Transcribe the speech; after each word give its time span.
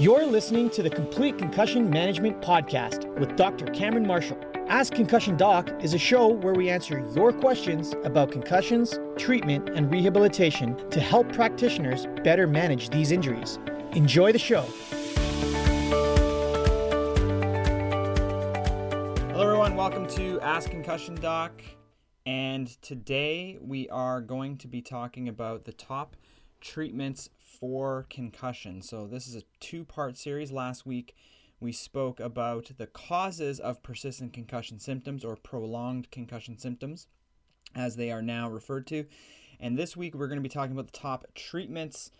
You're 0.00 0.26
listening 0.26 0.70
to 0.70 0.82
the 0.84 0.90
Complete 0.90 1.38
Concussion 1.38 1.90
Management 1.90 2.40
Podcast 2.40 3.12
with 3.18 3.34
Dr. 3.34 3.66
Cameron 3.72 4.06
Marshall. 4.06 4.38
Ask 4.68 4.92
Concussion 4.92 5.36
Doc 5.36 5.72
is 5.82 5.92
a 5.92 5.98
show 5.98 6.28
where 6.28 6.54
we 6.54 6.70
answer 6.70 7.04
your 7.16 7.32
questions 7.32 7.96
about 8.04 8.30
concussions, 8.30 8.96
treatment, 9.16 9.70
and 9.70 9.90
rehabilitation 9.90 10.88
to 10.90 11.00
help 11.00 11.32
practitioners 11.32 12.06
better 12.22 12.46
manage 12.46 12.90
these 12.90 13.10
injuries. 13.10 13.58
Enjoy 13.90 14.30
the 14.30 14.38
show. 14.38 14.62
Hello, 19.32 19.42
everyone. 19.42 19.74
Welcome 19.74 20.06
to 20.10 20.40
Ask 20.42 20.70
Concussion 20.70 21.16
Doc. 21.16 21.60
And 22.24 22.68
today 22.82 23.58
we 23.60 23.88
are 23.88 24.20
going 24.20 24.58
to 24.58 24.68
be 24.68 24.80
talking 24.80 25.28
about 25.28 25.64
the 25.64 25.72
top 25.72 26.14
treatments 26.60 27.30
for 27.58 28.06
concussion. 28.10 28.82
So, 28.82 29.06
this 29.06 29.26
is 29.26 29.34
a 29.34 29.42
two 29.60 29.84
part 29.84 30.16
series. 30.16 30.52
Last 30.52 30.86
week, 30.86 31.14
we 31.60 31.72
spoke 31.72 32.20
about 32.20 32.70
the 32.76 32.86
causes 32.86 33.58
of 33.58 33.82
persistent 33.82 34.32
concussion 34.32 34.78
symptoms 34.78 35.24
or 35.24 35.36
prolonged 35.36 36.10
concussion 36.10 36.58
symptoms, 36.58 37.08
as 37.74 37.96
they 37.96 38.10
are 38.10 38.22
now 38.22 38.48
referred 38.48 38.86
to. 38.88 39.06
And 39.60 39.76
this 39.76 39.96
week, 39.96 40.14
we're 40.14 40.28
going 40.28 40.38
to 40.38 40.42
be 40.42 40.48
talking 40.48 40.72
about 40.72 40.92
the 40.92 40.98
top 40.98 41.26
treatments 41.34 42.10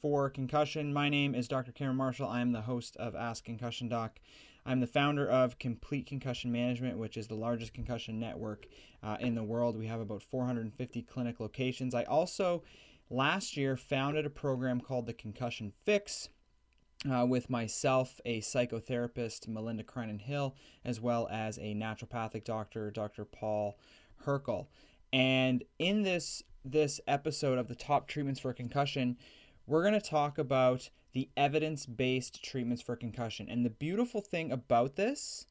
for 0.00 0.30
concussion. 0.30 0.94
My 0.94 1.08
name 1.08 1.34
is 1.34 1.48
Dr. 1.48 1.72
Cameron 1.72 1.96
Marshall. 1.96 2.28
I 2.28 2.40
am 2.40 2.52
the 2.52 2.62
host 2.62 2.96
of 2.96 3.14
Ask 3.14 3.44
Concussion 3.44 3.88
Doc. 3.88 4.18
I'm 4.64 4.80
the 4.80 4.86
founder 4.86 5.28
of 5.28 5.58
Complete 5.58 6.06
Concussion 6.06 6.50
Management, 6.50 6.98
which 6.98 7.16
is 7.16 7.28
the 7.28 7.36
largest 7.36 7.72
concussion 7.72 8.18
network 8.18 8.66
uh, 9.02 9.16
in 9.20 9.34
the 9.34 9.44
world. 9.44 9.78
We 9.78 9.86
have 9.86 10.00
about 10.00 10.22
450 10.22 11.02
clinic 11.02 11.38
locations. 11.38 11.94
I 11.94 12.02
also 12.04 12.64
last 13.10 13.56
year 13.56 13.76
founded 13.76 14.26
a 14.26 14.30
program 14.30 14.80
called 14.80 15.06
the 15.06 15.14
Concussion 15.14 15.72
Fix. 15.84 16.28
Uh, 17.08 17.26
with 17.28 17.50
myself, 17.50 18.20
a 18.24 18.40
psychotherapist, 18.40 19.46
Melinda 19.46 19.84
Crinan 19.84 20.20
Hill, 20.20 20.56
as 20.82 20.98
well 20.98 21.28
as 21.30 21.58
a 21.58 21.74
naturopathic 21.74 22.42
doctor, 22.42 22.90
Dr. 22.90 23.24
Paul 23.24 23.78
Herkel. 24.24 24.66
And 25.12 25.62
in 25.78 26.02
this 26.02 26.42
this 26.64 27.00
episode 27.06 27.58
of 27.58 27.68
the 27.68 27.74
top 27.74 28.08
treatments 28.08 28.40
for 28.40 28.52
concussion, 28.52 29.16
we're 29.66 29.82
going 29.82 30.00
to 30.00 30.00
talk 30.00 30.36
about 30.38 30.90
the 31.12 31.28
evidence-based 31.36 32.42
treatments 32.42 32.82
for 32.82 32.96
concussion. 32.96 33.48
And 33.48 33.64
the 33.64 33.70
beautiful 33.70 34.20
thing 34.20 34.50
about 34.50 34.96
this 34.96 35.46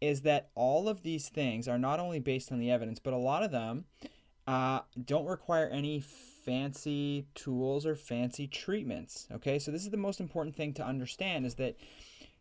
is 0.00 0.22
that 0.22 0.50
all 0.54 0.88
of 0.88 1.02
these 1.02 1.28
things 1.28 1.68
are 1.68 1.78
not 1.78 2.00
only 2.00 2.18
based 2.18 2.50
on 2.50 2.58
the 2.58 2.70
evidence, 2.70 2.98
but 2.98 3.12
a 3.12 3.18
lot 3.18 3.42
of 3.42 3.50
them 3.50 3.84
uh, 4.46 4.80
don't 5.04 5.26
require 5.26 5.68
any 5.68 6.00
fancy 6.48 7.26
tools 7.34 7.84
or 7.84 7.94
fancy 7.94 8.46
treatments. 8.46 9.28
Okay, 9.30 9.58
so 9.58 9.70
this 9.70 9.82
is 9.82 9.90
the 9.90 9.98
most 9.98 10.18
important 10.18 10.56
thing 10.56 10.72
to 10.72 10.84
understand 10.84 11.44
is 11.44 11.56
that 11.56 11.76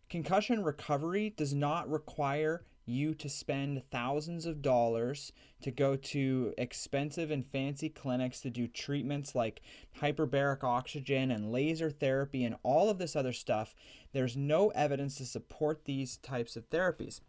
concussion 0.09 0.63
recovery 0.63 1.33
does 1.35 1.53
not 1.53 1.89
require 1.89 2.63
you 2.85 3.13
to 3.13 3.27
spend 3.27 3.83
thousands 3.91 4.45
of 4.45 4.61
dollars 4.61 5.33
to 5.61 5.71
go 5.71 5.97
to 5.97 6.53
expensive 6.57 7.29
and 7.31 7.45
fancy 7.45 7.89
clinics 7.89 8.39
to 8.39 8.49
do 8.49 8.65
treatments 8.65 9.35
like 9.35 9.61
hyperbaric 9.99 10.63
oxygen 10.63 11.29
and 11.29 11.51
laser 11.51 11.91
therapy 11.91 12.45
and 12.45 12.55
all 12.63 12.89
of 12.89 12.99
this 12.99 13.13
other 13.13 13.33
stuff. 13.33 13.75
There's 14.13 14.37
no 14.37 14.69
evidence 14.69 15.15
to 15.15 15.25
support 15.25 15.83
these 15.83 16.15
types 16.15 16.55
of 16.55 16.69
therapies. 16.69 17.19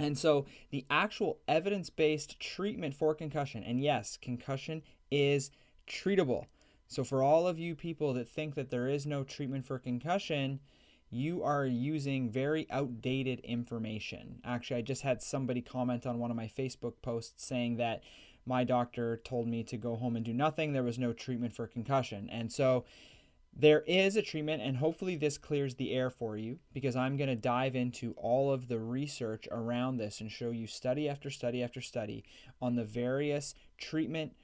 And 0.00 0.18
so 0.18 0.46
the 0.70 0.84
actual 0.90 1.38
evidence 1.46 1.90
based 1.90 2.40
treatment 2.40 2.96
for 2.96 3.14
concussion, 3.14 3.62
and 3.62 3.80
yes, 3.80 4.18
concussion 4.20 4.82
is 5.12 5.52
treatable. 5.88 6.46
So 6.86 7.04
for 7.04 7.22
all 7.22 7.46
of 7.46 7.58
you 7.58 7.74
people 7.74 8.14
that 8.14 8.28
think 8.28 8.54
that 8.54 8.70
there 8.70 8.88
is 8.88 9.06
no 9.06 9.24
treatment 9.24 9.66
for 9.66 9.78
concussion, 9.78 10.60
you 11.10 11.42
are 11.42 11.66
using 11.66 12.30
very 12.30 12.66
outdated 12.70 13.40
information. 13.40 14.40
Actually, 14.44 14.78
I 14.78 14.82
just 14.82 15.02
had 15.02 15.22
somebody 15.22 15.62
comment 15.62 16.06
on 16.06 16.18
one 16.18 16.30
of 16.30 16.36
my 16.36 16.48
Facebook 16.48 16.94
posts 17.02 17.44
saying 17.44 17.76
that 17.76 18.02
my 18.46 18.64
doctor 18.64 19.18
told 19.18 19.46
me 19.46 19.62
to 19.64 19.76
go 19.76 19.96
home 19.96 20.16
and 20.16 20.24
do 20.24 20.32
nothing. 20.32 20.72
There 20.72 20.82
was 20.82 20.98
no 20.98 21.12
treatment 21.12 21.54
for 21.54 21.66
concussion. 21.66 22.28
And 22.30 22.50
so 22.52 22.84
there 23.54 23.82
is 23.86 24.16
a 24.16 24.22
treatment, 24.22 24.62
and 24.62 24.76
hopefully, 24.76 25.16
this 25.16 25.36
clears 25.36 25.74
the 25.74 25.92
air 25.92 26.10
for 26.10 26.36
you 26.36 26.58
because 26.72 26.94
I'm 26.94 27.16
going 27.16 27.28
to 27.28 27.36
dive 27.36 27.74
into 27.74 28.12
all 28.16 28.52
of 28.52 28.68
the 28.68 28.78
research 28.78 29.48
around 29.50 29.96
this 29.96 30.20
and 30.20 30.30
show 30.30 30.50
you 30.50 30.66
study 30.66 31.08
after 31.08 31.28
study 31.28 31.62
after 31.62 31.80
study 31.80 32.24
on 32.62 32.76
the 32.76 32.84
various 32.84 33.54
treatment 33.76 34.34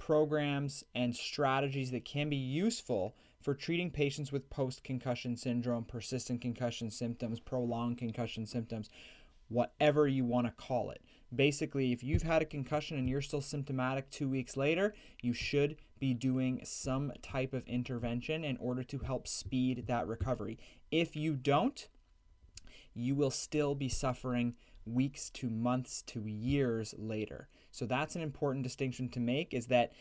programs 0.00 0.82
and 0.94 1.14
strategies 1.14 1.90
that 1.92 2.04
can 2.04 2.28
be 2.28 2.36
useful 2.36 3.14
for 3.40 3.54
treating 3.54 3.90
patients 3.90 4.32
with 4.32 4.50
post 4.50 4.82
concussion 4.82 5.36
syndrome, 5.36 5.84
persistent 5.84 6.40
concussion 6.40 6.90
symptoms, 6.90 7.38
prolonged 7.38 7.98
concussion 7.98 8.46
symptoms, 8.46 8.88
whatever 9.48 10.08
you 10.08 10.24
want 10.24 10.46
to 10.46 10.52
call 10.52 10.90
it. 10.90 11.02
Basically, 11.34 11.92
if 11.92 12.02
you've 12.02 12.22
had 12.22 12.42
a 12.42 12.46
concussion 12.46 12.98
and 12.98 13.08
you're 13.08 13.20
still 13.20 13.40
symptomatic 13.40 14.10
two 14.10 14.28
weeks 14.28 14.56
later, 14.56 14.94
you 15.22 15.32
should 15.32 15.76
be 16.00 16.14
doing 16.14 16.60
some 16.64 17.12
type 17.22 17.52
of 17.52 17.66
intervention 17.68 18.42
in 18.42 18.56
order 18.56 18.82
to 18.82 18.98
help 19.00 19.28
speed 19.28 19.84
that 19.86 20.08
recovery. 20.08 20.58
If 20.90 21.14
you 21.14 21.34
don't, 21.36 21.86
you 22.94 23.14
will 23.14 23.30
still 23.30 23.74
be 23.74 23.88
suffering 23.88 24.54
weeks 24.84 25.30
to 25.30 25.50
months 25.50 26.02
to 26.02 26.26
years 26.26 26.94
later. 26.98 27.48
So 27.70 27.86
that's 27.86 28.16
an 28.16 28.22
important 28.22 28.64
distinction 28.64 29.08
to 29.10 29.20
make 29.20 29.54
is 29.54 29.66
that 29.66 29.92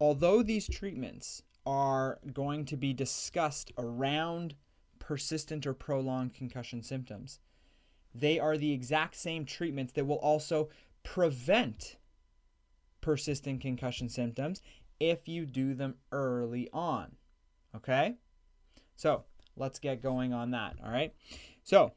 although 0.00 0.42
these 0.42 0.68
treatments 0.68 1.42
are 1.64 2.18
going 2.32 2.64
to 2.66 2.76
be 2.76 2.92
discussed 2.92 3.72
around 3.78 4.54
persistent 4.98 5.66
or 5.66 5.74
prolonged 5.74 6.34
concussion 6.34 6.82
symptoms, 6.82 7.40
they 8.14 8.38
are 8.38 8.56
the 8.56 8.72
exact 8.72 9.16
same 9.16 9.44
treatments 9.44 9.92
that 9.92 10.06
will 10.06 10.16
also 10.16 10.68
prevent 11.02 11.96
persistent 13.00 13.60
concussion 13.60 14.08
symptoms 14.08 14.62
if 14.98 15.28
you 15.28 15.46
do 15.46 15.74
them 15.74 15.94
early 16.10 16.68
on. 16.72 17.12
Okay? 17.74 18.16
So 18.96 19.24
let's 19.56 19.78
get 19.78 20.02
going 20.02 20.32
on 20.32 20.50
that. 20.52 20.76
All 20.84 20.90
right? 20.90 21.14
So, 21.62 21.92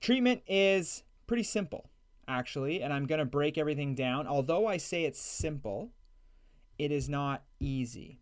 treatment 0.00 0.42
is 0.46 1.02
pretty 1.26 1.42
simple, 1.42 1.88
actually, 2.28 2.82
and 2.82 2.92
I'm 2.92 3.06
going 3.06 3.18
to 3.18 3.24
break 3.24 3.58
everything 3.58 3.94
down. 3.94 4.26
Although 4.26 4.66
I 4.66 4.76
say 4.76 5.04
it's 5.04 5.20
simple, 5.20 5.90
it 6.78 6.90
is 6.90 7.08
not 7.08 7.44
easy. 7.60 8.20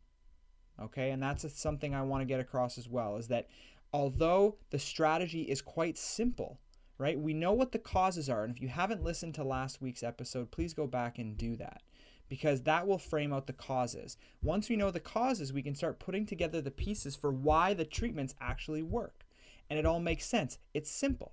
Okay? 0.81 1.11
And 1.11 1.23
that's 1.23 1.51
something 1.59 1.95
I 1.95 2.03
want 2.03 2.23
to 2.23 2.27
get 2.27 2.41
across 2.41 2.79
as 2.79 2.89
well 2.89 3.17
is 3.17 3.29
that 3.29 3.49
although 3.93 4.57
the 4.71 4.79
strategy 4.79 5.43
is 5.43 5.61
quite 5.61 5.99
simple, 5.99 6.59
right? 6.99 7.19
We 7.19 7.35
know 7.35 7.53
what 7.53 7.73
the 7.73 7.79
causes 7.79 8.29
are. 8.29 8.45
And 8.45 8.55
if 8.55 8.63
you 8.63 8.69
haven't 8.69 9.05
listened 9.05 9.35
to 9.35 9.45
last 9.45 9.83
week's 9.83 10.03
episode, 10.03 10.51
please 10.51 10.75
go 10.75 10.87
back 10.87 11.19
and 11.19 11.37
do 11.37 11.57
that 11.57 11.83
because 12.29 12.63
that 12.63 12.87
will 12.87 12.97
frame 12.97 13.33
out 13.33 13.47
the 13.47 13.53
causes. 13.53 14.17
Once 14.43 14.69
we 14.69 14.77
know 14.77 14.91
the 14.91 15.01
causes, 15.01 15.53
we 15.53 15.63
can 15.63 15.75
start 15.75 15.99
putting 15.99 16.25
together 16.25 16.61
the 16.61 16.71
pieces 16.71 17.15
for 17.15 17.31
why 17.31 17.75
the 17.75 17.85
treatments 17.85 18.35
actually 18.41 18.83
work. 18.83 19.27
And 19.69 19.79
it 19.79 19.85
all 19.85 20.01
makes 20.01 20.27
sense. 20.27 20.59
It's 20.73 20.91
simple, 20.91 21.33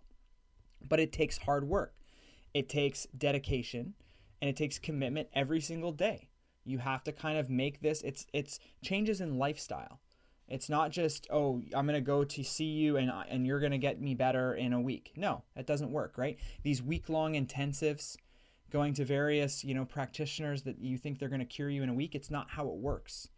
but 0.86 1.00
it 1.00 1.13
takes 1.13 1.38
hard 1.38 1.68
work. 1.68 1.94
It 2.54 2.70
takes 2.70 3.08
dedication 3.18 3.94
and 4.42 4.50
it 4.50 4.56
takes 4.56 4.80
commitment 4.80 5.30
every 5.34 5.62
single 5.62 5.92
day. 5.92 6.30
You 6.66 6.80
have 6.80 7.04
to 7.04 7.12
kind 7.12 7.38
of 7.38 7.50
make 7.50 7.82
this 7.82 8.02
it's 8.02 8.26
it's 8.34 8.60
changes 8.82 9.22
in 9.22 9.38
lifestyle. 9.38 10.00
It's 10.48 10.68
not 10.68 10.90
just, 10.90 11.28
oh, 11.30 11.62
I'm 11.76 11.86
going 11.86 11.94
to 11.94 12.02
go 12.02 12.24
to 12.24 12.44
see 12.44 12.66
you 12.66 12.98
and, 12.98 13.12
and 13.30 13.46
you're 13.46 13.60
going 13.60 13.72
to 13.72 13.78
get 13.78 14.02
me 14.02 14.16
better 14.16 14.56
in 14.56 14.74
a 14.74 14.82
week. 14.82 15.12
No, 15.16 15.44
that 15.56 15.68
doesn't 15.68 15.92
work, 15.92 16.18
right? 16.18 16.40
These 16.64 16.82
week 16.82 17.08
long 17.08 17.34
intensives, 17.34 18.18
going 18.72 18.94
to 18.96 19.06
various, 19.06 19.64
you 19.64 19.76
know, 19.76 19.86
practitioners 19.86 20.64
that 20.64 20.80
you 20.80 20.98
think 20.98 21.20
they're 21.20 21.30
going 21.30 21.40
to 21.40 21.46
cure 21.46 21.70
you 21.70 21.84
in 21.84 21.90
a 21.90 21.94
week, 21.94 22.16
it's 22.16 22.31
not 22.31 22.50
how 22.50 22.68
it 22.68 22.78
works. 22.78 23.30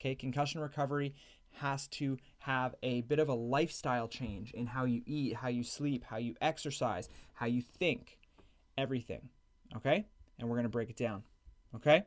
Okay, 0.00 0.14
concussion 0.14 0.60
recovery 0.60 1.14
has 1.54 1.88
to 1.88 2.16
have 2.38 2.74
a 2.82 3.02
bit 3.02 3.18
of 3.18 3.28
a 3.28 3.34
lifestyle 3.34 4.08
change 4.08 4.52
in 4.52 4.66
how 4.66 4.84
you 4.84 5.02
eat, 5.06 5.34
how 5.34 5.48
you 5.48 5.64
sleep, 5.64 6.04
how 6.08 6.16
you 6.16 6.34
exercise, 6.40 7.08
how 7.34 7.46
you 7.46 7.60
think, 7.60 8.18
everything. 8.80 9.28
Okay? 9.76 10.06
And 10.38 10.48
we're 10.48 10.56
going 10.56 10.64
to 10.64 10.70
break 10.70 10.90
it 10.90 10.96
down. 10.96 11.22
Okay? 11.76 12.02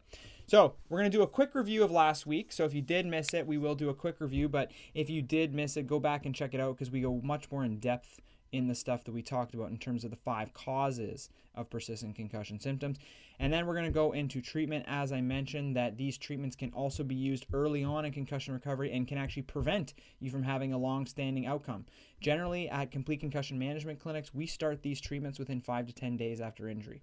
So, 0.47 0.75
we're 0.89 0.99
going 0.99 1.11
to 1.11 1.17
do 1.17 1.23
a 1.23 1.27
quick 1.27 1.55
review 1.55 1.83
of 1.83 1.91
last 1.91 2.25
week. 2.25 2.51
So, 2.51 2.65
if 2.65 2.73
you 2.73 2.81
did 2.81 3.05
miss 3.05 3.33
it, 3.33 3.47
we 3.47 3.57
will 3.57 3.75
do 3.75 3.89
a 3.89 3.93
quick 3.93 4.19
review. 4.19 4.49
But 4.49 4.71
if 4.93 5.09
you 5.09 5.21
did 5.21 5.53
miss 5.53 5.77
it, 5.77 5.87
go 5.87 5.99
back 5.99 6.25
and 6.25 6.35
check 6.35 6.53
it 6.53 6.59
out 6.59 6.75
because 6.75 6.91
we 6.91 7.01
go 7.01 7.21
much 7.23 7.49
more 7.49 7.63
in 7.63 7.79
depth 7.79 8.19
in 8.53 8.67
the 8.67 8.75
stuff 8.75 9.03
that 9.03 9.11
we 9.11 9.23
talked 9.23 9.55
about 9.55 9.71
in 9.71 9.77
terms 9.77 10.03
of 10.03 10.11
the 10.11 10.15
five 10.15 10.53
causes 10.53 11.27
of 11.55 11.71
persistent 11.71 12.15
concussion 12.15 12.59
symptoms. 12.59 12.99
And 13.39 13.51
then 13.51 13.65
we're 13.65 13.73
going 13.73 13.85
to 13.85 13.91
go 13.91 14.11
into 14.11 14.41
treatment. 14.41 14.85
As 14.87 15.11
I 15.11 15.21
mentioned, 15.21 15.75
that 15.75 15.97
these 15.97 16.19
treatments 16.19 16.55
can 16.55 16.71
also 16.71 17.03
be 17.03 17.15
used 17.15 17.47
early 17.51 17.83
on 17.83 18.05
in 18.05 18.13
concussion 18.13 18.53
recovery 18.53 18.93
and 18.93 19.07
can 19.07 19.17
actually 19.17 19.41
prevent 19.41 19.95
you 20.19 20.29
from 20.29 20.43
having 20.43 20.71
a 20.71 20.77
long 20.77 21.07
standing 21.07 21.47
outcome. 21.47 21.85
Generally, 22.21 22.69
at 22.69 22.91
complete 22.91 23.19
concussion 23.19 23.57
management 23.57 23.99
clinics, 23.99 24.35
we 24.35 24.45
start 24.45 24.83
these 24.83 25.01
treatments 25.01 25.39
within 25.39 25.59
five 25.59 25.87
to 25.87 25.93
10 25.93 26.15
days 26.15 26.39
after 26.39 26.69
injury. 26.69 27.01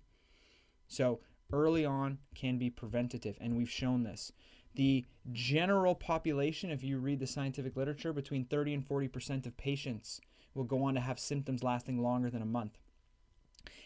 So, 0.87 1.19
early 1.53 1.85
on 1.85 2.19
can 2.37 2.59
be 2.59 2.71
preventative, 2.71 3.37
and 3.41 3.57
we've 3.57 3.71
shown 3.71 4.05
this. 4.05 4.33
The 4.77 5.05
general 5.33 5.97
population, 5.97 6.71
if 6.71 6.85
you 6.85 6.99
read 6.99 7.19
the 7.19 7.27
scientific 7.27 7.77
literature, 7.77 8.13
between 8.13 8.45
30 8.45 8.75
and 8.75 8.89
40% 8.89 9.47
of 9.47 9.57
patients 9.57 10.21
will 10.55 10.65
go 10.65 10.83
on 10.85 10.95
to 10.95 11.01
have 11.01 11.19
symptoms 11.19 11.63
lasting 11.63 12.03
longer 12.03 12.31
than 12.31 12.43
a 12.43 12.47
month. 12.47 12.79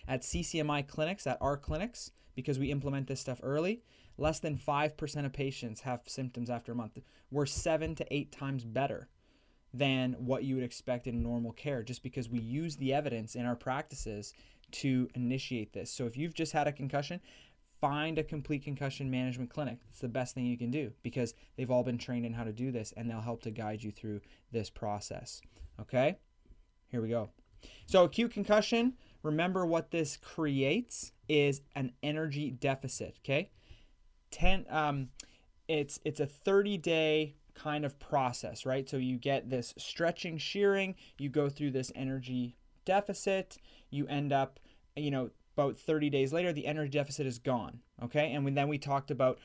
At 0.06 0.22
CCMI 0.22 0.87
clinics, 0.87 1.26
at 1.26 1.38
our 1.40 1.56
clinics, 1.56 2.11
because 2.34 2.58
we 2.58 2.70
implement 2.70 3.06
this 3.06 3.20
stuff 3.20 3.40
early, 3.43 3.82
less 4.19 4.40
than 4.40 4.56
5% 4.56 5.26
of 5.26 5.32
patients 5.32 5.81
have 5.81 6.02
symptoms 6.06 6.50
after 6.50 6.72
a 6.72 6.75
month. 6.75 6.99
We're 7.31 7.46
seven 7.46 7.94
to 7.96 8.14
eight 8.14 8.32
times 8.32 8.64
better 8.64 9.08
than 9.72 10.14
what 10.19 10.44
you 10.44 10.55
would 10.55 10.64
expect 10.64 11.06
in 11.06 11.22
normal 11.22 11.52
care 11.52 11.82
just 11.82 12.02
because 12.02 12.28
we 12.28 12.38
use 12.38 12.76
the 12.76 12.94
evidence 12.94 13.34
in 13.34 13.44
our 13.44 13.56
practices 13.56 14.32
to 14.70 15.08
initiate 15.14 15.72
this. 15.72 15.90
So 15.90 16.06
if 16.06 16.16
you've 16.16 16.34
just 16.34 16.52
had 16.52 16.69
a 16.69 16.72
concussion, 16.72 17.20
find 17.81 18.19
a 18.19 18.25
complete 18.25 18.62
concussion 18.62 19.11
management 19.11 19.50
clinic. 19.50 19.78
It's 19.90 20.00
the 20.00 20.08
best 20.08 20.34
thing 20.34 20.46
you 20.46 20.56
can 20.56 20.70
do 20.70 20.93
because 21.02 21.34
they've 21.56 21.70
all 21.70 21.82
been 21.82 21.99
trained 21.99 22.25
in 22.25 22.32
how 22.32 22.44
to 22.44 22.52
do 22.52 22.70
this 22.70 22.94
and 22.96 23.11
they'll 23.11 23.20
help 23.20 23.43
to 23.43 23.50
guide 23.50 23.82
you 23.82 23.90
through 23.90 24.20
this 24.52 24.70
process. 24.70 25.43
Okay? 25.81 26.16
Here 26.94 27.02
we 27.02 27.08
go. 27.08 27.31
So 27.87 28.05
acute 28.05 28.31
concussion, 28.31 28.93
remember 29.25 29.67
what 29.67 29.91
this 29.91 30.17
creates 30.17 31.11
is 31.29 31.61
an 31.75 31.91
energy 32.05 32.52
deficit, 32.52 33.17
okay? 33.25 33.50
10 34.31 34.64
um 34.70 35.08
it's 35.67 35.99
it's 36.05 36.20
a 36.20 36.26
30 36.26 36.79
day 36.79 37.35
kind 37.52 37.85
of 37.85 37.99
process, 37.99 38.64
right? 38.64 38.88
So 38.88 38.96
you 38.96 39.17
get 39.19 39.50
this 39.50 39.75
stretching, 39.76 40.38
shearing, 40.38 40.94
you 41.19 41.31
go 41.31 41.49
through 41.49 41.73
this 41.73 41.91
energy 41.96 42.55
deficit, 42.85 43.58
you 43.90 44.06
end 44.06 44.32
up, 44.32 44.61
you 44.94 45.11
know, 45.11 45.31
about 45.56 45.76
30 45.76 46.11
days 46.11 46.32
later, 46.32 46.52
the 46.52 46.69
energy 46.69 46.90
deficit 46.90 47.26
is 47.26 47.40
gone, 47.40 47.81
okay? 48.05 48.32
And 48.32 48.56
then 48.56 48.69
we 48.69 48.79
talked 48.79 49.11
about, 49.11 49.40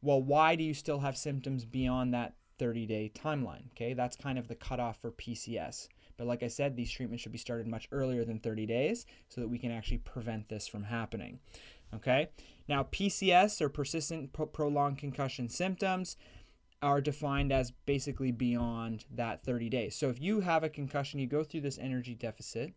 well, 0.00 0.22
why 0.22 0.56
do 0.56 0.64
you 0.64 0.72
still 0.72 1.00
have 1.00 1.18
symptoms 1.18 1.66
beyond 1.66 2.14
that 2.14 2.36
30 2.58 2.86
day 2.86 3.12
timeline, 3.14 3.70
okay? 3.72 3.92
That's 3.92 4.16
kind 4.16 4.38
of 4.38 4.48
the 4.48 4.54
cutoff 4.54 5.02
for 5.02 5.10
PCS. 5.10 5.88
But 6.16 6.26
like 6.26 6.42
I 6.42 6.48
said, 6.48 6.76
these 6.76 6.90
treatments 6.90 7.22
should 7.22 7.32
be 7.32 7.38
started 7.38 7.66
much 7.66 7.88
earlier 7.92 8.24
than 8.24 8.38
30 8.38 8.66
days 8.66 9.06
so 9.28 9.40
that 9.40 9.48
we 9.48 9.58
can 9.58 9.70
actually 9.70 9.98
prevent 9.98 10.48
this 10.48 10.66
from 10.66 10.84
happening. 10.84 11.40
Okay? 11.94 12.28
Now, 12.68 12.84
PCS 12.84 13.60
or 13.60 13.68
persistent 13.68 14.32
prolonged 14.52 14.98
concussion 14.98 15.48
symptoms 15.48 16.16
are 16.82 17.00
defined 17.00 17.50
as 17.50 17.70
basically 17.70 18.30
beyond 18.30 19.06
that 19.10 19.42
30 19.42 19.68
days. 19.70 19.96
So 19.96 20.10
if 20.10 20.20
you 20.20 20.40
have 20.40 20.64
a 20.64 20.68
concussion, 20.68 21.18
you 21.18 21.26
go 21.26 21.42
through 21.42 21.62
this 21.62 21.78
energy 21.78 22.14
deficit, 22.14 22.74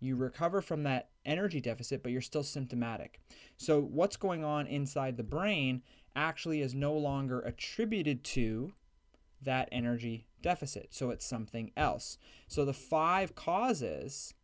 you 0.00 0.14
recover 0.14 0.62
from 0.62 0.84
that 0.84 1.08
energy 1.26 1.60
deficit, 1.60 2.02
but 2.02 2.12
you're 2.12 2.20
still 2.20 2.44
symptomatic. 2.44 3.20
So 3.56 3.80
what's 3.80 4.16
going 4.16 4.44
on 4.44 4.68
inside 4.68 5.16
the 5.16 5.24
brain 5.24 5.82
actually 6.14 6.62
is 6.62 6.74
no 6.74 6.92
longer 6.92 7.40
attributed 7.40 8.22
to 8.24 8.72
that 9.42 9.68
energy 9.72 10.26
deficit. 10.42 10.88
So 10.90 11.10
it's 11.10 11.24
something 11.24 11.72
else. 11.76 12.18
So 12.46 12.64
the 12.64 12.72
five 12.72 13.34
causes 13.34 14.34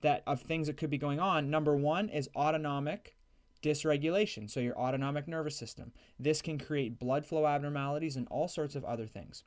that 0.00 0.22
of 0.26 0.42
things 0.42 0.66
that 0.66 0.76
could 0.76 0.90
be 0.90 0.98
going 0.98 1.20
on, 1.20 1.50
number 1.50 1.76
1 1.76 2.08
is 2.08 2.28
autonomic 2.36 3.16
dysregulation, 3.62 4.48
so 4.48 4.60
your 4.60 4.78
autonomic 4.78 5.26
nervous 5.26 5.56
system. 5.56 5.92
This 6.18 6.40
can 6.40 6.58
create 6.58 6.98
blood 6.98 7.26
flow 7.26 7.46
abnormalities 7.46 8.16
and 8.16 8.28
all 8.30 8.48
sorts 8.48 8.76
of 8.76 8.84
other 8.84 9.06
things. 9.06 9.42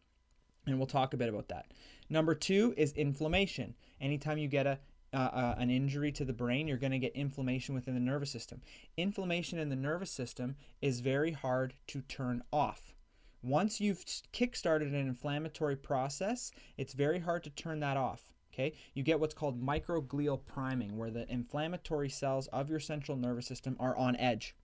And 0.68 0.78
we'll 0.78 0.88
talk 0.88 1.14
a 1.14 1.18
bit 1.18 1.30
about 1.30 1.48
that. 1.48 1.72
Number 2.10 2.36
two 2.36 2.74
is 2.78 2.92
inflammation. 2.94 3.76
Anytime 4.00 4.38
you 4.38 4.48
get 4.48 4.68
a 4.68 4.80
uh, 5.14 5.18
uh, 5.18 5.56
an 5.58 5.70
injury 5.70 6.10
to 6.10 6.24
the 6.24 6.32
brain, 6.32 6.70
you're 6.70 6.78
going 6.78 6.94
to 6.94 6.98
get 6.98 7.14
inflammation 7.14 7.76
within 7.76 7.94
the 7.94 8.00
nervous 8.00 8.32
system. 8.32 8.62
Inflammation 8.96 9.60
in 9.60 9.68
the 9.68 9.76
nervous 9.76 10.10
system 10.10 10.56
is 10.82 11.02
very 11.02 11.34
hard 11.34 11.74
to 11.88 12.00
turn 12.04 12.42
off. 12.54 12.94
Once 13.44 13.82
you've 13.82 14.06
kickstarted 14.34 14.88
an 14.88 14.96
inflammatory 14.96 15.76
process, 15.76 16.52
it's 16.78 16.94
very 16.94 17.20
hard 17.20 17.44
to 17.44 17.50
turn 17.50 17.80
that 17.80 17.98
off. 17.98 18.34
Okay, 18.54 18.74
you 18.94 19.02
get 19.02 19.20
what's 19.20 19.34
called 19.34 19.66
microglial 19.66 20.46
priming, 20.46 20.98
where 20.98 21.10
the 21.10 21.32
inflammatory 21.32 22.10
cells 22.10 22.48
of 22.48 22.70
your 22.70 22.82
central 22.82 23.18
nervous 23.18 23.48
system 23.48 23.78
are 23.80 23.96
on 23.96 24.16
edge, 24.18 24.56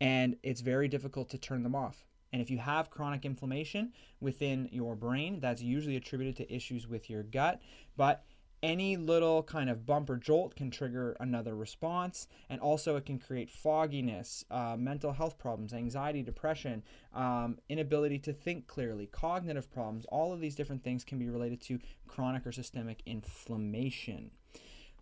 and 0.00 0.36
it's 0.42 0.62
very 0.62 0.88
difficult 0.88 1.28
to 1.30 1.38
turn 1.38 1.62
them 1.62 1.74
off. 1.74 2.06
And 2.32 2.42
if 2.42 2.50
you 2.50 2.58
have 2.58 2.90
chronic 2.90 3.24
inflammation 3.24 3.92
within 4.20 4.68
your 4.72 4.96
brain, 4.96 5.40
that's 5.40 5.62
usually 5.62 5.96
attributed 5.96 6.36
to 6.36 6.54
issues 6.54 6.88
with 6.88 7.08
your 7.08 7.22
gut. 7.22 7.60
But 7.96 8.24
any 8.66 8.96
little 8.96 9.44
kind 9.44 9.70
of 9.70 9.86
bump 9.86 10.10
or 10.10 10.16
jolt 10.16 10.56
can 10.56 10.72
trigger 10.72 11.16
another 11.20 11.54
response 11.54 12.26
and 12.50 12.60
also 12.60 12.96
it 12.96 13.06
can 13.06 13.16
create 13.16 13.48
fogginess 13.48 14.44
uh, 14.50 14.74
mental 14.76 15.12
health 15.12 15.38
problems 15.38 15.72
anxiety 15.72 16.20
depression 16.20 16.82
um, 17.14 17.58
inability 17.68 18.18
to 18.18 18.32
think 18.32 18.66
clearly 18.66 19.06
cognitive 19.06 19.72
problems. 19.72 20.04
All 20.06 20.32
of 20.32 20.40
these 20.40 20.56
different 20.56 20.82
things 20.82 21.04
can 21.04 21.16
be 21.16 21.30
related 21.30 21.60
to 21.62 21.78
chronic 22.08 22.44
or 22.44 22.50
systemic 22.50 23.02
inflammation. 23.06 24.32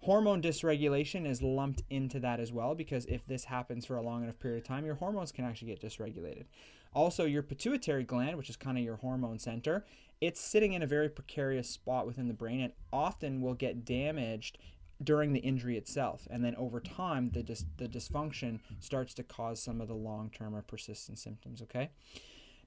Hormone 0.03 0.43
dysregulation 0.43 1.27
is 1.27 1.41
lumped 1.41 1.83
into 1.89 2.21
that 2.21 2.41
as 2.41 2.53
well 2.53 2.75
because 2.75 3.07
if 3.07 3.27
this 3.27 3.45
happens 3.45 3.87
for 3.87 3.97
a 3.97 4.03
long 4.03 4.23
enough 4.23 4.39
period 4.39 4.59
of 4.59 4.69
time 4.69 4.85
your 4.85 4.97
hormones 4.97 5.33
can 5.33 5.47
actually 5.47 5.69
get 5.69 5.81
dysregulated. 5.81 6.45
Also 6.93 7.25
your 7.25 7.43
pituitary 7.43 8.05
gland 8.05 8.37
which 8.37 8.51
is 8.51 8.57
kind 8.57 8.77
of 8.77 8.85
your 8.85 8.97
hormone 8.97 9.39
center 9.39 9.87
it's 10.21 10.41
sitting 10.41 10.73
in 10.73 10.83
a 10.83 10.87
very 10.87 11.09
precarious 11.09 11.69
spot 11.69 12.07
within 12.07 12.29
the 12.29 12.35
brain 12.35 12.61
and 12.61 12.73
often 12.93 13.41
will 13.41 13.55
get 13.55 13.85
damaged 13.85 14.59
during 15.03 15.33
the 15.33 15.41
injury 15.41 15.77
itself. 15.77 16.27
And 16.31 16.45
then 16.45 16.55
over 16.57 16.81
time, 16.81 17.31
the, 17.31 17.43
dis- 17.43 17.67
the 17.77 17.89
dysfunction 17.89 18.61
starts 18.81 19.15
to 19.15 19.23
cause 19.23 19.63
some 19.63 19.81
of 19.81 19.89
the 19.89 19.95
long 19.95 20.31
term 20.31 20.55
or 20.55 20.63
persistent 20.63 21.19
symptoms, 21.19 21.61
okay? 21.63 21.91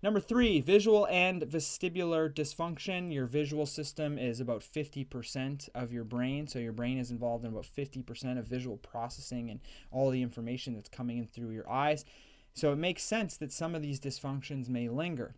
Number 0.04 0.20
three, 0.20 0.62
visual 0.62 1.08
and 1.08 1.42
vestibular 1.42 2.32
dysfunction. 2.32 3.12
Your 3.12 3.26
visual 3.26 3.66
system 3.66 4.20
is 4.20 4.40
about 4.40 4.62
50% 4.62 5.70
of 5.74 5.92
your 5.92 6.04
brain. 6.04 6.48
So 6.48 6.60
your 6.60 6.74
brain 6.74 7.00
is 7.00 7.10
involved 7.10 7.44
in 7.46 7.52
about 7.52 7.66
50% 7.66 8.38
of 8.38 8.46
visual 8.46 8.78
processing 8.78 9.50
and 9.50 9.60
all 9.92 10.12
the 10.12 10.22
information 10.22 10.76
that's 10.76 10.90
coming 10.90 11.18
in 11.18 11.26
through 11.26 11.50
your 11.50 11.68
eyes. 11.68 12.06
So 12.54 12.72
it 12.72 12.78
makes 12.78 13.04
sense 13.04 13.38
that 13.38 13.52
some 13.52 13.74
of 13.74 13.82
these 13.82 14.00
dysfunctions 14.00 14.70
may 14.70 14.88
linger. 14.88 15.34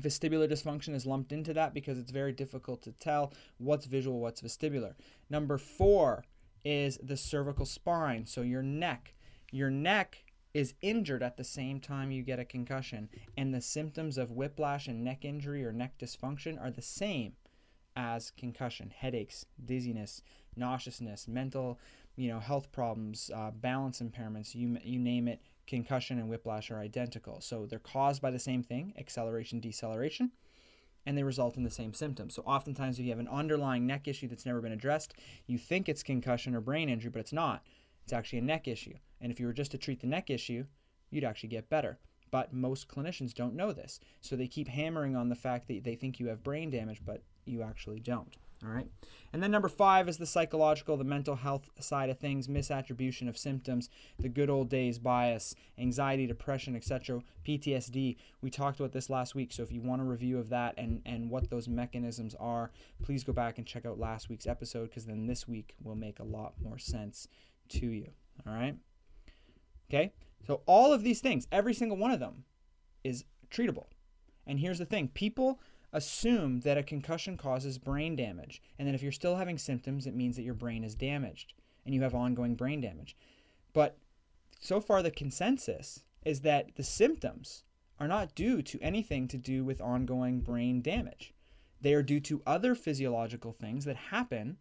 Vestibular 0.00 0.50
dysfunction 0.50 0.94
is 0.94 1.06
lumped 1.06 1.32
into 1.32 1.52
that 1.54 1.74
because 1.74 1.98
it's 1.98 2.10
very 2.10 2.32
difficult 2.32 2.82
to 2.82 2.92
tell 2.92 3.32
what's 3.58 3.86
visual, 3.86 4.20
what's 4.20 4.40
vestibular. 4.40 4.94
Number 5.28 5.58
four 5.58 6.24
is 6.64 6.98
the 7.02 7.16
cervical 7.16 7.66
spine, 7.66 8.26
so 8.26 8.42
your 8.42 8.62
neck. 8.62 9.14
Your 9.50 9.70
neck 9.70 10.24
is 10.52 10.74
injured 10.82 11.22
at 11.22 11.36
the 11.36 11.44
same 11.44 11.80
time 11.80 12.10
you 12.10 12.22
get 12.22 12.38
a 12.38 12.44
concussion, 12.44 13.08
and 13.36 13.54
the 13.54 13.60
symptoms 13.60 14.18
of 14.18 14.32
whiplash 14.32 14.88
and 14.88 15.04
neck 15.04 15.24
injury 15.24 15.64
or 15.64 15.72
neck 15.72 15.98
dysfunction 15.98 16.60
are 16.60 16.70
the 16.70 16.82
same 16.82 17.34
as 17.96 18.30
concussion 18.30 18.92
headaches, 18.96 19.44
dizziness, 19.64 20.22
nauseousness, 20.56 21.28
mental 21.28 21.78
you 22.16 22.28
know, 22.28 22.40
health 22.40 22.70
problems, 22.70 23.30
uh, 23.34 23.50
balance 23.50 24.00
impairments, 24.00 24.54
you, 24.54 24.76
you 24.84 24.98
name 24.98 25.26
it, 25.26 25.40
concussion 25.70 26.18
and 26.18 26.28
whiplash 26.28 26.70
are 26.70 26.78
identical. 26.78 27.40
So 27.40 27.64
they're 27.64 27.78
caused 27.78 28.20
by 28.20 28.30
the 28.30 28.38
same 28.38 28.62
thing, 28.62 28.92
acceleration, 28.98 29.60
deceleration, 29.60 30.32
and 31.06 31.16
they 31.16 31.22
result 31.22 31.56
in 31.56 31.62
the 31.62 31.70
same 31.70 31.94
symptoms. 31.94 32.34
So 32.34 32.42
oftentimes 32.42 32.98
if 32.98 33.04
you 33.04 33.10
have 33.10 33.20
an 33.20 33.28
underlying 33.28 33.86
neck 33.86 34.08
issue 34.08 34.28
that's 34.28 34.44
never 34.44 34.60
been 34.60 34.72
addressed, 34.72 35.14
you 35.46 35.56
think 35.56 35.88
it's 35.88 36.02
concussion 36.02 36.54
or 36.54 36.60
brain 36.60 36.90
injury, 36.90 37.10
but 37.10 37.20
it's 37.20 37.32
not. 37.32 37.62
It's 38.04 38.12
actually 38.12 38.40
a 38.40 38.42
neck 38.42 38.68
issue. 38.68 38.94
And 39.20 39.30
if 39.30 39.38
you 39.38 39.46
were 39.46 39.52
just 39.52 39.70
to 39.70 39.78
treat 39.78 40.00
the 40.00 40.06
neck 40.06 40.28
issue, 40.28 40.66
you'd 41.10 41.24
actually 41.24 41.50
get 41.50 41.70
better. 41.70 41.98
But 42.30 42.52
most 42.52 42.88
clinicians 42.88 43.32
don't 43.32 43.54
know 43.54 43.72
this. 43.72 44.00
So 44.20 44.36
they 44.36 44.48
keep 44.48 44.68
hammering 44.68 45.16
on 45.16 45.28
the 45.28 45.34
fact 45.34 45.68
that 45.68 45.84
they 45.84 45.94
think 45.94 46.18
you 46.18 46.26
have 46.26 46.42
brain 46.42 46.70
damage, 46.70 47.02
but 47.04 47.22
you 47.44 47.62
actually 47.62 48.00
don't. 48.00 48.36
All 48.62 48.70
right. 48.70 48.86
And 49.32 49.42
then 49.42 49.50
number 49.50 49.68
five 49.68 50.08
is 50.08 50.18
the 50.18 50.26
psychological, 50.26 50.96
the 50.96 51.04
mental 51.04 51.36
health 51.36 51.70
side 51.78 52.10
of 52.10 52.18
things, 52.18 52.46
misattribution 52.46 53.28
of 53.28 53.38
symptoms, 53.38 53.88
the 54.18 54.28
good 54.28 54.50
old 54.50 54.68
days 54.68 54.98
bias, 54.98 55.54
anxiety, 55.78 56.26
depression, 56.26 56.76
etc., 56.76 57.22
PTSD. 57.46 58.16
We 58.42 58.50
talked 58.50 58.78
about 58.78 58.92
this 58.92 59.08
last 59.08 59.34
week. 59.34 59.52
So 59.52 59.62
if 59.62 59.72
you 59.72 59.80
want 59.80 60.02
a 60.02 60.04
review 60.04 60.38
of 60.38 60.50
that 60.50 60.74
and, 60.76 61.00
and 61.06 61.30
what 61.30 61.48
those 61.48 61.68
mechanisms 61.68 62.34
are, 62.38 62.70
please 63.02 63.24
go 63.24 63.32
back 63.32 63.56
and 63.56 63.66
check 63.66 63.86
out 63.86 63.98
last 63.98 64.28
week's 64.28 64.46
episode 64.46 64.90
because 64.90 65.06
then 65.06 65.26
this 65.26 65.48
week 65.48 65.74
will 65.82 65.96
make 65.96 66.18
a 66.18 66.24
lot 66.24 66.54
more 66.62 66.78
sense 66.78 67.28
to 67.70 67.86
you. 67.86 68.10
All 68.46 68.52
right. 68.52 68.76
Okay. 69.88 70.12
So 70.46 70.62
all 70.66 70.92
of 70.92 71.02
these 71.02 71.20
things, 71.20 71.46
every 71.50 71.72
single 71.72 71.96
one 71.96 72.10
of 72.10 72.20
them 72.20 72.44
is 73.04 73.24
treatable. 73.50 73.86
And 74.46 74.58
here's 74.58 74.78
the 74.78 74.84
thing 74.84 75.08
people 75.08 75.60
assume 75.92 76.60
that 76.60 76.78
a 76.78 76.82
concussion 76.82 77.36
causes 77.36 77.78
brain 77.78 78.16
damage, 78.16 78.62
and 78.78 78.86
that 78.86 78.94
if 78.94 79.02
you're 79.02 79.12
still 79.12 79.36
having 79.36 79.58
symptoms, 79.58 80.06
it 80.06 80.14
means 80.14 80.36
that 80.36 80.42
your 80.42 80.54
brain 80.54 80.84
is 80.84 80.94
damaged 80.94 81.54
and 81.84 81.94
you 81.94 82.02
have 82.02 82.14
ongoing 82.14 82.54
brain 82.54 82.80
damage. 82.80 83.16
But 83.72 83.96
so 84.60 84.80
far, 84.80 85.02
the 85.02 85.10
consensus 85.10 86.04
is 86.24 86.42
that 86.42 86.76
the 86.76 86.82
symptoms 86.82 87.64
are 87.98 88.08
not 88.08 88.34
due 88.34 88.62
to 88.62 88.80
anything 88.80 89.28
to 89.28 89.38
do 89.38 89.64
with 89.64 89.80
ongoing 89.80 90.40
brain 90.40 90.82
damage. 90.82 91.32
They 91.80 91.94
are 91.94 92.02
due 92.02 92.20
to 92.20 92.42
other 92.46 92.74
physiological 92.74 93.52
things 93.52 93.84
that 93.86 93.96
happen 93.96 94.58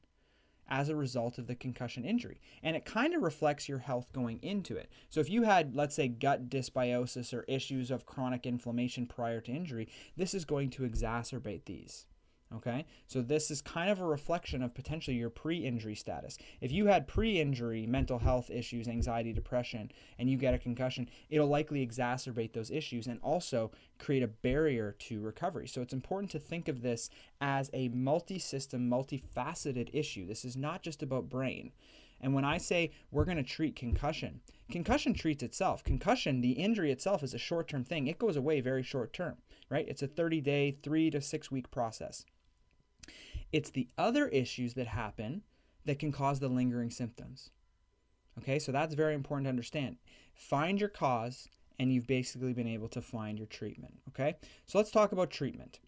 as 0.69 0.89
a 0.89 0.95
result 0.95 1.37
of 1.37 1.47
the 1.47 1.55
concussion 1.55 2.05
injury. 2.05 2.39
And 2.63 2.75
it 2.75 2.85
kind 2.85 3.13
of 3.13 3.21
reflects 3.21 3.67
your 3.67 3.79
health 3.79 4.13
going 4.13 4.39
into 4.41 4.75
it. 4.77 4.89
So 5.09 5.19
if 5.19 5.29
you 5.29 5.43
had, 5.43 5.75
let's 5.75 5.95
say, 5.95 6.07
gut 6.07 6.49
dysbiosis 6.49 7.33
or 7.33 7.43
issues 7.47 7.91
of 7.91 8.05
chronic 8.05 8.45
inflammation 8.45 9.05
prior 9.05 9.41
to 9.41 9.51
injury, 9.51 9.89
this 10.15 10.33
is 10.33 10.45
going 10.45 10.69
to 10.71 10.83
exacerbate 10.83 11.65
these. 11.65 12.05
Okay, 12.55 12.87
so 13.05 13.21
this 13.21 13.51
is 13.51 13.61
kind 13.61 13.91
of 13.91 14.01
a 14.01 14.05
reflection 14.05 14.63
of 14.63 14.73
potentially 14.73 15.15
your 15.15 15.29
pre 15.29 15.59
injury 15.59 15.93
status. 15.93 16.35
If 16.61 16.71
you 16.71 16.87
had 16.87 17.07
pre 17.07 17.39
injury 17.39 17.85
mental 17.85 18.17
health 18.17 18.49
issues, 18.49 18.87
anxiety, 18.87 19.33
depression, 19.33 19.91
and 20.17 20.27
you 20.27 20.35
get 20.35 20.55
a 20.55 20.57
concussion, 20.57 21.09
it'll 21.29 21.47
likely 21.47 21.85
exacerbate 21.85 22.53
those 22.53 22.71
issues 22.71 23.05
and 23.05 23.19
also 23.21 23.69
create 23.99 24.23
a 24.23 24.27
barrier 24.27 24.95
to 24.97 25.21
recovery. 25.21 25.67
So 25.67 25.83
it's 25.83 25.93
important 25.93 26.31
to 26.31 26.39
think 26.39 26.67
of 26.67 26.81
this 26.81 27.11
as 27.39 27.69
a 27.71 27.89
multi 27.89 28.39
system, 28.39 28.89
multifaceted 28.89 29.91
issue. 29.93 30.25
This 30.25 30.43
is 30.43 30.57
not 30.57 30.81
just 30.81 31.03
about 31.03 31.29
brain. 31.29 31.71
And 32.19 32.33
when 32.33 32.45
I 32.45 32.57
say 32.57 32.89
we're 33.11 33.25
going 33.25 33.37
to 33.37 33.43
treat 33.43 33.75
concussion, 33.75 34.41
concussion 34.71 35.13
treats 35.13 35.43
itself. 35.43 35.83
Concussion, 35.83 36.41
the 36.41 36.53
injury 36.53 36.91
itself, 36.91 37.21
is 37.21 37.35
a 37.35 37.37
short 37.37 37.67
term 37.67 37.83
thing, 37.83 38.07
it 38.07 38.17
goes 38.17 38.35
away 38.35 38.59
very 38.59 38.81
short 38.81 39.13
term, 39.13 39.35
right? 39.69 39.87
It's 39.87 40.01
a 40.01 40.07
30 40.07 40.41
day, 40.41 40.77
three 40.81 41.11
to 41.11 41.21
six 41.21 41.51
week 41.51 41.69
process. 41.69 42.25
It's 43.51 43.69
the 43.69 43.87
other 43.97 44.27
issues 44.27 44.73
that 44.75 44.87
happen 44.87 45.43
that 45.85 45.99
can 45.99 46.11
cause 46.11 46.39
the 46.39 46.49
lingering 46.49 46.91
symptoms. 46.91 47.49
Okay, 48.37 48.59
so 48.59 48.71
that's 48.71 48.93
very 48.93 49.13
important 49.15 49.45
to 49.45 49.49
understand. 49.49 49.97
Find 50.33 50.79
your 50.79 50.89
cause, 50.89 51.49
and 51.77 51.91
you've 51.91 52.07
basically 52.07 52.53
been 52.53 52.67
able 52.67 52.87
to 52.89 53.01
find 53.01 53.37
your 53.37 53.47
treatment. 53.47 53.99
Okay, 54.09 54.35
so 54.65 54.77
let's 54.77 54.91
talk 54.91 55.11
about 55.11 55.29
treatment. 55.29 55.79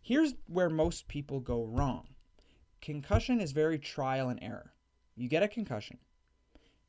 Here's 0.00 0.34
where 0.46 0.70
most 0.70 1.08
people 1.08 1.40
go 1.40 1.64
wrong 1.64 2.08
concussion 2.80 3.40
is 3.40 3.52
very 3.52 3.78
trial 3.78 4.28
and 4.28 4.38
error. 4.42 4.72
You 5.16 5.28
get 5.28 5.42
a 5.42 5.48
concussion, 5.48 5.98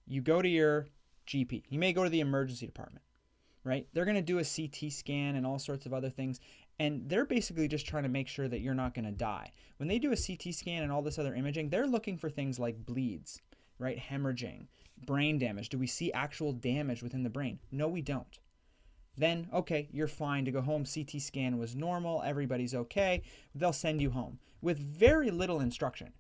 you 0.06 0.22
go 0.22 0.42
to 0.42 0.48
your 0.48 0.88
GP, 1.26 1.64
you 1.70 1.80
may 1.80 1.94
go 1.94 2.04
to 2.04 2.10
the 2.10 2.20
emergency 2.20 2.66
department, 2.66 3.04
right? 3.64 3.88
They're 3.94 4.06
going 4.06 4.16
to 4.16 4.22
do 4.22 4.40
a 4.40 4.44
CT 4.44 4.92
scan 4.92 5.36
and 5.36 5.46
all 5.46 5.60
sorts 5.60 5.86
of 5.86 5.94
other 5.94 6.10
things, 6.10 6.40
and 6.80 7.10
they're 7.10 7.26
basically 7.26 7.68
just 7.68 7.88
trying 7.88 8.04
to 8.04 8.10
make 8.10 8.28
sure 8.28 8.48
that 8.48 8.62
you're 8.62 8.74
not 8.74 8.94
going 8.94 9.06
to 9.06 9.12
die. 9.12 9.52
When 9.78 9.90
they 9.90 10.00
do 10.00 10.12
a 10.12 10.18
CT 10.18 10.54
scan 10.54 10.84
and 10.84 10.92
all 10.92 11.02
this 11.02 11.20
other 11.20 11.36
imaging, 11.36 11.70
they're 11.70 11.88
looking 11.88 12.18
for 12.18 12.30
things 12.30 12.60
like 12.60 12.86
bleeds, 12.86 13.42
right? 13.80 13.98
Hemorrhaging, 13.98 14.68
brain 15.06 15.40
damage. 15.40 15.70
Do 15.70 15.78
we 15.78 15.88
see 15.88 16.12
actual 16.12 16.54
damage 16.54 17.02
within 17.02 17.24
the 17.24 17.30
brain? 17.30 17.60
No, 17.72 17.88
we 17.88 18.02
don't. 18.02 18.40
Then, 19.18 19.50
okay, 19.52 19.90
you're 19.92 20.08
fine 20.08 20.46
to 20.46 20.52
go 20.52 20.62
home. 20.62 20.86
CT 20.86 21.20
scan 21.22 21.58
was 21.58 21.76
normal. 21.76 22.22
Everybody's 22.24 22.76
okay. 22.76 23.24
They'll 23.56 23.74
send 23.74 24.00
you 24.00 24.12
home 24.12 24.38
with 24.62 24.78
very 24.78 25.32
little 25.32 25.60
instruction. 25.60 26.14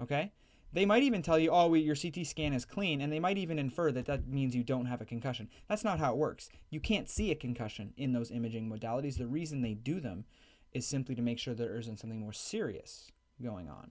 Okay? 0.00 0.32
They 0.72 0.84
might 0.84 1.02
even 1.02 1.22
tell 1.22 1.38
you, 1.38 1.50
oh, 1.50 1.72
your 1.74 1.96
CT 1.96 2.26
scan 2.26 2.52
is 2.52 2.64
clean, 2.64 3.00
and 3.00 3.12
they 3.12 3.20
might 3.20 3.38
even 3.38 3.58
infer 3.58 3.92
that 3.92 4.06
that 4.06 4.28
means 4.28 4.54
you 4.54 4.62
don't 4.62 4.86
have 4.86 5.00
a 5.00 5.06
concussion. 5.06 5.48
That's 5.68 5.84
not 5.84 5.98
how 5.98 6.12
it 6.12 6.18
works. 6.18 6.50
You 6.70 6.80
can't 6.80 7.08
see 7.08 7.30
a 7.30 7.36
concussion 7.36 7.94
in 7.96 8.12
those 8.12 8.30
imaging 8.30 8.68
modalities. 8.68 9.16
The 9.16 9.26
reason 9.26 9.62
they 9.62 9.74
do 9.74 10.00
them 10.00 10.24
is 10.72 10.86
simply 10.86 11.14
to 11.14 11.22
make 11.22 11.38
sure 11.38 11.54
there 11.54 11.78
isn't 11.78 11.98
something 11.98 12.20
more 12.20 12.32
serious 12.32 13.10
going 13.42 13.68
on. 13.68 13.90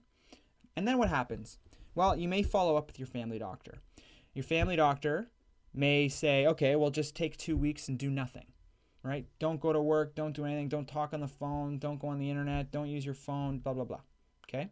And 0.76 0.86
then 0.86 0.98
what 0.98 1.08
happens? 1.08 1.58
Well, 1.94 2.16
you 2.16 2.28
may 2.28 2.42
follow 2.42 2.76
up 2.76 2.86
with 2.86 2.98
your 2.98 3.06
family 3.06 3.38
doctor. 3.38 3.80
Your 4.34 4.44
family 4.44 4.76
doctor 4.76 5.30
may 5.72 6.08
say, 6.08 6.46
okay, 6.46 6.76
well, 6.76 6.90
just 6.90 7.16
take 7.16 7.36
two 7.36 7.56
weeks 7.56 7.88
and 7.88 7.98
do 7.98 8.10
nothing, 8.10 8.46
right? 9.02 9.26
Don't 9.38 9.60
go 9.60 9.72
to 9.72 9.80
work, 9.80 10.14
don't 10.14 10.34
do 10.34 10.44
anything, 10.44 10.68
don't 10.68 10.86
talk 10.86 11.14
on 11.14 11.20
the 11.20 11.28
phone, 11.28 11.78
don't 11.78 11.98
go 11.98 12.08
on 12.08 12.18
the 12.18 12.30
internet, 12.30 12.70
don't 12.70 12.88
use 12.88 13.04
your 13.04 13.14
phone, 13.14 13.58
blah, 13.58 13.72
blah, 13.72 13.84
blah. 13.84 14.00
Okay? 14.48 14.70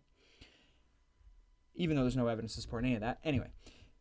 Even 1.75 1.97
though 1.97 2.02
there's 2.02 2.16
no 2.16 2.28
evidence 2.28 2.54
to 2.54 2.61
support 2.61 2.85
any 2.85 2.95
of 2.95 3.00
that. 3.00 3.19
Anyway, 3.25 3.49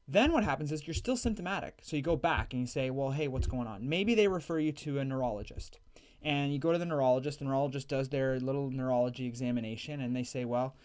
then 0.07 0.31
what 0.31 0.43
happens 0.43 0.71
is 0.71 0.85
you're 0.85 0.93
still 0.93 1.17
symptomatic. 1.17 1.79
So 1.81 1.95
you 1.95 2.01
go 2.01 2.15
back 2.15 2.53
and 2.53 2.61
you 2.61 2.67
say, 2.67 2.89
well, 2.89 3.11
hey, 3.11 3.27
what's 3.27 3.47
going 3.47 3.67
on? 3.67 3.87
Maybe 3.87 4.15
they 4.15 4.27
refer 4.27 4.59
you 4.59 4.71
to 4.73 4.99
a 4.99 5.05
neurologist. 5.05 5.79
And 6.21 6.53
you 6.53 6.59
go 6.59 6.71
to 6.71 6.77
the 6.77 6.85
neurologist, 6.85 7.39
the 7.39 7.45
neurologist 7.45 7.89
does 7.89 8.09
their 8.09 8.39
little 8.39 8.71
neurology 8.71 9.25
examination, 9.25 9.99
and 9.99 10.15
they 10.15 10.23
say, 10.23 10.45
well, 10.45 10.75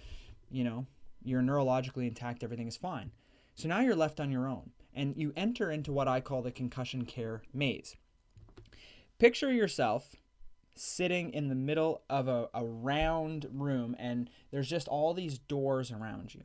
you 0.50 0.64
know, 0.64 0.86
you're 1.22 1.42
neurologically 1.42 2.08
intact, 2.08 2.42
everything 2.42 2.66
is 2.66 2.76
fine. 2.76 3.12
So 3.54 3.68
now 3.68 3.80
you're 3.80 3.94
left 3.94 4.18
on 4.18 4.32
your 4.32 4.48
own, 4.48 4.70
and 4.94 5.16
you 5.16 5.32
enter 5.36 5.70
into 5.70 5.92
what 5.92 6.08
I 6.08 6.20
call 6.20 6.42
the 6.42 6.50
concussion 6.50 7.04
care 7.04 7.42
maze. 7.52 7.96
Picture 9.18 9.52
yourself 9.52 10.16
sitting 10.74 11.30
in 11.30 11.48
the 11.48 11.54
middle 11.54 12.02
of 12.08 12.28
a, 12.28 12.48
a 12.54 12.64
round 12.64 13.46
room, 13.52 13.94
and 13.98 14.30
there's 14.50 14.68
just 14.68 14.88
all 14.88 15.14
these 15.14 15.38
doors 15.38 15.90
around 15.92 16.34
you. 16.34 16.42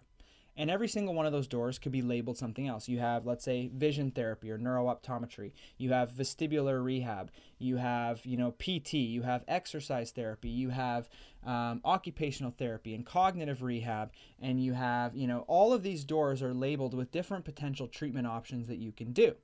And 0.56 0.70
every 0.70 0.88
single 0.88 1.16
one 1.16 1.26
of 1.26 1.32
those 1.32 1.48
doors 1.48 1.80
could 1.80 1.92
be 1.92 2.04
labeled 2.04 2.38
something 2.38 2.68
else. 2.68 2.88
You 2.88 3.00
have, 3.00 3.26
let's 3.26 3.44
say, 3.44 3.72
vision 3.74 4.12
therapy 4.12 4.52
or 4.52 4.60
neurooptometry. 4.60 5.52
You 5.78 5.94
have 5.94 6.12
vestibular 6.12 6.84
rehab. 6.84 7.32
You 7.58 7.78
have, 7.78 8.24
you 8.26 8.38
know, 8.38 8.52
PT. 8.52 8.94
You 8.94 9.24
have 9.24 9.44
exercise 9.48 10.12
therapy. 10.12 10.50
You 10.50 10.70
have 10.70 11.10
um, 11.44 11.82
occupational 11.84 12.54
therapy 12.56 12.94
and 12.94 13.04
cognitive 13.04 13.64
rehab. 13.64 14.12
And 14.40 14.64
you 14.64 14.74
have, 14.74 15.16
you 15.16 15.26
know, 15.26 15.44
all 15.48 15.74
of 15.74 15.82
these 15.82 16.04
doors 16.04 16.44
are 16.44 16.54
labeled 16.54 16.94
with 16.94 17.12
different 17.12 17.46
potential 17.46 17.88
treatment 17.88 18.28
options 18.28 18.68
that 18.68 18.78
you 18.78 18.92
can 18.92 19.12
do. 19.12 19.36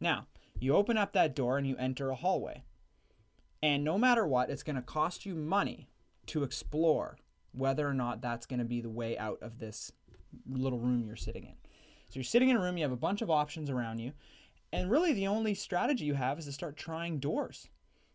Now, 0.00 0.26
you 0.58 0.74
open 0.74 0.98
up 0.98 1.12
that 1.12 1.36
door 1.36 1.58
and 1.58 1.66
you 1.66 1.76
enter 1.76 2.10
a 2.10 2.16
hallway. 2.16 2.64
And 3.62 3.84
no 3.84 3.98
matter 3.98 4.26
what, 4.26 4.50
it's 4.50 4.62
going 4.62 4.76
to 4.76 4.82
cost 4.82 5.24
you 5.24 5.34
money 5.34 5.88
to 6.26 6.42
explore 6.42 7.18
whether 7.52 7.88
or 7.88 7.94
not 7.94 8.22
that's 8.22 8.46
going 8.46 8.58
to 8.58 8.64
be 8.64 8.80
the 8.80 8.90
way 8.90 9.18
out 9.18 9.38
of 9.42 9.58
this 9.58 9.92
little 10.48 10.78
room 10.78 11.04
you're 11.06 11.16
sitting 11.16 11.44
in. 11.44 11.54
So 12.08 12.14
you're 12.14 12.24
sitting 12.24 12.48
in 12.48 12.56
a 12.56 12.60
room, 12.60 12.76
you 12.76 12.84
have 12.84 12.92
a 12.92 12.96
bunch 12.96 13.22
of 13.22 13.30
options 13.30 13.70
around 13.70 13.98
you, 13.98 14.12
and 14.72 14.90
really 14.90 15.12
the 15.12 15.26
only 15.26 15.54
strategy 15.54 16.04
you 16.04 16.14
have 16.14 16.38
is 16.38 16.46
to 16.46 16.52
start 16.52 16.76
trying 16.76 17.18
doors. 17.18 17.68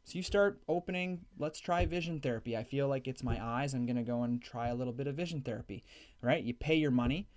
So 0.04 0.18
you 0.18 0.24
start 0.24 0.62
opening, 0.68 1.22
let's 1.40 1.60
try 1.60 1.86
vision 1.86 2.20
therapy. 2.20 2.56
I 2.56 2.64
feel 2.64 2.88
like 2.88 3.08
it's 3.08 3.24
my 3.24 3.44
eyes. 3.44 3.74
I'm 3.74 3.88
going 3.88 3.96
to 3.96 4.04
go 4.04 4.22
and 4.22 4.42
try 4.42 4.68
a 4.68 4.76
little 4.76 4.94
bit 4.94 5.08
of 5.08 5.16
vision 5.16 5.42
therapy. 5.42 5.84
Right? 6.22 6.44
You 6.44 6.54
pay 6.54 6.76
your 6.76 6.92
money, 6.92 7.28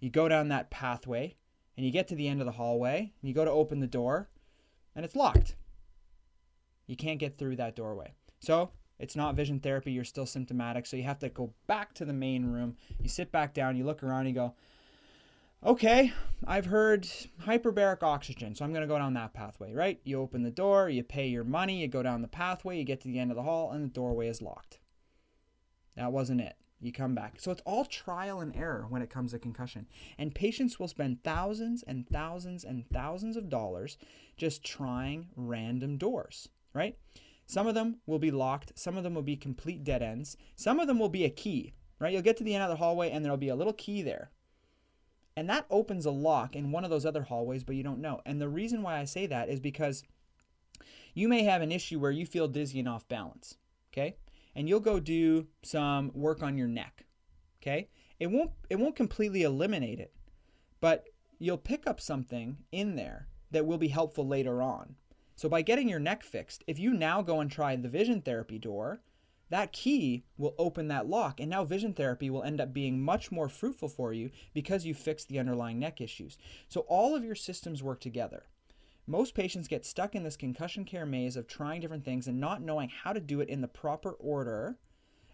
you 0.00 0.08
go 0.08 0.28
down 0.28 0.48
that 0.48 0.70
pathway, 0.70 1.36
and 1.76 1.84
you 1.84 1.92
get 1.92 2.08
to 2.08 2.14
the 2.14 2.28
end 2.28 2.40
of 2.40 2.46
the 2.46 2.52
hallway, 2.52 3.12
and 3.20 3.28
you 3.28 3.34
go 3.34 3.44
to 3.44 3.50
open 3.50 3.80
the 3.80 3.86
door, 3.86 4.30
and 4.94 5.04
it's 5.04 5.16
locked. 5.16 5.56
You 6.86 6.96
can't 6.96 7.18
get 7.18 7.38
through 7.38 7.56
that 7.56 7.76
doorway. 7.76 8.14
So 8.40 8.70
it's 9.04 9.14
not 9.14 9.34
vision 9.34 9.60
therapy, 9.60 9.92
you're 9.92 10.02
still 10.02 10.24
symptomatic. 10.24 10.86
So 10.86 10.96
you 10.96 11.02
have 11.02 11.18
to 11.18 11.28
go 11.28 11.52
back 11.66 11.92
to 11.94 12.06
the 12.06 12.14
main 12.14 12.46
room. 12.46 12.76
You 13.02 13.10
sit 13.10 13.30
back 13.30 13.52
down, 13.52 13.76
you 13.76 13.84
look 13.84 14.02
around, 14.02 14.26
you 14.26 14.32
go, 14.32 14.54
okay, 15.62 16.14
I've 16.46 16.64
heard 16.64 17.06
hyperbaric 17.42 18.02
oxygen, 18.02 18.54
so 18.54 18.64
I'm 18.64 18.72
going 18.72 18.80
to 18.80 18.88
go 18.88 18.96
down 18.96 19.12
that 19.12 19.34
pathway, 19.34 19.74
right? 19.74 20.00
You 20.04 20.22
open 20.22 20.42
the 20.42 20.50
door, 20.50 20.88
you 20.88 21.02
pay 21.02 21.26
your 21.26 21.44
money, 21.44 21.82
you 21.82 21.86
go 21.86 22.02
down 22.02 22.22
the 22.22 22.28
pathway, 22.28 22.78
you 22.78 22.84
get 22.84 23.02
to 23.02 23.08
the 23.08 23.18
end 23.18 23.30
of 23.30 23.36
the 23.36 23.42
hall, 23.42 23.72
and 23.72 23.84
the 23.84 23.88
doorway 23.88 24.28
is 24.28 24.40
locked. 24.40 24.78
That 25.96 26.10
wasn't 26.10 26.40
it. 26.40 26.56
You 26.80 26.90
come 26.90 27.14
back. 27.14 27.34
So 27.40 27.50
it's 27.50 27.62
all 27.66 27.84
trial 27.84 28.40
and 28.40 28.56
error 28.56 28.86
when 28.88 29.02
it 29.02 29.10
comes 29.10 29.32
to 29.32 29.38
concussion. 29.38 29.86
And 30.16 30.34
patients 30.34 30.78
will 30.78 30.88
spend 30.88 31.22
thousands 31.22 31.82
and 31.82 32.08
thousands 32.08 32.64
and 32.64 32.88
thousands 32.90 33.36
of 33.36 33.50
dollars 33.50 33.98
just 34.38 34.64
trying 34.64 35.28
random 35.36 35.98
doors, 35.98 36.48
right? 36.72 36.96
Some 37.46 37.66
of 37.66 37.74
them 37.74 37.96
will 38.06 38.18
be 38.18 38.30
locked, 38.30 38.72
some 38.78 38.96
of 38.96 39.04
them 39.04 39.14
will 39.14 39.22
be 39.22 39.36
complete 39.36 39.84
dead 39.84 40.02
ends, 40.02 40.36
some 40.56 40.80
of 40.80 40.86
them 40.86 40.98
will 40.98 41.08
be 41.08 41.24
a 41.24 41.30
key, 41.30 41.74
right? 41.98 42.12
You'll 42.12 42.22
get 42.22 42.36
to 42.38 42.44
the 42.44 42.54
end 42.54 42.64
of 42.64 42.70
the 42.70 42.76
hallway 42.76 43.10
and 43.10 43.24
there'll 43.24 43.36
be 43.36 43.48
a 43.48 43.56
little 43.56 43.72
key 43.72 44.02
there. 44.02 44.30
And 45.36 45.48
that 45.50 45.66
opens 45.68 46.06
a 46.06 46.10
lock 46.10 46.54
in 46.54 46.70
one 46.70 46.84
of 46.84 46.90
those 46.90 47.04
other 47.04 47.22
hallways, 47.22 47.64
but 47.64 47.74
you 47.74 47.82
don't 47.82 48.00
know. 48.00 48.20
And 48.24 48.40
the 48.40 48.48
reason 48.48 48.82
why 48.82 48.98
I 48.98 49.04
say 49.04 49.26
that 49.26 49.48
is 49.48 49.60
because 49.60 50.04
you 51.12 51.28
may 51.28 51.42
have 51.42 51.60
an 51.60 51.72
issue 51.72 51.98
where 51.98 52.10
you 52.10 52.24
feel 52.24 52.48
dizzy 52.48 52.78
and 52.78 52.88
off 52.88 53.08
balance, 53.08 53.56
okay? 53.92 54.16
And 54.54 54.68
you'll 54.68 54.80
go 54.80 55.00
do 55.00 55.48
some 55.62 56.12
work 56.14 56.42
on 56.42 56.56
your 56.56 56.68
neck, 56.68 57.04
okay? 57.60 57.88
It 58.20 58.28
won't 58.28 58.52
it 58.70 58.78
won't 58.78 58.96
completely 58.96 59.42
eliminate 59.42 59.98
it, 59.98 60.14
but 60.80 61.04
you'll 61.38 61.58
pick 61.58 61.86
up 61.86 62.00
something 62.00 62.58
in 62.70 62.94
there 62.94 63.28
that 63.50 63.66
will 63.66 63.78
be 63.78 63.88
helpful 63.88 64.26
later 64.26 64.62
on. 64.62 64.96
So 65.36 65.48
by 65.48 65.62
getting 65.62 65.88
your 65.88 65.98
neck 65.98 66.22
fixed, 66.22 66.64
if 66.66 66.78
you 66.78 66.92
now 66.92 67.22
go 67.22 67.40
and 67.40 67.50
try 67.50 67.74
the 67.76 67.88
vision 67.88 68.22
therapy 68.22 68.58
door, 68.58 69.00
that 69.50 69.72
key 69.72 70.24
will 70.36 70.54
open 70.58 70.88
that 70.88 71.06
lock 71.06 71.38
and 71.40 71.50
now 71.50 71.64
vision 71.64 71.92
therapy 71.92 72.30
will 72.30 72.42
end 72.42 72.60
up 72.60 72.72
being 72.72 73.02
much 73.02 73.30
more 73.30 73.48
fruitful 73.48 73.88
for 73.88 74.12
you 74.12 74.30
because 74.52 74.86
you 74.86 74.94
fixed 74.94 75.28
the 75.28 75.38
underlying 75.38 75.78
neck 75.78 76.00
issues. 76.00 76.38
So 76.68 76.80
all 76.82 77.14
of 77.14 77.24
your 77.24 77.34
systems 77.34 77.82
work 77.82 78.00
together. 78.00 78.44
Most 79.06 79.34
patients 79.34 79.68
get 79.68 79.84
stuck 79.84 80.14
in 80.14 80.22
this 80.22 80.36
concussion 80.36 80.84
care 80.84 81.04
maze 81.04 81.36
of 81.36 81.46
trying 81.46 81.80
different 81.82 82.04
things 82.04 82.26
and 82.26 82.40
not 82.40 82.62
knowing 82.62 82.88
how 82.88 83.12
to 83.12 83.20
do 83.20 83.40
it 83.40 83.50
in 83.50 83.60
the 83.60 83.68
proper 83.68 84.12
order 84.12 84.78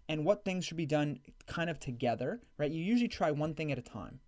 and 0.08 0.24
what 0.24 0.44
things 0.44 0.64
should 0.64 0.76
be 0.76 0.86
done 0.86 1.20
kind 1.46 1.70
of 1.70 1.78
together, 1.78 2.40
right? 2.58 2.72
You 2.72 2.82
usually 2.82 3.06
try 3.06 3.30
one 3.30 3.54
thing 3.54 3.70
at 3.70 3.78
a 3.78 3.82
time. 3.82 4.18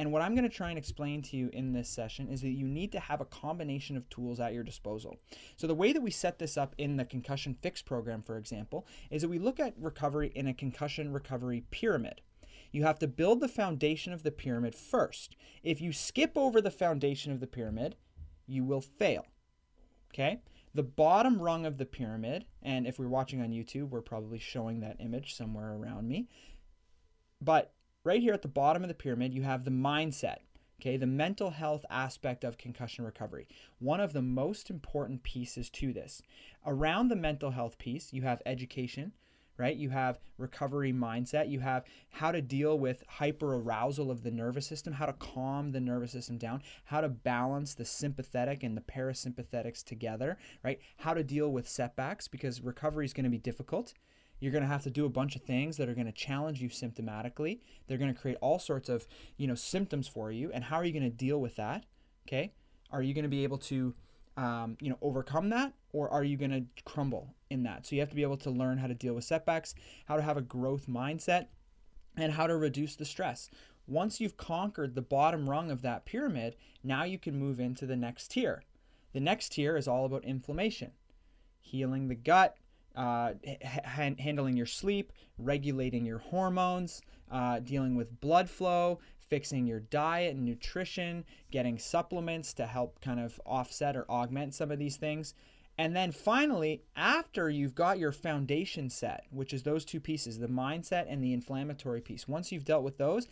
And 0.00 0.12
what 0.12 0.22
I'm 0.22 0.34
going 0.34 0.48
to 0.48 0.56
try 0.56 0.70
and 0.70 0.78
explain 0.78 1.20
to 1.24 1.36
you 1.36 1.50
in 1.52 1.74
this 1.74 1.86
session 1.86 2.30
is 2.30 2.40
that 2.40 2.52
you 2.52 2.66
need 2.66 2.90
to 2.92 3.00
have 3.00 3.20
a 3.20 3.26
combination 3.26 3.98
of 3.98 4.08
tools 4.08 4.40
at 4.40 4.54
your 4.54 4.62
disposal. 4.62 5.18
So, 5.58 5.66
the 5.66 5.74
way 5.74 5.92
that 5.92 6.00
we 6.00 6.10
set 6.10 6.38
this 6.38 6.56
up 6.56 6.74
in 6.78 6.96
the 6.96 7.04
concussion 7.04 7.54
fix 7.60 7.82
program, 7.82 8.22
for 8.22 8.38
example, 8.38 8.86
is 9.10 9.20
that 9.20 9.28
we 9.28 9.38
look 9.38 9.60
at 9.60 9.74
recovery 9.78 10.32
in 10.34 10.46
a 10.46 10.54
concussion 10.54 11.12
recovery 11.12 11.64
pyramid. 11.70 12.22
You 12.72 12.84
have 12.84 12.98
to 13.00 13.06
build 13.06 13.40
the 13.40 13.48
foundation 13.48 14.14
of 14.14 14.22
the 14.22 14.30
pyramid 14.30 14.74
first. 14.74 15.36
If 15.62 15.82
you 15.82 15.92
skip 15.92 16.32
over 16.34 16.62
the 16.62 16.70
foundation 16.70 17.30
of 17.30 17.40
the 17.40 17.46
pyramid, 17.46 17.96
you 18.46 18.64
will 18.64 18.80
fail. 18.80 19.26
Okay? 20.14 20.40
The 20.72 20.82
bottom 20.82 21.42
rung 21.42 21.66
of 21.66 21.76
the 21.76 21.84
pyramid, 21.84 22.46
and 22.62 22.86
if 22.86 22.98
we're 22.98 23.08
watching 23.08 23.42
on 23.42 23.50
YouTube, 23.50 23.90
we're 23.90 24.00
probably 24.00 24.38
showing 24.38 24.80
that 24.80 24.96
image 24.98 25.34
somewhere 25.34 25.74
around 25.74 26.08
me. 26.08 26.26
But 27.42 27.74
right 28.04 28.20
here 28.20 28.32
at 28.32 28.42
the 28.42 28.48
bottom 28.48 28.82
of 28.82 28.88
the 28.88 28.94
pyramid, 28.94 29.34
you 29.34 29.42
have 29.42 29.64
the 29.64 29.70
mindset, 29.70 30.38
okay, 30.80 30.96
the 30.96 31.06
mental 31.06 31.50
health 31.50 31.84
aspect 31.90 32.44
of 32.44 32.58
concussion 32.58 33.04
recovery. 33.04 33.46
One 33.78 34.00
of 34.00 34.12
the 34.12 34.22
most 34.22 34.70
important 34.70 35.22
pieces 35.22 35.68
to 35.70 35.92
this. 35.92 36.22
Around 36.64 37.08
the 37.08 37.16
mental 37.16 37.50
health 37.50 37.78
piece, 37.78 38.12
you 38.12 38.22
have 38.22 38.42
education, 38.46 39.12
right? 39.58 39.76
You 39.76 39.90
have 39.90 40.20
recovery 40.38 40.90
mindset, 40.90 41.50
you 41.50 41.60
have 41.60 41.84
how 42.08 42.32
to 42.32 42.40
deal 42.40 42.78
with 42.78 43.04
hyperarousal 43.18 44.10
of 44.10 44.22
the 44.22 44.30
nervous 44.30 44.66
system, 44.66 44.94
how 44.94 45.04
to 45.04 45.12
calm 45.12 45.72
the 45.72 45.80
nervous 45.80 46.12
system 46.12 46.38
down, 46.38 46.62
how 46.84 47.02
to 47.02 47.10
balance 47.10 47.74
the 47.74 47.84
sympathetic 47.84 48.62
and 48.62 48.74
the 48.74 48.80
parasympathetics 48.80 49.84
together, 49.84 50.38
right? 50.64 50.80
How 50.96 51.12
to 51.12 51.22
deal 51.22 51.52
with 51.52 51.68
setbacks 51.68 52.26
because 52.26 52.62
recovery 52.62 53.04
is 53.04 53.12
going 53.12 53.24
to 53.24 53.30
be 53.30 53.36
difficult. 53.36 53.92
You're 54.40 54.52
going 54.52 54.62
to 54.62 54.68
have 54.68 54.82
to 54.84 54.90
do 54.90 55.04
a 55.04 55.10
bunch 55.10 55.36
of 55.36 55.42
things 55.42 55.76
that 55.76 55.88
are 55.88 55.94
going 55.94 56.06
to 56.06 56.12
challenge 56.12 56.60
you 56.60 56.68
symptomatically. 56.68 57.60
They're 57.86 57.98
going 57.98 58.12
to 58.12 58.20
create 58.20 58.38
all 58.40 58.58
sorts 58.58 58.88
of, 58.88 59.06
you 59.36 59.46
know, 59.46 59.54
symptoms 59.54 60.08
for 60.08 60.32
you. 60.32 60.50
And 60.52 60.64
how 60.64 60.76
are 60.76 60.84
you 60.84 60.92
going 60.92 61.02
to 61.02 61.10
deal 61.10 61.38
with 61.40 61.56
that? 61.56 61.84
Okay? 62.26 62.52
Are 62.90 63.02
you 63.02 63.14
going 63.14 63.24
to 63.24 63.28
be 63.28 63.44
able 63.44 63.58
to 63.58 63.94
um, 64.36 64.76
you 64.80 64.88
know, 64.88 64.98
overcome 65.02 65.50
that, 65.50 65.74
or 65.92 66.08
are 66.08 66.24
you 66.24 66.36
going 66.36 66.50
to 66.50 66.82
crumble 66.84 67.34
in 67.50 67.62
that? 67.64 67.86
So 67.86 67.94
you 67.94 68.00
have 68.00 68.08
to 68.10 68.16
be 68.16 68.22
able 68.22 68.38
to 68.38 68.50
learn 68.50 68.78
how 68.78 68.86
to 68.86 68.94
deal 68.94 69.14
with 69.14 69.24
setbacks, 69.24 69.74
how 70.06 70.16
to 70.16 70.22
have 70.22 70.36
a 70.36 70.42
growth 70.42 70.86
mindset, 70.86 71.46
and 72.16 72.32
how 72.32 72.46
to 72.46 72.56
reduce 72.56 72.96
the 72.96 73.04
stress. 73.04 73.50
Once 73.86 74.20
you've 74.20 74.36
conquered 74.36 74.94
the 74.94 75.02
bottom 75.02 75.50
rung 75.50 75.70
of 75.70 75.82
that 75.82 76.06
pyramid, 76.06 76.56
now 76.82 77.02
you 77.02 77.18
can 77.18 77.38
move 77.38 77.60
into 77.60 77.86
the 77.86 77.96
next 77.96 78.30
tier. 78.30 78.62
The 79.12 79.20
next 79.20 79.52
tier 79.52 79.76
is 79.76 79.88
all 79.88 80.06
about 80.06 80.24
inflammation, 80.24 80.92
healing 81.60 82.08
the 82.08 82.14
gut, 82.14 82.56
uh, 82.96 83.32
ha- 83.64 84.14
handling 84.18 84.56
your 84.56 84.66
sleep, 84.66 85.12
regulating 85.38 86.04
your 86.04 86.18
hormones, 86.18 87.00
uh, 87.30 87.60
dealing 87.60 87.94
with 87.94 88.20
blood 88.20 88.50
flow, 88.50 88.98
fixing 89.28 89.66
your 89.66 89.80
diet 89.80 90.34
and 90.34 90.44
nutrition, 90.44 91.24
getting 91.50 91.78
supplements 91.78 92.52
to 92.54 92.66
help 92.66 93.00
kind 93.00 93.20
of 93.20 93.40
offset 93.46 93.96
or 93.96 94.10
augment 94.10 94.54
some 94.54 94.70
of 94.70 94.78
these 94.78 94.96
things. 94.96 95.34
And 95.78 95.96
then 95.96 96.12
finally, 96.12 96.82
after 96.94 97.48
you've 97.48 97.74
got 97.74 97.98
your 97.98 98.12
foundation 98.12 98.90
set, 98.90 99.24
which 99.30 99.54
is 99.54 99.62
those 99.62 99.84
two 99.84 100.00
pieces, 100.00 100.38
the 100.38 100.48
mindset 100.48 101.06
and 101.08 101.22
the 101.22 101.32
inflammatory 101.32 102.02
piece, 102.02 102.28
once 102.28 102.52
you've 102.52 102.66
dealt 102.66 102.82
with 102.82 102.98
those, 102.98 103.28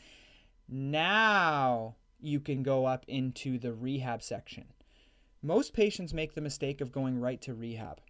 now 0.68 1.96
you 2.20 2.40
can 2.40 2.62
go 2.62 2.86
up 2.86 3.04
into 3.06 3.58
the 3.58 3.74
rehab 3.74 4.22
section. 4.22 4.64
Most 5.42 5.72
patients 5.72 6.14
make 6.14 6.34
the 6.34 6.40
mistake 6.40 6.80
of 6.80 6.90
going 6.90 7.18
right 7.20 7.40
to 7.42 7.54
rehab. 7.54 8.00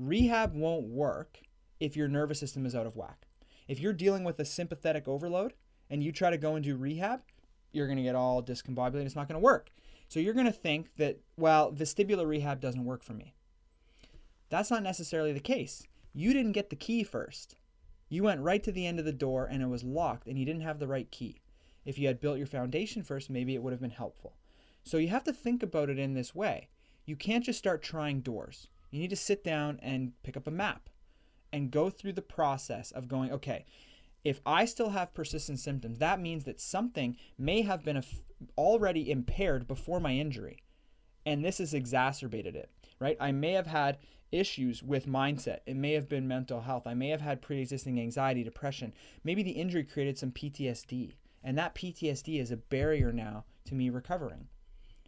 Rehab 0.00 0.54
won't 0.54 0.86
work 0.86 1.40
if 1.78 1.96
your 1.96 2.08
nervous 2.08 2.40
system 2.40 2.64
is 2.64 2.74
out 2.74 2.86
of 2.86 2.96
whack. 2.96 3.26
If 3.68 3.80
you're 3.80 3.92
dealing 3.92 4.24
with 4.24 4.40
a 4.40 4.44
sympathetic 4.44 5.06
overload, 5.06 5.52
and 5.90 6.02
you 6.02 6.12
try 6.12 6.30
to 6.30 6.38
go 6.38 6.54
and 6.54 6.64
do 6.64 6.76
rehab, 6.76 7.20
you're 7.72 7.86
going 7.86 7.98
to 7.98 8.02
get 8.02 8.14
all 8.14 8.42
discombobulated. 8.42 9.06
It's 9.06 9.16
not 9.16 9.28
going 9.28 9.40
to 9.40 9.44
work. 9.44 9.70
So 10.08 10.20
you're 10.20 10.34
going 10.34 10.46
to 10.46 10.52
think 10.52 10.96
that, 10.96 11.18
well, 11.36 11.72
vestibular 11.72 12.26
rehab 12.26 12.60
doesn't 12.60 12.84
work 12.84 13.02
for 13.02 13.12
me. 13.12 13.34
That's 14.48 14.70
not 14.70 14.82
necessarily 14.82 15.32
the 15.32 15.40
case. 15.40 15.86
You 16.14 16.32
didn't 16.32 16.52
get 16.52 16.70
the 16.70 16.76
key 16.76 17.04
first. 17.04 17.56
You 18.08 18.24
went 18.24 18.40
right 18.40 18.62
to 18.64 18.72
the 18.72 18.86
end 18.86 18.98
of 18.98 19.04
the 19.04 19.12
door 19.12 19.46
and 19.46 19.62
it 19.62 19.68
was 19.68 19.84
locked 19.84 20.26
and 20.26 20.38
you 20.38 20.44
didn't 20.44 20.62
have 20.62 20.78
the 20.78 20.88
right 20.88 21.10
key. 21.10 21.40
If 21.84 21.98
you 21.98 22.08
had 22.08 22.20
built 22.20 22.38
your 22.38 22.46
foundation 22.46 23.02
first, 23.02 23.30
maybe 23.30 23.54
it 23.54 23.62
would 23.62 23.72
have 23.72 23.80
been 23.80 23.90
helpful. 23.90 24.36
So 24.82 24.96
you 24.96 25.08
have 25.08 25.24
to 25.24 25.32
think 25.32 25.62
about 25.62 25.90
it 25.90 25.98
in 25.98 26.14
this 26.14 26.34
way. 26.34 26.68
You 27.04 27.14
can't 27.14 27.44
just 27.44 27.58
start 27.58 27.82
trying 27.82 28.20
doors. 28.20 28.68
You 28.90 29.00
need 29.00 29.10
to 29.10 29.16
sit 29.16 29.44
down 29.44 29.78
and 29.82 30.12
pick 30.22 30.36
up 30.36 30.46
a 30.46 30.52
map 30.52 30.88
and 31.52 31.70
go 31.70 31.90
through 31.90 32.12
the 32.12 32.22
process 32.22 32.90
of 32.90 33.08
going, 33.08 33.32
okay, 33.32 33.64
if 34.24 34.40
I 34.44 34.64
still 34.64 34.90
have 34.90 35.14
persistent 35.14 35.58
symptoms, 35.58 35.98
that 35.98 36.20
means 36.20 36.44
that 36.44 36.60
something 36.60 37.16
may 37.38 37.62
have 37.62 37.84
been 37.84 38.02
already 38.56 39.10
impaired 39.10 39.66
before 39.66 40.00
my 40.00 40.12
injury. 40.12 40.62
And 41.24 41.44
this 41.44 41.58
has 41.58 41.74
exacerbated 41.74 42.56
it, 42.56 42.70
right? 42.98 43.16
I 43.20 43.32
may 43.32 43.52
have 43.52 43.66
had 43.66 43.98
issues 44.32 44.82
with 44.82 45.06
mindset. 45.06 45.60
It 45.66 45.76
may 45.76 45.92
have 45.92 46.08
been 46.08 46.28
mental 46.28 46.62
health. 46.62 46.86
I 46.86 46.94
may 46.94 47.08
have 47.08 47.20
had 47.20 47.42
pre 47.42 47.60
existing 47.60 48.00
anxiety, 48.00 48.42
depression. 48.42 48.92
Maybe 49.24 49.42
the 49.42 49.50
injury 49.52 49.84
created 49.84 50.18
some 50.18 50.30
PTSD. 50.30 51.12
And 51.42 51.56
that 51.56 51.74
PTSD 51.74 52.40
is 52.40 52.50
a 52.50 52.56
barrier 52.56 53.12
now 53.12 53.44
to 53.64 53.74
me 53.74 53.90
recovering. 53.90 54.48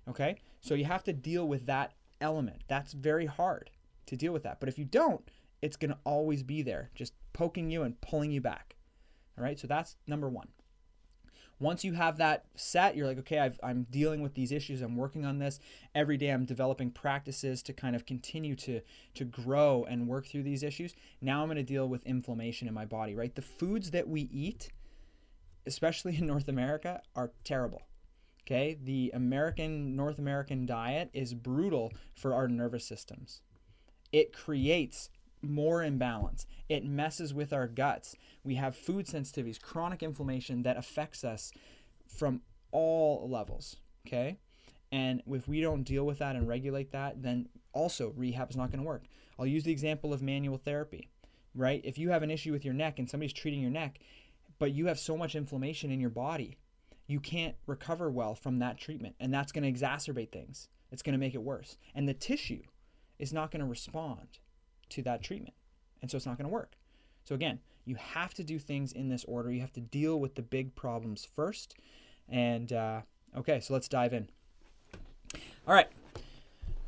Okay? 0.09 0.37
So 0.61 0.75
you 0.75 0.87
have 0.87 1.05
to 1.05 1.13
deal 1.13 1.47
with 1.47 1.67
that 1.67 1.93
element. 2.23 2.63
That's 2.69 2.93
very 2.93 3.27
hard 3.27 3.71
to 4.07 4.17
deal 4.17 4.33
with 4.33 4.45
that. 4.45 4.61
But 4.61 4.69
if 4.69 4.79
you 4.79 4.85
don't, 4.85 5.29
it's 5.61 5.77
going 5.77 5.91
to 5.91 5.99
always 6.05 6.43
be 6.43 6.63
there, 6.63 6.91
just 6.95 7.13
poking 7.33 7.71
you 7.71 7.83
and 7.83 8.01
pulling 8.01 8.31
you 8.31 8.41
back. 8.41 8.77
All 9.39 9.45
right, 9.45 9.59
so 9.59 9.67
that's 9.67 9.97
number 10.07 10.29
one. 10.29 10.49
Once 11.59 11.85
you 11.85 11.93
have 11.93 12.17
that 12.17 12.45
set, 12.57 12.97
you're 12.97 13.07
like, 13.07 13.19
okay, 13.21 13.39
i 13.39 13.71
am 13.71 13.87
dealing 13.89 14.21
with 14.21 14.35
these 14.35 14.51
issues. 14.51 14.83
I'm 14.83 14.97
working 14.97 15.25
on 15.25 15.39
this 15.39 15.61
every 15.95 16.17
day. 16.17 16.31
I'm 16.31 16.45
developing 16.45 16.91
practices 16.91 17.63
to 17.63 17.73
kind 17.73 17.95
of 17.95 18.05
continue 18.05 18.57
to 18.57 18.81
to 19.15 19.25
grow 19.25 19.87
and 19.89 20.09
work 20.09 20.27
through 20.27 20.43
these 20.43 20.65
issues. 20.65 20.93
Now 21.21 21.41
I'm 21.41 21.47
going 21.47 21.57
to 21.57 21.63
deal 21.63 21.89
with 21.89 22.05
inflammation 22.05 22.67
in 22.67 22.75
my 22.75 22.85
body. 22.85 23.15
Right, 23.15 23.33
the 23.33 23.43
foods 23.43 23.93
that 23.93 24.09
we 24.09 24.23
eat, 24.23 24.73
especially 25.65 26.17
in 26.19 26.27
North 26.27 26.49
America, 26.49 27.01
are 27.15 27.31
terrible. 27.45 27.83
Okay, 28.45 28.77
the 28.83 29.13
American 29.15 29.95
North 29.95 30.19
American 30.19 30.67
diet 30.67 31.11
is 31.13 31.33
brutal 31.33 31.93
for 32.15 32.35
our 32.35 32.49
nervous 32.49 32.85
systems. 32.85 33.41
It 34.11 34.33
creates 34.33 35.11
more 35.43 35.83
imbalance. 35.83 36.47
It 36.69 36.85
messes 36.85 37.33
with 37.33 37.53
our 37.53 37.67
guts. 37.67 38.17
We 38.45 38.57
have 38.57 38.77
food 38.77 39.07
sensitivities, 39.07 39.61
chronic 39.61 40.03
inflammation 40.03 40.63
that 40.63 40.77
affects 40.77 41.25
us 41.25 41.53
from 42.09 42.43
all 42.73 43.29
levels. 43.29 43.77
Okay. 44.07 44.39
And 44.91 45.23
if 45.27 45.49
we 45.49 45.61
don't 45.61 45.85
deal 45.85 46.05
with 46.05 46.19
that 46.19 46.37
and 46.37 46.47
regulate 46.47 46.93
that, 46.93 47.23
then 47.23 47.49
also 47.73 48.13
rehab 48.17 48.51
is 48.51 48.57
not 48.57 48.71
going 48.71 48.83
to 48.83 48.87
work. 48.87 49.05
I'll 49.39 49.47
use 49.47 49.65
the 49.65 49.73
example 49.73 50.13
of 50.13 50.23
manual 50.23 50.59
therapy, 50.59 51.09
right? 51.55 51.81
If 51.83 51.97
you 51.97 52.11
have 52.11 52.23
an 52.23 52.31
issue 52.31 52.53
with 52.53 52.65
your 52.65 52.75
neck 52.75 52.99
and 52.99 53.09
somebody's 53.09 53.33
treating 53.33 53.61
your 53.61 53.71
neck, 53.71 54.01
but 54.59 54.73
you 54.73 54.87
have 54.87 54.99
so 54.99 55.17
much 55.17 55.35
inflammation 55.35 55.91
in 55.91 55.99
your 55.99 56.11
body, 56.11 56.59
you 57.13 57.21
can't 57.21 57.55
recover 57.67 58.11
well 58.11 58.35
from 58.35 58.59
that 58.61 58.79
treatment. 58.79 59.15
And 59.21 59.33
that's 59.33 59.53
going 59.53 59.63
to 59.63 59.71
exacerbate 59.81 60.33
things. 60.33 60.69
It's 60.91 61.03
going 61.03 61.13
to 61.13 61.19
make 61.19 61.35
it 61.35 61.43
worse. 61.43 61.77
And 61.95 62.09
the 62.09 62.15
tissue 62.15 62.63
is 63.19 63.33
not 63.33 63.51
going 63.51 63.61
to 63.61 63.67
respond 63.67 64.39
to 64.89 65.03
that 65.03 65.23
treatment. 65.23 65.55
And 66.01 66.11
so 66.11 66.17
it's 66.17 66.27
not 66.27 66.39
going 66.39 66.49
to 66.49 66.53
work. 66.53 66.73
So 67.25 67.35
again, 67.35 67.61
you 67.85 67.97
have 67.97 68.33
to 68.35 68.45
do 68.45 68.59
things 68.59 68.93
in 68.93 69.11
this 69.11 69.25
order. 69.25 69.53
You 69.53 69.61
have 69.61 69.73
to 69.75 69.81
deal 69.81 70.19
with 70.19 70.35
the 70.35 70.43
big 70.43 70.75
problems 70.75 71.29
first. 71.37 71.75
And 72.29 72.73
uh, 72.73 73.03
okay, 73.37 73.61
so 73.61 73.75
let's 73.75 73.89
dive 73.89 74.15
in. 74.15 74.29
All 75.69 75.75
right. 75.75 75.89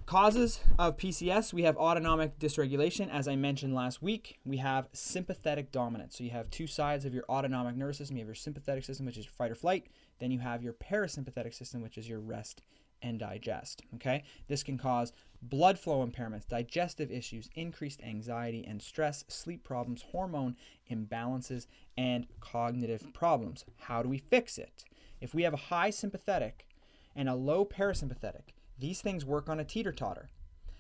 Causes 0.07 0.61
of 0.79 0.99
PCS, 0.99 1.53
we 1.53 1.63
have 1.63 1.77
autonomic 1.77 2.39
dysregulation. 2.39 3.11
As 3.11 3.27
I 3.27 3.37
mentioned 3.37 3.75
last 3.75 4.03
week, 4.03 4.39
we 4.45 4.59
have 4.59 4.89
sympathetic 4.93 5.73
dominance. 5.73 6.19
So 6.19 6.25
you 6.25 6.31
have 6.31 6.51
two 6.51 6.67
sides 6.67 7.05
of 7.05 7.15
your 7.15 7.25
autonomic 7.29 7.75
nervous 7.75 7.99
system. 7.99 8.17
You 8.17 8.23
have 8.23 8.29
your 8.29 8.35
sympathetic 8.35 8.85
system, 8.85 9.07
which 9.07 9.17
is 9.17 9.25
fight 9.25 9.51
or 9.51 9.55
flight. 9.55 9.87
Then 10.19 10.31
you 10.31 10.39
have 10.39 10.63
your 10.63 10.73
parasympathetic 10.73 11.55
system, 11.55 11.83
which 11.83 11.99
is 11.99 12.09
your 12.09 12.21
rest 12.21 12.63
and 13.03 13.19
digest. 13.19 13.83
Okay, 13.97 14.25
this 14.49 14.63
can 14.63 14.79
cause 14.79 15.13
blood 15.43 15.79
flow 15.79 16.05
impairments, 16.07 16.49
digestive 16.49 17.11
issues, 17.11 17.51
increased 17.55 18.03
anxiety 18.03 18.65
and 18.67 18.81
stress, 18.81 19.25
sleep 19.29 19.63
problems, 19.63 20.03
hormone 20.11 20.57
imbalances, 20.91 21.67
and 21.97 22.27
cognitive 22.41 23.13
problems. 23.13 23.65
How 23.79 24.03
do 24.03 24.09
we 24.09 24.19
fix 24.19 24.59
it? 24.59 24.85
If 25.21 25.35
we 25.35 25.43
have 25.43 25.55
a 25.55 25.69
high 25.69 25.91
sympathetic 25.91 26.67
and 27.15 27.29
a 27.29 27.35
low 27.35 27.65
parasympathetic, 27.65 28.55
these 28.79 29.01
things 29.01 29.25
work 29.25 29.49
on 29.49 29.61
a 29.61 29.65
teeter 29.65 29.93
totter. 29.93 30.31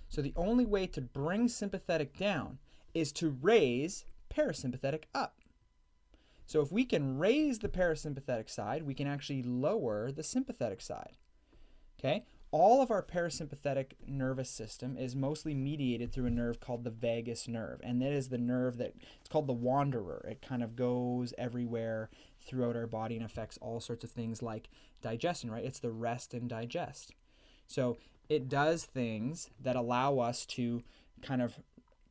So 0.09 0.23
the 0.23 0.35
only 0.37 0.65
way 0.65 0.87
to 0.89 1.01
bring 1.01 1.49
sympathetic 1.49 2.17
down 2.17 2.59
is 2.95 3.13
to 3.13 3.37
raise 3.43 4.05
parasympathetic 4.35 5.05
up. 5.15 5.41
So 6.47 6.61
if 6.61 6.71
we 6.71 6.85
can 6.85 7.19
raise 7.19 7.59
the 7.59 7.69
parasympathetic 7.69 8.51
side, 8.51 8.83
we 8.83 8.95
can 8.95 9.07
actually 9.07 9.43
lower 9.43 10.13
the 10.13 10.23
sympathetic 10.23 10.81
side. 10.81 11.17
Okay? 11.99 12.25
All 12.51 12.83
of 12.83 12.91
our 12.91 13.03
parasympathetic 13.03 13.93
nervous 14.07 14.51
system 14.51 14.97
is 14.97 15.17
mostly 15.17 15.55
mediated 15.55 16.13
through 16.13 16.27
a 16.27 16.31
nerve 16.31 16.61
called 16.61 16.85
the 16.85 16.91
vagus 16.91 17.49
nerve. 17.49 17.81
And 17.83 18.01
that 18.01 18.13
is 18.13 18.29
the 18.29 18.39
nerve 18.39 18.77
that 18.79 18.95
it's 19.21 19.29
called 19.29 19.49
the 19.49 19.53
wanderer. 19.53 20.25
It 20.31 20.47
kind 20.47 20.63
of 20.63 20.77
goes 20.77 21.35
everywhere 21.37 22.11
throughout 22.47 22.77
our 22.77 22.87
body 22.87 23.17
and 23.17 23.25
affects 23.25 23.59
all 23.61 23.81
sorts 23.81 24.05
of 24.05 24.11
things 24.11 24.43
like 24.43 24.69
digestion, 25.03 25.51
right? 25.51 25.65
It's 25.65 25.81
the 25.81 25.91
rest 25.91 26.35
and 26.35 26.49
digest. 26.49 27.13
So 27.67 27.97
it 28.29 28.49
does 28.49 28.85
things 28.85 29.51
that 29.61 29.77
allow 29.77 30.19
us 30.19 30.47
to 30.47 30.83
kind 31.23 31.43
of 31.43 31.59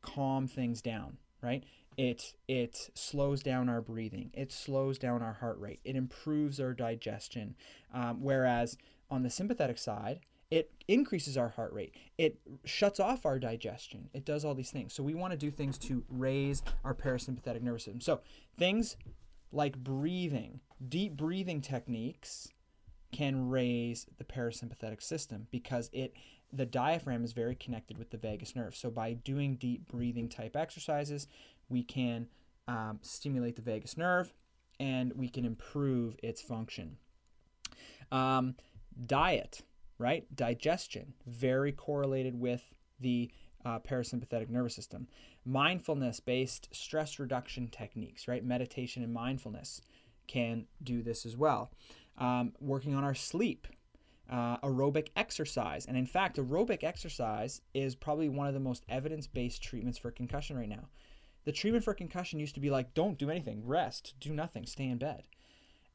calm 0.02 0.48
things 0.48 0.82
down, 0.82 1.18
right? 1.42 1.64
It 1.98 2.34
it 2.48 2.90
slows 2.96 3.44
down 3.44 3.70
our 3.70 3.82
breathing. 3.82 4.32
It 4.34 4.52
slows 4.52 4.98
down 4.98 5.22
our 5.22 5.34
heart 5.34 5.60
rate. 5.60 5.80
It 5.84 5.96
improves 5.96 6.60
our 6.60 6.74
digestion. 6.74 7.56
Um, 7.94 8.22
whereas 8.22 8.78
on 9.10 9.24
the 9.24 9.30
sympathetic 9.30 9.78
side, 9.78 10.22
it 10.50 10.72
increases 10.88 11.38
our 11.38 11.50
heart 11.50 11.74
rate. 11.74 11.96
It 12.18 12.40
shuts 12.64 13.00
off 13.00 13.26
our 13.26 13.40
digestion. 13.40 14.10
It 14.14 14.26
does 14.26 14.46
all 14.46 14.54
these 14.54 14.72
things. 14.72 14.94
So 14.94 15.02
we 15.02 15.16
want 15.16 15.32
to 15.32 15.38
do 15.38 15.50
things 15.50 15.78
to 15.80 16.04
raise 16.10 16.62
our 16.84 16.94
parasympathetic 16.94 17.62
nervous 17.62 17.86
system. 17.86 18.02
So 18.02 18.22
things 18.58 18.96
like 19.52 19.78
breathing, 19.78 20.60
deep 20.88 21.16
breathing 21.18 21.62
techniques 21.62 22.50
can 23.12 23.50
raise 23.50 24.08
the 24.18 24.24
parasympathetic 24.24 25.02
system 25.02 25.48
because 25.52 25.90
it 25.94 26.14
the 26.56 26.66
diaphragm 26.68 27.24
is 27.24 27.34
very 27.34 27.56
connected 27.56 27.98
with 27.98 28.12
the 28.12 28.18
vagus 28.18 28.56
nerve. 28.56 28.76
So 28.76 28.92
by 28.92 29.14
doing 29.14 29.56
deep 29.56 29.88
breathing 29.88 30.30
type 30.30 30.56
exercises, 30.56 31.28
we 31.70 31.84
can 31.84 32.28
um, 32.68 33.00
stimulate 33.02 33.56
the 33.56 33.62
vagus 33.62 33.98
nerve 33.98 34.34
and 34.80 35.14
we 35.14 35.30
can 35.30 35.46
improve 35.46 36.16
its 36.22 36.42
function. 36.42 36.98
Um, 38.12 38.56
diet, 39.06 39.62
right? 39.98 40.26
Digestion, 40.36 41.14
very 41.26 41.72
correlated 41.72 42.40
with 42.40 42.74
the 43.00 43.32
uh, 43.66 43.80
parasympathetic 43.80 44.50
nervous 44.50 44.76
system. 44.76 45.08
Mindfulness 45.46 46.20
based 46.20 46.70
stress 46.72 47.20
reduction 47.20 47.68
techniques, 47.68 48.28
right? 48.28 48.44
Meditation 48.44 49.04
and 49.04 49.14
mindfulness 49.14 49.82
can 50.28 50.66
do 50.82 51.02
this 51.02 51.26
as 51.26 51.36
well. 51.38 51.72
Um, 52.18 52.54
working 52.60 52.94
on 52.96 53.04
our 53.04 53.16
sleep, 53.16 53.68
uh, 54.30 54.58
aerobic 54.58 55.10
exercise. 55.16 55.86
And 55.86 55.98
in 55.98 56.06
fact, 56.06 56.38
aerobic 56.38 56.84
exercise 56.84 57.62
is 57.74 57.96
probably 57.96 58.30
one 58.30 58.48
of 58.48 58.54
the 58.54 58.60
most 58.60 58.84
evidence 58.88 59.28
based 59.28 59.62
treatments 59.62 59.98
for 59.98 60.12
concussion 60.12 60.58
right 60.58 60.70
now. 60.70 60.88
The 61.46 61.52
treatment 61.52 61.84
for 61.84 61.94
concussion 61.94 62.40
used 62.40 62.56
to 62.56 62.62
be 62.62 62.70
like, 62.70 62.94
don't 62.94 63.18
do 63.18 63.30
anything, 63.30 63.66
rest, 63.66 64.14
do 64.20 64.34
nothing, 64.34 64.66
stay 64.66 64.88
in 64.88 64.98
bed. 64.98 65.24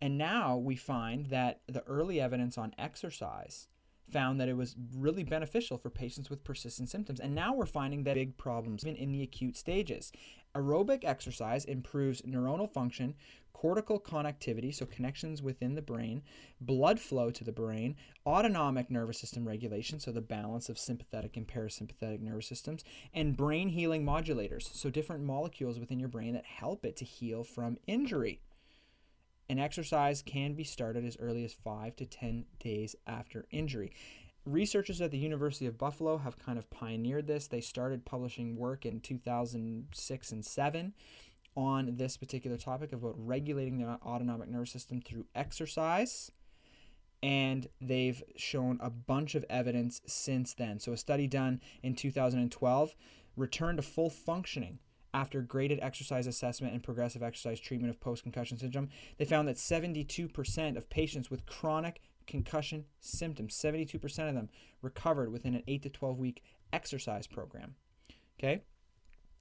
And 0.01 0.17
now 0.17 0.57
we 0.57 0.77
find 0.77 1.27
that 1.27 1.61
the 1.67 1.83
early 1.85 2.21
evidence 2.21 2.57
on 2.57 2.75
exercise 2.79 3.67
found 4.11 4.41
that 4.41 4.49
it 4.49 4.57
was 4.57 4.77
really 4.97 5.25
beneficial 5.25 5.77
for 5.77 5.91
patients 5.91 6.31
with 6.31 6.45
persistent 6.45 6.89
symptoms. 6.89 7.21
And 7.21 7.35
now 7.35 7.55
we're 7.55 7.67
finding 7.67 8.05
that 8.05 8.15
big 8.15 8.37
problems 8.37 8.85
even 8.85 8.97
in 8.97 9.13
the 9.13 9.23
acute 9.23 9.57
stages. 9.57 10.13
Aerobic 10.55 11.05
exercise 11.05 11.65
improves 11.65 12.23
neuronal 12.23 12.71
function, 12.71 13.15
cortical 13.53 13.99
connectivity, 13.99 14.73
so 14.73 14.87
connections 14.87 15.43
within 15.43 15.75
the 15.75 15.83
brain, 15.83 16.23
blood 16.61 17.01
flow 17.01 17.31
to 17.31 17.43
the 17.43 17.53
brain, 17.53 17.97
autonomic 18.25 18.91
nervous 18.91 19.19
system 19.19 19.47
regulation, 19.47 19.99
so 19.99 20.13
the 20.13 20.21
balance 20.21 20.69
of 20.69 20.79
sympathetic 20.79 21.37
and 21.37 21.49
parasympathetic 21.49 22.21
nervous 22.21 22.47
systems, 22.47 22.85
and 23.13 23.37
brain 23.37 23.69
healing 23.71 24.05
modulators, 24.05 24.73
so 24.75 24.91
different 24.91 25.25
molecules 25.25 25.79
within 25.79 25.99
your 25.99 26.09
brain 26.09 26.35
that 26.35 26.45
help 26.45 26.85
it 26.85 26.97
to 26.97 27.05
heal 27.05 27.43
from 27.43 27.77
injury. 27.87 28.41
An 29.49 29.59
exercise 29.59 30.23
can 30.23 30.55
be 30.55 30.65
started 30.65 31.05
as 31.05 31.17
early 31.19 31.45
as 31.45 31.55
5 31.55 31.97
to 31.97 32.07
10 32.07 32.45
days 32.61 32.95
after 33.07 33.47
injury. 33.51 33.93
Researchers 34.49 35.03
at 35.03 35.11
the 35.11 35.19
University 35.19 35.67
of 35.67 35.77
Buffalo 35.77 36.19
have 36.19 36.39
kind 36.39 36.59
of 36.59 36.71
pioneered 36.71 37.27
this. 37.27 37.47
They 37.47 37.61
started 37.61 38.07
publishing 38.07 38.57
work 38.57 38.87
in 38.87 39.01
2006 39.01 40.33
and 40.33 40.45
7 40.45 40.95
on 41.55 41.97
this 41.97 42.17
particular 42.17 42.57
topic 42.57 42.93
about 42.93 43.15
regulating 43.19 43.79
the 43.79 43.99
autonomic 44.07 44.49
nervous 44.49 44.71
system 44.71 45.03
through 45.03 45.27
exercise. 45.35 46.33
And 47.23 47.69
they've 47.81 48.23
shown 48.37 48.79
a 48.81 48.89
bunch 48.89 49.35
of 49.35 49.45
evidence 49.51 50.01
since 50.07 50.55
then. 50.55 50.79
So, 50.79 50.93
a 50.93 50.97
study 50.97 51.27
done 51.27 51.61
in 51.83 51.95
2012 51.95 52.95
returned 53.37 53.79
to 53.79 53.83
full 53.83 54.09
functioning 54.09 54.79
after 55.13 55.43
graded 55.43 55.81
exercise 55.83 56.27
assessment 56.27 56.75
and 56.75 56.83
progressive 56.83 57.23
exercise 57.23 57.61
treatment 57.61 57.91
of 57.91 58.01
post 58.01 58.23
concussion 58.23 58.59
syndrome, 58.59 58.89
they 59.19 59.25
found 59.25 59.49
that 59.49 59.57
72% 59.57 60.77
of 60.77 60.91
patients 60.91 61.31
with 61.31 61.47
chronic 61.47 62.01
concussion 62.29 62.85
symptoms, 63.01 63.57
72% 63.57 64.29
of 64.29 64.35
them 64.35 64.49
recovered 64.83 65.33
within 65.33 65.55
an 65.55 65.65
8 65.67 65.83
to 65.83 65.91
12 65.91 66.19
week 66.19 66.43
exercise 66.73 67.27
program. 67.27 67.75
Okay? 68.39 68.63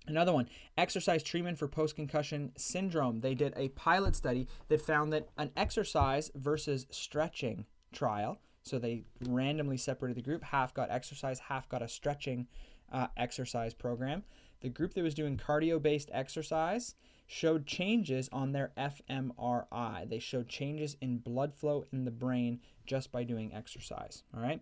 Another 0.07 0.33
one, 0.33 0.47
exercise 0.77 1.21
treatment 1.21 1.59
for 1.59 1.67
post 1.67 1.95
concussion 1.95 2.53
syndrome. 2.57 3.19
They 3.19 3.35
did 3.35 3.53
a 3.55 3.69
pilot 3.69 4.15
study 4.15 4.47
that 4.69 4.81
found 4.81 5.13
that 5.13 5.29
an 5.37 5.51
exercise 5.55 6.31
versus 6.33 6.87
stretching 6.89 7.65
trial, 7.91 8.39
so 8.63 8.79
they 8.79 9.03
randomly 9.27 9.77
separated 9.77 10.17
the 10.17 10.21
group, 10.21 10.43
half 10.45 10.73
got 10.73 10.89
exercise, 10.89 11.39
half 11.39 11.67
got 11.67 11.81
a 11.81 11.87
stretching 11.87 12.47
uh, 12.91 13.07
exercise 13.17 13.73
program 13.73 14.23
the 14.61 14.69
group 14.69 14.93
that 14.93 15.03
was 15.03 15.13
doing 15.13 15.37
cardio 15.37 15.81
based 15.81 16.09
exercise 16.11 16.95
showed 17.27 17.67
changes 17.67 18.29
on 18.31 18.53
their 18.53 18.71
fMRI. 18.77 20.09
They 20.09 20.19
showed 20.19 20.47
changes 20.47 20.95
in 21.01 21.17
blood 21.17 21.53
flow 21.53 21.85
in 21.91 22.05
the 22.05 22.11
brain 22.11 22.61
just 22.85 23.11
by 23.11 23.23
doing 23.23 23.53
exercise. 23.53 24.23
All 24.33 24.41
right. 24.41 24.61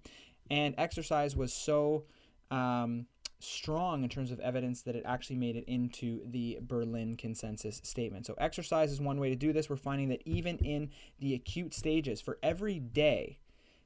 And 0.49 0.73
exercise 0.77 1.35
was 1.35 1.53
so 1.53 2.05
um, 2.49 3.05
strong 3.39 4.03
in 4.03 4.09
terms 4.09 4.31
of 4.31 4.39
evidence 4.39 4.81
that 4.81 4.95
it 4.95 5.03
actually 5.05 5.35
made 5.37 5.55
it 5.55 5.65
into 5.67 6.21
the 6.25 6.57
Berlin 6.61 7.15
consensus 7.15 7.81
statement. 7.83 8.25
So, 8.25 8.35
exercise 8.37 8.91
is 8.91 8.99
one 8.99 9.19
way 9.19 9.29
to 9.29 9.35
do 9.35 9.53
this. 9.53 9.69
We're 9.69 9.75
finding 9.75 10.09
that 10.09 10.21
even 10.25 10.57
in 10.57 10.89
the 11.19 11.33
acute 11.33 11.73
stages, 11.73 12.21
for 12.21 12.39
every 12.41 12.79
day 12.79 13.39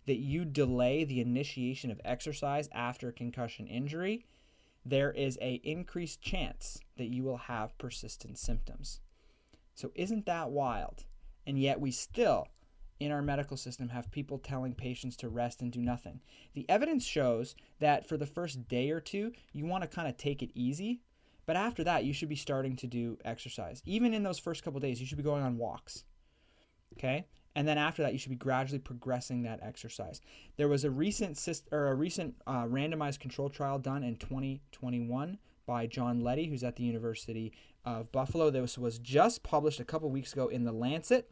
that 0.06 0.18
you 0.18 0.46
delay 0.46 1.04
the 1.04 1.22
initiation 1.22 1.92
of 1.92 2.02
exercise 2.04 2.70
after 2.72 3.12
concussion 3.12 3.68
injury, 3.68 4.26
there 4.86 5.12
is 5.12 5.38
a 5.42 5.62
increased 5.64 6.22
chance 6.22 6.80
that 6.98 7.14
you 7.14 7.24
will 7.24 7.38
have 7.38 7.78
persistent 7.78 8.38
symptoms. 8.38 9.02
So 9.76 9.92
isn't 9.96 10.26
that 10.26 10.50
wild? 10.50 11.06
And 11.46 11.60
yet 11.60 11.80
we 11.80 11.92
still 11.92 12.48
in 13.00 13.12
our 13.12 13.22
medical 13.22 13.56
system 13.56 13.90
have 13.90 14.12
people 14.12 14.38
telling 14.38 14.74
patients 14.74 15.16
to 15.18 15.30
rest 15.30 15.62
and 15.62 15.72
do 15.72 15.82
nothing. 15.82 16.20
The 16.54 16.70
evidence 16.70 17.06
shows 17.06 17.56
that 17.80 18.08
for 18.08 18.18
the 18.18 18.26
first 18.26 18.68
day 18.68 18.90
or 18.92 19.00
two, 19.00 19.32
you 19.54 19.66
want 19.66 19.84
to 19.84 19.88
kind 19.88 20.08
of 20.08 20.18
take 20.18 20.44
it 20.44 20.52
easy, 20.54 21.02
but 21.46 21.56
after 21.56 21.84
that, 21.86 22.04
you 22.04 22.14
should 22.14 22.30
be 22.30 22.36
starting 22.36 22.76
to 22.76 22.88
do 22.88 23.18
exercise. 23.24 23.82
Even 23.86 24.14
in 24.14 24.24
those 24.24 24.38
first 24.38 24.64
couple 24.64 24.80
days, 24.80 25.00
you 25.00 25.08
should 25.08 25.18
be 25.18 25.24
going 25.24 25.44
on 25.44 25.58
walks. 25.58 26.04
Okay? 26.94 27.26
And 27.60 27.68
then 27.68 27.78
after 27.78 28.02
that 28.04 28.14
you 28.14 28.18
should 28.18 28.30
be 28.30 28.38
gradually 28.38 28.80
progressing 28.80 29.42
that 29.42 29.60
exercise. 29.62 30.22
There 30.56 30.70
was 30.70 30.86
a 30.86 30.90
recent 30.90 31.38
or 31.74 31.88
a 31.88 31.94
recent 31.94 32.36
uh, 32.48 32.64
randomized 32.64 33.20
control 33.20 33.50
trial 33.50 33.78
done 33.78 34.02
in 34.02 34.16
2021 34.16 35.38
by 35.66 35.86
john 35.86 36.22
Leddy, 36.22 36.48
who's 36.48 36.64
at 36.64 36.78
the 36.78 36.84
university 36.84 37.52
of 37.84 38.14
buffalo. 38.14 38.50
This 38.50 38.78
was 38.78 38.98
just 38.98 39.44
published 39.44 39.82
a 39.82 39.84
couple 39.84 40.10
weeks 40.10 40.32
ago 40.32 40.48
in 40.48 40.64
the 40.64 40.72
lancet 40.72 41.32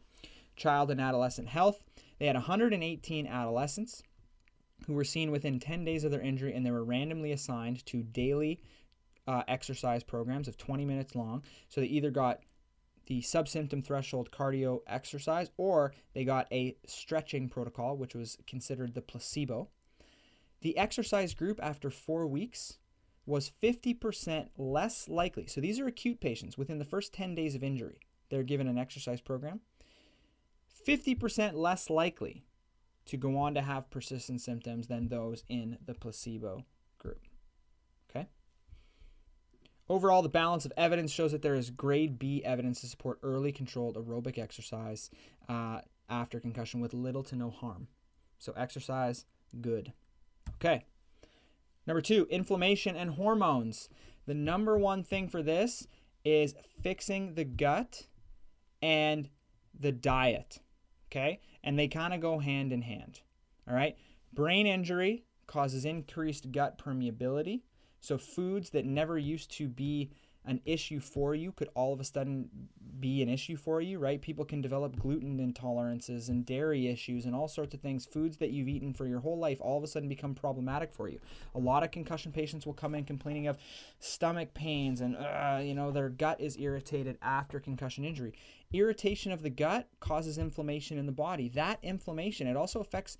child 0.54 0.90
and 0.90 1.00
adolescent 1.00 1.48
health. 1.48 1.80
They 2.18 2.26
had 2.26 2.36
118 2.36 3.26
adolescents 3.26 4.02
who 4.86 4.92
were 4.92 5.04
seen 5.04 5.30
within 5.30 5.58
10 5.58 5.82
days 5.82 6.04
of 6.04 6.10
their 6.10 6.20
injury 6.20 6.52
and 6.52 6.66
they 6.66 6.70
were 6.70 6.84
randomly 6.84 7.32
assigned 7.32 7.86
to 7.86 8.02
daily 8.02 8.60
uh, 9.26 9.44
exercise 9.48 10.04
programs 10.04 10.46
of 10.46 10.58
20 10.58 10.84
minutes 10.84 11.14
long. 11.14 11.42
So 11.70 11.80
they 11.80 11.86
either 11.86 12.10
got 12.10 12.40
the 13.08 13.22
subsymptom 13.22 13.82
threshold 13.82 14.30
cardio 14.30 14.80
exercise, 14.86 15.50
or 15.56 15.94
they 16.14 16.24
got 16.24 16.46
a 16.52 16.76
stretching 16.86 17.48
protocol, 17.48 17.96
which 17.96 18.14
was 18.14 18.38
considered 18.46 18.94
the 18.94 19.00
placebo. 19.00 19.68
The 20.60 20.76
exercise 20.76 21.34
group 21.34 21.58
after 21.62 21.90
four 21.90 22.26
weeks 22.26 22.78
was 23.24 23.50
50% 23.62 24.48
less 24.58 25.08
likely. 25.08 25.46
So 25.46 25.60
these 25.60 25.80
are 25.80 25.86
acute 25.86 26.20
patients 26.20 26.58
within 26.58 26.78
the 26.78 26.84
first 26.84 27.12
10 27.14 27.34
days 27.34 27.54
of 27.54 27.64
injury. 27.64 27.98
They're 28.30 28.42
given 28.42 28.68
an 28.68 28.78
exercise 28.78 29.22
program. 29.22 29.60
50% 30.86 31.54
less 31.54 31.88
likely 31.88 32.44
to 33.06 33.16
go 33.16 33.38
on 33.38 33.54
to 33.54 33.62
have 33.62 33.90
persistent 33.90 34.42
symptoms 34.42 34.86
than 34.86 35.08
those 35.08 35.44
in 35.48 35.78
the 35.84 35.94
placebo 35.94 36.66
group. 36.98 37.20
Overall, 39.88 40.22
the 40.22 40.28
balance 40.28 40.66
of 40.66 40.72
evidence 40.76 41.10
shows 41.10 41.32
that 41.32 41.42
there 41.42 41.54
is 41.54 41.70
grade 41.70 42.18
B 42.18 42.42
evidence 42.44 42.80
to 42.82 42.86
support 42.86 43.18
early 43.22 43.52
controlled 43.52 43.96
aerobic 43.96 44.38
exercise 44.38 45.10
uh, 45.48 45.80
after 46.10 46.40
concussion 46.40 46.80
with 46.80 46.92
little 46.92 47.22
to 47.24 47.36
no 47.36 47.50
harm. 47.50 47.88
So, 48.38 48.52
exercise, 48.56 49.24
good. 49.60 49.92
Okay. 50.56 50.84
Number 51.86 52.02
two, 52.02 52.26
inflammation 52.30 52.96
and 52.96 53.10
hormones. 53.10 53.88
The 54.26 54.34
number 54.34 54.76
one 54.76 55.02
thing 55.02 55.28
for 55.28 55.42
this 55.42 55.86
is 56.22 56.54
fixing 56.82 57.34
the 57.34 57.44
gut 57.44 58.08
and 58.82 59.30
the 59.78 59.92
diet. 59.92 60.60
Okay. 61.10 61.40
And 61.64 61.78
they 61.78 61.88
kind 61.88 62.12
of 62.12 62.20
go 62.20 62.40
hand 62.40 62.72
in 62.72 62.82
hand. 62.82 63.20
All 63.66 63.74
right. 63.74 63.96
Brain 64.34 64.66
injury 64.66 65.24
causes 65.46 65.86
increased 65.86 66.52
gut 66.52 66.78
permeability. 66.78 67.62
So 68.00 68.18
foods 68.18 68.70
that 68.70 68.84
never 68.84 69.18
used 69.18 69.50
to 69.58 69.68
be 69.68 70.10
an 70.44 70.60
issue 70.64 70.98
for 70.98 71.34
you 71.34 71.52
could 71.52 71.68
all 71.74 71.92
of 71.92 72.00
a 72.00 72.04
sudden 72.04 72.48
be 72.98 73.22
an 73.22 73.28
issue 73.28 73.56
for 73.56 73.80
you, 73.80 73.98
right? 73.98 74.20
People 74.20 74.44
can 74.44 74.60
develop 74.60 74.98
gluten 74.98 75.38
intolerances 75.38 76.28
and 76.28 76.44
dairy 76.44 76.88
issues 76.88 77.26
and 77.26 77.34
all 77.34 77.46
sorts 77.48 77.74
of 77.74 77.80
things. 77.80 78.06
Foods 78.06 78.38
that 78.38 78.50
you've 78.50 78.66
eaten 78.66 78.92
for 78.92 79.06
your 79.06 79.20
whole 79.20 79.38
life 79.38 79.58
all 79.60 79.78
of 79.78 79.84
a 79.84 79.86
sudden 79.86 80.08
become 80.08 80.34
problematic 80.34 80.92
for 80.92 81.08
you. 81.08 81.20
A 81.54 81.58
lot 81.58 81.82
of 81.82 81.90
concussion 81.90 82.32
patients 82.32 82.66
will 82.66 82.72
come 82.72 82.94
in 82.94 83.04
complaining 83.04 83.46
of 83.46 83.58
stomach 84.00 84.54
pains 84.54 85.00
and, 85.00 85.16
uh, 85.16 85.60
you 85.62 85.74
know, 85.74 85.90
their 85.90 86.08
gut 86.08 86.40
is 86.40 86.58
irritated 86.58 87.18
after 87.22 87.60
concussion 87.60 88.04
injury. 88.04 88.32
Irritation 88.72 89.32
of 89.32 89.42
the 89.42 89.50
gut 89.50 89.88
causes 90.00 90.38
inflammation 90.38 90.98
in 90.98 91.06
the 91.06 91.12
body. 91.12 91.48
That 91.48 91.78
inflammation, 91.82 92.46
it 92.46 92.56
also 92.56 92.80
affects 92.80 93.16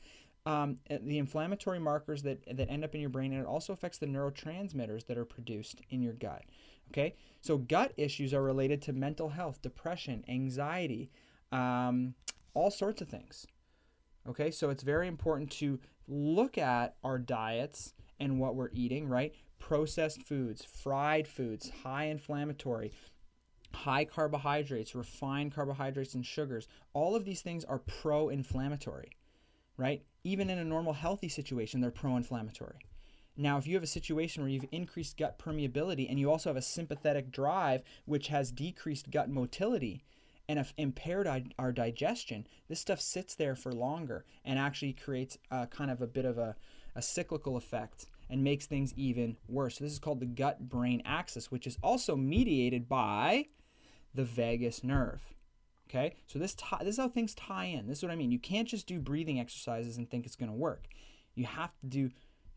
um, 0.49 0.79
the 0.89 1.19
inflammatory 1.19 1.79
markers 1.79 2.23
that, 2.23 2.43
that 2.57 2.71
end 2.71 2.83
up 2.83 2.95
in 2.95 3.03
your 3.03 3.11
brain, 3.11 3.33
and 3.33 3.43
it 3.43 3.47
also 3.47 3.75
affects 3.75 3.99
the 3.99 4.07
neurotransmitters 4.07 5.07
that 5.07 5.19
are 5.19 5.27
produced 5.27 5.83
in 5.91 6.01
your 6.01 6.15
gut. 6.15 6.43
Okay, 6.91 7.17
so 7.43 7.59
gut 7.59 7.93
issues 7.99 8.33
are 8.33 8.43
related 8.43 8.81
to 8.83 8.95
mental 8.95 9.29
health, 9.29 9.61
depression, 9.61 10.25
anxiety, 10.27 11.11
um, 11.53 12.15
all 12.55 12.71
sorts 12.71 13.03
of 13.03 13.09
things. 13.09 13.47
Okay, 14.27 14.51
so 14.51 14.71
it's 14.71 14.83
very 14.83 15.07
important 15.07 15.51
to 15.53 15.81
look 16.07 16.57
at 16.57 16.97
our 17.05 17.19
diets 17.19 17.93
and 18.19 18.41
what 18.41 18.55
we're 18.57 18.71
eating, 18.73 19.07
right? 19.07 19.35
Processed 19.59 20.23
foods, 20.23 20.65
fried 20.65 21.29
foods, 21.29 21.71
high 21.83 22.05
inflammatory, 22.05 22.91
high 23.75 24.07
carbohydrates, 24.07 24.95
refined 24.95 25.55
carbohydrates, 25.55 26.15
and 26.15 26.25
sugars. 26.25 26.69
All 26.95 27.15
of 27.15 27.27
these 27.27 27.43
things 27.43 27.67
are 27.67 27.79
pro 27.79 28.31
inflammatory, 28.31 29.11
right? 29.77 30.03
Even 30.25 30.51
in 30.51 30.59
a 30.59 30.65
normal 30.65 30.95
healthy 30.95 31.29
situation, 31.29 31.81
they're 31.81 31.91
pro 31.91 32.17
inflammatory. 32.17 32.79
Now, 33.37 33.57
if 33.57 33.69
you 33.69 33.75
have 33.75 33.85
a 33.85 33.87
situation 33.87 34.43
where 34.43 34.51
you've 34.51 34.67
increased 34.73 35.17
gut 35.17 35.39
permeability 35.39 36.11
and 36.11 36.19
you 36.19 36.29
also 36.29 36.51
have 36.51 36.57
a 36.57 36.63
sympathetic 36.63 37.31
drive, 37.31 37.83
which 38.05 38.29
has 38.29 38.51
decreased 38.51 39.13
gut 39.13 39.31
motility 39.31 40.03
and 40.49 40.67
impaired 40.77 41.29
our 41.59 41.73
digestion, 41.73 42.47
this 42.69 42.81
stuff 42.81 43.01
sits 43.01 43.37
there 43.37 43.55
for 43.55 43.73
longer 43.73 44.25
and 44.45 44.59
actually 44.59 44.93
creates 44.93 45.39
a, 45.53 45.69
kind 45.69 45.91
of 45.91 46.03
a 46.03 46.07
bit 46.07 46.25
of 46.25 46.37
a, 46.37 46.57
a 46.97 47.03
cyclical 47.03 47.57
effect 47.57 48.07
and 48.29 48.43
makes 48.43 48.67
things 48.67 48.93
even 48.97 49.37
worse. 49.49 49.79
This 49.79 49.93
is 49.93 49.99
called 50.01 50.21
the 50.21 50.27
gut 50.27 50.69
brain 50.69 51.01
axis, 51.05 51.51
which 51.51 51.67
is 51.67 51.79
also 51.81 52.17
mediated 52.17 52.89
by 52.89 53.47
the 54.15 54.25
vagus 54.25 54.83
nerve. 54.83 55.23
Okay, 55.89 56.15
so 56.27 56.39
this 56.39 56.55
this 56.81 56.89
is 56.95 56.99
how 56.99 57.09
things 57.09 57.35
tie 57.35 57.65
in. 57.65 57.87
This 57.87 57.99
is 57.99 58.03
what 58.05 58.13
I 58.13 58.17
mean. 58.17 58.31
You 58.31 58.39
can't 58.39 58.69
just 58.69 58.87
do 58.87 59.01
breathing 59.01 59.41
exercises 59.41 59.97
and 59.97 60.09
think 60.09 60.27
it's 60.27 60.37
going 60.37 60.51
to 60.51 60.55
work. 60.55 60.87
You 61.35 61.47
have 61.47 61.71
to 61.81 61.87
do 61.87 62.11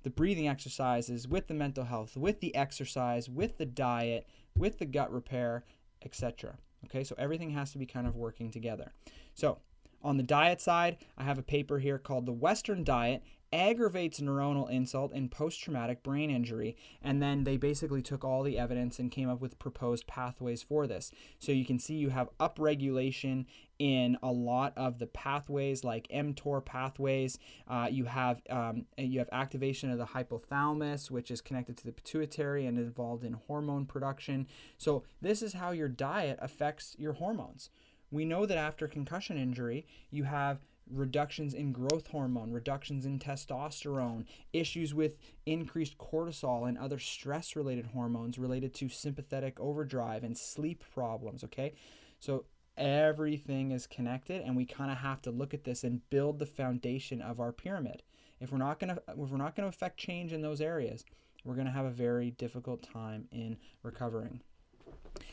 the 0.04 0.10
breathing 0.10 0.48
exercises 0.48 1.28
with 1.28 1.48
the 1.48 1.54
mental 1.54 1.86
health, 1.86 2.18
with 2.18 2.42
the 2.42 2.54
exercise, 2.56 3.30
with 3.30 3.58
the 3.58 3.66
diet, 3.66 4.28
with 4.56 4.80
the 4.80 4.86
gut 4.86 5.12
repair, 5.14 5.64
etc. 6.04 6.58
Okay, 6.86 7.04
so 7.04 7.16
everything 7.18 7.52
has 7.52 7.72
to 7.72 7.78
be 7.78 7.86
kind 7.86 8.08
of 8.08 8.16
working 8.16 8.52
together. 8.52 8.92
So 9.34 9.60
on 10.04 10.18
the 10.18 10.24
diet 10.24 10.60
side, 10.60 10.98
I 11.18 11.24
have 11.24 11.38
a 11.38 11.44
paper 11.44 11.80
here 11.80 12.00
called 12.00 12.26
The 12.26 12.32
Western 12.32 12.84
Diet 12.84 13.24
aggravates 13.54 14.20
neuronal 14.20 14.70
insult 14.70 15.12
and 15.14 15.30
post 15.30 15.62
traumatic 15.62 16.04
brain 16.04 16.30
injury. 16.30 16.78
And 17.02 17.22
then 17.22 17.44
they 17.44 17.58
basically 17.58 18.02
took 18.02 18.24
all 18.24 18.44
the 18.44 18.58
evidence 18.58 19.00
and 19.00 19.12
came 19.12 19.30
up 19.30 19.42
with 19.42 19.60
proposed 19.60 20.08
pathways 20.08 20.64
for 20.64 20.88
this. 20.88 21.12
So 21.40 21.52
you 21.52 21.66
can 21.66 21.80
see 21.80 21.96
you 21.96 22.10
have 22.10 22.30
upregulation 22.40 23.46
in 23.80 24.16
a 24.22 24.32
lot 24.32 24.74
of 24.78 25.00
the 25.00 25.08
pathways 25.08 25.84
like 25.84 26.08
mTOR 26.10 26.64
pathways. 26.64 27.40
Uh, 27.68 27.88
you 27.90 28.06
have 28.06 28.42
um, 28.50 28.86
you 28.98 29.20
have 29.20 29.30
activation 29.32 29.90
of 29.90 29.98
the 29.98 30.06
hypothalamus, 30.06 31.10
which 31.10 31.32
is 31.32 31.42
connected 31.42 31.78
to 31.78 31.86
the 31.86 31.92
pituitary 31.92 32.68
and 32.68 32.78
involved 32.78 33.24
in 33.24 33.34
hormone 33.34 33.86
production. 33.86 34.48
So 34.78 35.04
this 35.22 35.42
is 35.42 35.54
how 35.54 35.72
your 35.72 35.90
diet 35.90 36.38
affects 36.42 36.96
your 37.00 37.14
hormones. 37.14 37.70
We 38.12 38.26
know 38.26 38.46
that 38.46 38.58
after 38.58 38.88
concussion 38.88 39.38
injury, 39.38 39.88
you 40.10 40.26
have 40.26 40.60
reductions 40.92 41.54
in 41.54 41.72
growth 41.72 42.08
hormone, 42.08 42.52
reductions 42.52 43.06
in 43.06 43.20
testosterone, 43.20 44.26
issues 44.54 44.94
with 44.94 45.18
increased 45.46 45.98
cortisol 45.98 46.68
and 46.68 46.78
other 46.78 47.00
stress 47.00 47.56
related 47.56 47.88
hormones 47.88 48.38
related 48.38 48.74
to 48.76 48.90
sympathetic 48.90 49.60
overdrive 49.60 50.24
and 50.24 50.38
sleep 50.38 50.84
problems, 50.94 51.44
okay? 51.44 51.74
So 52.20 52.46
everything 52.78 53.72
is 53.72 53.88
connected 53.88 54.42
and 54.42 54.56
we 54.56 54.66
kind 54.66 54.92
of 54.92 54.98
have 54.98 55.22
to 55.22 55.32
look 55.32 55.54
at 55.54 55.64
this 55.64 55.84
and 55.84 56.08
build 56.10 56.40
the 56.40 56.46
foundation 56.46 57.22
of 57.22 57.40
our 57.40 57.52
pyramid. 57.52 58.04
If 58.40 58.52
we're 58.52 58.58
not 58.58 58.80
to 58.96 59.02
if 59.08 59.30
we're 59.30 59.38
not 59.38 59.56
to 59.68 59.76
affect 59.76 59.98
change 59.98 60.34
in 60.34 60.42
those 60.42 60.62
areas, 60.62 61.06
we're 61.44 61.56
to 61.68 61.74
have 61.74 61.86
a 61.86 61.92
very 61.92 62.32
difficult 62.32 62.82
time 62.82 63.28
in 63.32 63.58
recovering. 63.84 64.42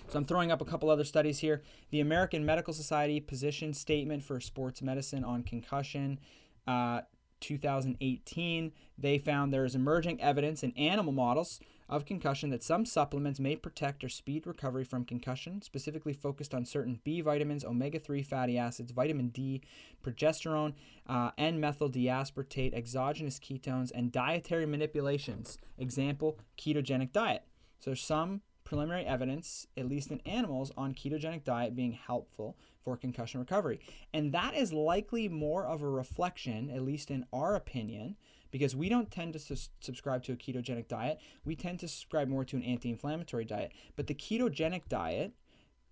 So 0.09 0.19
I'm 0.19 0.25
throwing 0.25 0.51
up 0.51 0.61
a 0.61 0.65
couple 0.65 0.91
other 0.91 1.05
studies 1.05 1.41
here. 1.41 1.63
The 1.91 2.01
American 2.01 2.45
Medical 2.45 2.73
Society 2.73 3.21
position 3.21 3.75
statement 3.75 4.23
for 4.23 4.41
sports 4.41 4.81
medicine 4.81 5.25
on 5.25 5.43
concussion. 5.43 6.19
Uh, 6.67 7.03
2018, 7.41 8.73
they 8.97 9.19
found 9.19 9.53
there 9.53 9.65
is 9.65 9.75
emerging 9.75 10.21
evidence 10.21 10.63
in 10.63 10.73
animal 10.73 11.13
models 11.13 11.61
of 11.89 12.05
concussion 12.05 12.51
that 12.51 12.63
some 12.63 12.85
supplements 12.85 13.41
may 13.41 13.57
protect 13.57 14.05
or 14.05 14.09
speed 14.09 14.47
recovery 14.47 14.85
from 14.85 15.05
concussion, 15.05 15.63
specifically 15.63 16.13
focused 16.13 16.53
on 16.53 16.65
certain 16.65 17.01
B 17.03 17.21
vitamins, 17.21 17.65
omega 17.65 17.99
3 17.99 18.23
fatty 18.23 18.59
acids, 18.59 18.93
vitamin 18.93 19.29
D, 19.29 19.63
progesterone, 20.05 20.75
uh, 21.07 21.31
N 21.39 21.59
methyl 21.61 21.89
D-aspartate, 21.89 22.75
exogenous 22.75 23.39
ketones, 23.39 23.91
and 23.95 24.13
dietary 24.13 24.67
manipulations. 24.67 25.57
Example, 25.79 26.39
ketogenic 26.59 27.13
diet. 27.13 27.45
So, 27.79 27.95
some 27.95 28.43
preliminary 28.69 29.07
evidence, 29.07 29.67
at 29.79 29.89
least 29.89 30.11
in 30.11 30.21
animals, 30.27 30.71
on 30.77 30.93
ketogenic 30.93 31.43
diet 31.43 31.75
being 31.75 31.93
helpful 31.93 32.55
for 32.85 32.99
concussion 32.99 33.41
recovery. 33.41 33.81
And 34.13 34.31
that 34.33 34.55
is 34.55 34.75
likely 34.75 35.27
more 35.27 35.65
of 35.65 35.83
a 35.83 35.89
reflection, 35.89 36.69
at 36.69 36.83
least 36.83 37.11
in 37.11 37.25
our 37.33 37.57
opinion, 37.57 38.17
because 38.51 38.77
we 38.77 38.91
don't 38.91 39.11
tend 39.11 39.33
to 39.33 39.39
su- 39.39 39.71
subscribe 39.81 40.23
to 40.25 40.33
a 40.33 40.37
ketogenic 40.37 40.87
diet. 40.87 41.19
We 41.47 41.57
tend 41.57 41.81
to 41.81 41.89
subscribe 41.89 42.29
more 42.29 42.45
to 42.45 42.57
an 42.57 42.63
anti 42.63 42.91
inflammatory 42.91 43.47
diet. 43.47 43.73
But 43.97 44.07
the 44.07 44.15
ketogenic 44.15 44.83
diet 44.91 45.33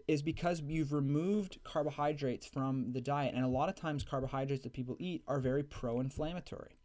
is 0.06 0.20
because 0.20 0.60
you've 0.60 0.92
removed 0.92 1.58
carbohydrates 1.64 2.46
from 2.46 2.92
the 2.92 3.00
diet. 3.00 3.34
And 3.34 3.42
a 3.42 3.48
lot 3.48 3.70
of 3.70 3.74
times, 3.74 4.04
carbohydrates 4.04 4.64
that 4.64 4.74
people 4.74 4.96
eat 4.98 5.22
are 5.26 5.40
very 5.40 5.62
pro 5.62 5.98
inflammatory, 5.98 6.76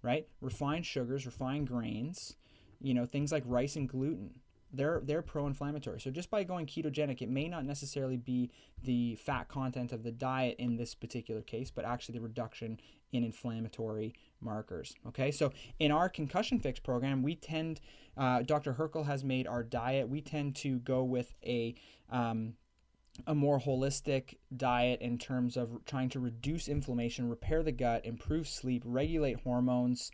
right? 0.00 0.28
Refined 0.40 0.86
sugars, 0.86 1.26
refined 1.26 1.66
grains, 1.66 2.36
you 2.80 2.94
know, 2.94 3.04
things 3.04 3.32
like 3.32 3.42
rice 3.46 3.74
and 3.74 3.88
gluten 3.88 4.40
they're 4.76 5.00
they're 5.04 5.22
pro-inflammatory. 5.22 6.00
So 6.00 6.10
just 6.10 6.30
by 6.30 6.44
going 6.44 6.66
ketogenic, 6.66 7.22
it 7.22 7.28
may 7.28 7.48
not 7.48 7.64
necessarily 7.64 8.16
be 8.16 8.50
the 8.82 9.16
fat 9.16 9.48
content 9.48 9.92
of 9.92 10.02
the 10.02 10.12
diet 10.12 10.56
in 10.58 10.76
this 10.76 10.94
particular 10.94 11.42
case, 11.42 11.70
but 11.70 11.84
actually 11.84 12.18
the 12.18 12.22
reduction 12.22 12.80
in 13.12 13.24
inflammatory 13.24 14.14
markers. 14.40 14.94
Okay, 15.08 15.30
so 15.30 15.52
in 15.78 15.90
our 15.92 16.08
concussion 16.08 16.58
fix 16.58 16.80
program, 16.80 17.22
we 17.22 17.36
tend, 17.36 17.80
uh, 18.16 18.42
Dr. 18.42 18.74
Herkel 18.74 19.06
has 19.06 19.24
made 19.24 19.46
our 19.46 19.62
diet. 19.62 20.08
We 20.08 20.20
tend 20.20 20.56
to 20.56 20.78
go 20.80 21.04
with 21.04 21.34
a 21.44 21.74
um, 22.10 22.54
a 23.28 23.34
more 23.34 23.60
holistic 23.60 24.38
diet 24.56 25.00
in 25.00 25.18
terms 25.18 25.56
of 25.56 25.84
trying 25.84 26.08
to 26.10 26.18
reduce 26.20 26.66
inflammation, 26.66 27.28
repair 27.28 27.62
the 27.62 27.70
gut, 27.70 28.04
improve 28.04 28.48
sleep, 28.48 28.82
regulate 28.84 29.40
hormones 29.44 30.10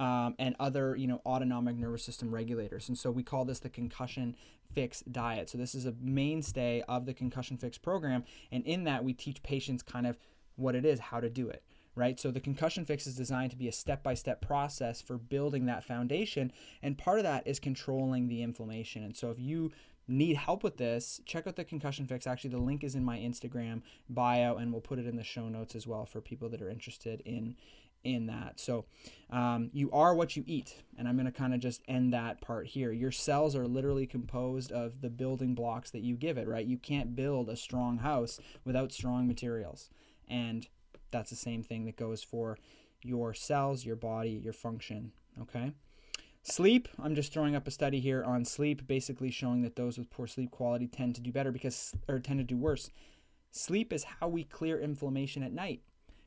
um, 0.00 0.34
and 0.38 0.56
other 0.58 0.96
you 0.96 1.06
know 1.06 1.20
autonomic 1.24 1.76
nervous 1.76 2.02
system 2.02 2.34
regulators. 2.34 2.88
And 2.88 2.98
so 2.98 3.10
we 3.12 3.22
call 3.22 3.44
this 3.44 3.60
the 3.60 3.68
concussion 3.68 4.34
fix 4.72 5.02
diet. 5.02 5.50
So 5.50 5.58
this 5.58 5.74
is 5.74 5.86
a 5.86 5.94
mainstay 6.00 6.82
of 6.88 7.06
the 7.06 7.14
concussion 7.14 7.58
fix 7.58 7.78
program, 7.78 8.24
and 8.50 8.64
in 8.64 8.84
that 8.84 9.04
we 9.04 9.12
teach 9.12 9.42
patients 9.44 9.82
kind 9.82 10.06
of 10.06 10.18
what 10.56 10.74
it 10.74 10.84
is, 10.84 10.98
how 10.98 11.20
to 11.20 11.30
do 11.30 11.48
it. 11.48 11.62
Right? 11.96 12.18
So 12.18 12.30
the 12.30 12.40
concussion 12.40 12.84
fix 12.86 13.06
is 13.06 13.16
designed 13.16 13.50
to 13.50 13.56
be 13.56 13.68
a 13.68 13.72
step 13.72 14.02
by 14.02 14.14
step 14.14 14.40
process 14.40 15.02
for 15.02 15.18
building 15.18 15.66
that 15.66 15.84
foundation. 15.84 16.52
And 16.82 16.96
part 16.96 17.18
of 17.18 17.24
that 17.24 17.46
is 17.46 17.58
controlling 17.58 18.28
the 18.28 18.42
inflammation. 18.42 19.02
And 19.02 19.14
so 19.14 19.30
if 19.30 19.40
you 19.40 19.72
need 20.06 20.36
help 20.36 20.62
with 20.62 20.76
this, 20.76 21.20
check 21.26 21.46
out 21.46 21.56
the 21.56 21.64
concussion 21.64 22.06
fix. 22.06 22.26
Actually, 22.26 22.50
the 22.50 22.58
link 22.58 22.84
is 22.84 22.94
in 22.94 23.04
my 23.04 23.18
Instagram 23.18 23.82
bio, 24.08 24.56
and 24.56 24.72
we'll 24.72 24.80
put 24.80 24.98
it 24.98 25.06
in 25.06 25.16
the 25.16 25.24
show 25.24 25.48
notes 25.48 25.74
as 25.74 25.86
well 25.86 26.06
for 26.06 26.20
people 26.20 26.48
that 26.48 26.62
are 26.62 26.70
interested 26.70 27.22
in 27.24 27.56
in 28.04 28.26
that. 28.26 28.58
So 28.58 28.86
um, 29.30 29.70
you 29.72 29.90
are 29.92 30.14
what 30.14 30.36
you 30.36 30.44
eat. 30.46 30.76
And 30.98 31.08
I'm 31.08 31.16
going 31.16 31.26
to 31.26 31.32
kind 31.32 31.54
of 31.54 31.60
just 31.60 31.82
end 31.88 32.12
that 32.12 32.40
part 32.40 32.68
here. 32.68 32.92
Your 32.92 33.12
cells 33.12 33.54
are 33.54 33.66
literally 33.66 34.06
composed 34.06 34.72
of 34.72 35.00
the 35.00 35.10
building 35.10 35.54
blocks 35.54 35.90
that 35.90 36.02
you 36.02 36.16
give 36.16 36.38
it, 36.38 36.48
right? 36.48 36.66
You 36.66 36.78
can't 36.78 37.16
build 37.16 37.48
a 37.48 37.56
strong 37.56 37.98
house 37.98 38.40
without 38.64 38.92
strong 38.92 39.26
materials. 39.26 39.90
And 40.28 40.66
that's 41.10 41.30
the 41.30 41.36
same 41.36 41.62
thing 41.62 41.84
that 41.86 41.96
goes 41.96 42.22
for 42.22 42.58
your 43.02 43.34
cells, 43.34 43.84
your 43.84 43.96
body, 43.96 44.30
your 44.30 44.52
function. 44.52 45.12
Okay. 45.40 45.72
Sleep, 46.42 46.88
I'm 46.98 47.14
just 47.14 47.32
throwing 47.32 47.54
up 47.54 47.66
a 47.66 47.70
study 47.70 48.00
here 48.00 48.24
on 48.24 48.46
sleep, 48.46 48.86
basically 48.86 49.30
showing 49.30 49.60
that 49.62 49.76
those 49.76 49.98
with 49.98 50.10
poor 50.10 50.26
sleep 50.26 50.50
quality 50.50 50.86
tend 50.86 51.14
to 51.16 51.20
do 51.20 51.30
better 51.30 51.52
because, 51.52 51.94
or 52.08 52.18
tend 52.18 52.40
to 52.40 52.44
do 52.44 52.56
worse. 52.56 52.90
Sleep 53.50 53.92
is 53.92 54.04
how 54.04 54.28
we 54.28 54.44
clear 54.44 54.80
inflammation 54.80 55.42
at 55.42 55.52
night. 55.52 55.82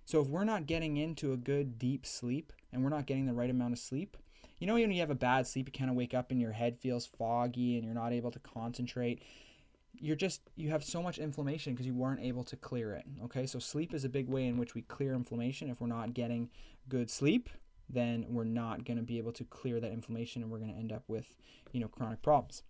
So 0.05 0.21
if 0.21 0.27
we're 0.27 0.43
not 0.43 0.65
getting 0.65 0.97
into 0.97 1.33
a 1.33 1.37
good 1.37 1.79
deep 1.79 2.05
sleep 2.05 2.51
and 2.71 2.83
we're 2.83 2.89
not 2.89 3.05
getting 3.05 3.25
the 3.25 3.33
right 3.33 3.49
amount 3.49 3.73
of 3.73 3.79
sleep, 3.79 4.17
you 4.59 4.67
know, 4.67 4.73
when 4.73 4.91
you 4.91 4.99
have 4.99 5.09
a 5.09 5.15
bad 5.15 5.47
sleep, 5.47 5.67
you 5.67 5.77
kind 5.77 5.89
of 5.89 5.95
wake 5.95 6.13
up 6.13 6.31
and 6.31 6.39
your 6.39 6.51
head 6.51 6.77
feels 6.77 7.05
foggy 7.05 7.75
and 7.75 7.85
you're 7.85 7.93
not 7.93 8.13
able 8.13 8.31
to 8.31 8.39
concentrate. 8.39 9.21
You're 9.99 10.15
just, 10.15 10.41
you 10.55 10.69
have 10.69 10.83
so 10.83 11.01
much 11.01 11.17
inflammation 11.17 11.73
because 11.73 11.85
you 11.85 11.93
weren't 11.93 12.21
able 12.21 12.43
to 12.45 12.55
clear 12.55 12.93
it. 12.93 13.05
Okay, 13.25 13.45
so 13.45 13.59
sleep 13.59 13.93
is 13.93 14.05
a 14.05 14.09
big 14.09 14.29
way 14.29 14.47
in 14.47 14.57
which 14.57 14.73
we 14.73 14.81
clear 14.83 15.13
inflammation. 15.13 15.69
If 15.69 15.81
we're 15.81 15.87
not 15.87 16.13
getting 16.13 16.49
good 16.89 17.09
sleep, 17.09 17.49
then 17.89 18.25
we're 18.29 18.43
not 18.43 18.85
going 18.85 18.97
to 18.97 19.03
be 19.03 19.17
able 19.17 19.31
to 19.33 19.43
clear 19.43 19.79
that 19.79 19.91
inflammation 19.91 20.41
and 20.41 20.51
we're 20.51 20.59
going 20.59 20.73
to 20.73 20.79
end 20.79 20.91
up 20.91 21.03
with, 21.07 21.35
you 21.71 21.79
know, 21.79 21.87
chronic 21.87 22.21
problems. 22.21 22.63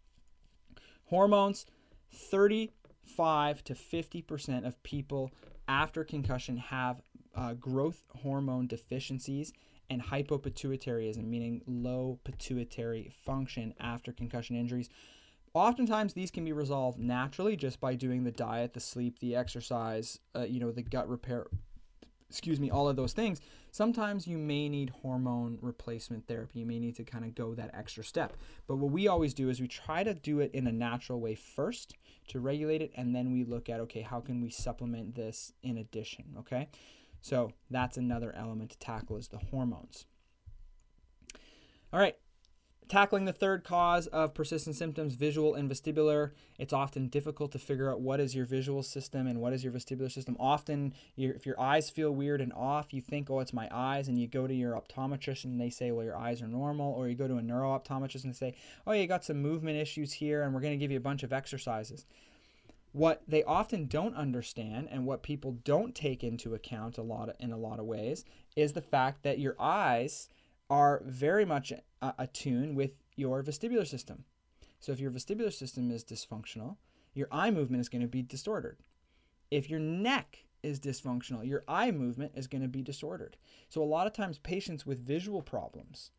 Hormones 1.06 1.65
35 2.12 3.63
to 3.65 3.74
50% 3.74 4.65
of 4.65 4.82
people 4.84 5.32
after 5.67 6.04
concussion 6.04 6.58
have 6.58 7.02
uh, 7.36 7.54
growth 7.54 8.04
hormone 8.22 8.67
deficiencies 8.67 9.54
and 9.89 10.02
hypopituitarism, 10.02 11.24
meaning 11.26 11.62
low 11.67 12.19
pituitary 12.24 13.12
function 13.26 13.74
after 13.80 14.12
concussion 14.12 14.56
injuries. 14.56 14.89
Oftentimes, 15.54 16.13
these 16.13 16.32
can 16.32 16.43
be 16.43 16.52
resolved 16.52 16.98
naturally 16.98 17.56
just 17.56 17.80
by 17.80 17.93
doing 17.93 18.24
the 18.24 18.32
diet, 18.32 18.74
the 18.74 18.80
sleep, 18.80 19.19
the 19.19 19.36
exercise, 19.36 20.19
uh, 20.36 20.41
you 20.41 20.60
know, 20.60 20.72
the 20.72 20.82
gut 20.82 21.08
repair, 21.08 21.46
excuse 22.28 22.60
me, 22.60 22.72
all 22.72 22.89
of 22.89 22.96
those 22.96 23.13
things. 23.13 23.39
Sometimes 23.69 24.26
you 24.26 24.39
may 24.39 24.67
need 24.67 24.89
hormone 25.02 25.60
replacement 25.62 26.28
therapy. 26.28 26.60
You 26.60 26.65
may 26.65 26.80
need 26.80 26.96
to 26.96 27.04
kind 27.04 27.24
of 27.24 27.36
go 27.36 27.54
that 27.54 27.69
extra 27.74 28.04
step. 28.04 28.36
But 28.67 28.78
what 28.78 28.91
we 28.91 29.08
always 29.08 29.36
do 29.36 29.50
is 29.50 29.62
we 29.62 29.67
try 29.67 30.04
to 30.04 30.15
do 30.15 30.39
it 30.39 30.52
in 30.54 30.65
a 30.65 30.72
natural 30.72 31.19
way 31.19 31.36
first 31.36 31.96
to 32.30 32.39
regulate 32.39 32.82
it, 32.82 32.91
and 32.96 33.13
then 33.13 33.32
we 33.32 33.43
look 33.43 33.69
at, 33.69 33.80
okay, 33.82 34.02
how 34.02 34.22
can 34.22 34.41
we 34.41 34.50
supplement 34.50 35.13
this 35.13 35.54
in 35.62 35.78
addition, 35.78 36.24
okay? 36.39 36.69
So 37.23 37.53
that's 37.71 37.95
another 37.95 38.36
element 38.36 38.71
to 38.71 38.77
tackle 38.79 39.15
is 39.15 39.29
the 39.29 39.38
hormones. 39.38 40.05
All 41.93 41.99
right, 41.99 42.17
tackling 42.89 43.23
the 43.23 43.31
third 43.31 43.63
cause 43.63 44.07
of 44.07 44.33
persistent 44.33 44.75
symptoms, 44.75 45.15
visual 45.15 45.55
and 45.55 45.71
vestibular. 45.71 46.31
It's 46.59 46.73
often 46.73 47.07
difficult 47.07 47.53
to 47.53 47.59
figure 47.59 47.89
out 47.89 48.01
what 48.01 48.19
is 48.19 48.36
your 48.36 48.45
visual 48.45 48.83
system 48.83 49.25
and 49.25 49.39
what 49.39 49.53
is 49.53 49.63
your 49.63 49.71
vestibular 49.71 50.12
system. 50.12 50.36
Often, 50.38 50.95
if 51.15 51.45
your 51.45 51.57
eyes 51.57 51.89
feel 51.89 52.12
weird 52.12 52.41
and 52.41 52.51
off, 52.51 52.93
you 52.93 53.01
think, 53.01 53.29
oh, 53.29 53.39
it's 53.39 53.53
my 53.53 53.69
eyes, 53.71 54.09
and 54.09 54.19
you 54.19 54.27
go 54.27 54.45
to 54.45 54.53
your 54.53 54.73
optometrist 54.73 55.45
and 55.45 55.62
they 55.62 55.69
say, 55.69 55.91
well, 55.91 56.03
your 56.03 56.17
eyes 56.17 56.41
are 56.41 56.47
normal. 56.47 56.91
Or 56.91 57.07
you 57.07 57.15
go 57.15 57.29
to 57.29 57.38
a 57.38 57.41
neuro-optometrist 57.41 58.25
and 58.25 58.36
say, 58.36 58.53
oh, 58.86 58.91
you 58.91 59.07
got 59.07 59.23
some 59.23 59.41
movement 59.41 59.77
issues 59.77 60.12
here, 60.12 60.43
and 60.43 60.53
we're 60.53 60.59
going 60.59 60.77
to 60.77 60.83
give 60.83 60.91
you 60.91 60.97
a 60.97 61.01
bunch 61.01 61.23
of 61.23 61.31
exercises. 61.31 62.05
What 62.93 63.23
they 63.27 63.43
often 63.43 63.88
don't 63.88 64.15
understand 64.15 64.88
and 64.91 65.06
what 65.06 65.23
people 65.23 65.58
don't 65.63 65.95
take 65.95 66.23
into 66.23 66.53
account 66.53 66.97
a 66.97 67.01
lot 67.01 67.27
of, 67.29 67.36
in 67.39 67.51
a 67.51 67.58
lot 67.58 67.79
of 67.79 67.86
ways 67.86 68.23
is 68.56 68.73
the 68.73 68.82
fact 68.82 69.23
that 69.23 69.39
your 69.39 69.56
eyes 69.60 70.29
are 70.69 71.01
very 71.06 71.43
much 71.43 71.73
uh, 72.01 72.12
attuned 72.19 72.77
with 72.77 72.91
your 73.15 73.43
vestibular 73.43 73.86
system. 73.86 74.25
So 74.79 74.91
if 74.91 74.99
your 74.99 75.12
vestibular 75.12 75.51
system 75.51 75.89
is 75.89 76.03
dysfunctional, 76.03 76.77
your 77.15 77.27
eye 77.32 77.51
movement 77.51 77.82
is 77.82 77.89
going 77.89 78.01
to 78.01 78.08
be 78.08 78.21
distorted. 78.21 78.77
If 79.49 79.69
your 79.69 79.79
neck 79.79 80.45
is 80.62 80.79
dysfunctional, 80.79 81.47
your 81.47 81.63
eye 81.67 81.91
movement 81.91 82.34
is 82.36 82.47
going 82.47 82.62
to 82.62 82.67
be 82.67 82.82
disordered. 82.82 83.38
So 83.69 83.82
a 83.82 83.86
lot 83.86 84.08
of 84.08 84.13
times 84.13 84.38
patients 84.38 84.86
with 84.86 85.06
visual 85.06 85.41
problems 85.41 86.12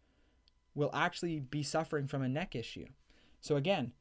will 0.74 0.90
actually 0.92 1.38
be 1.38 1.62
suffering 1.62 2.08
from 2.08 2.22
a 2.22 2.28
neck 2.28 2.56
issue. 2.56 2.87
So 3.40 3.56
again, 3.56 3.92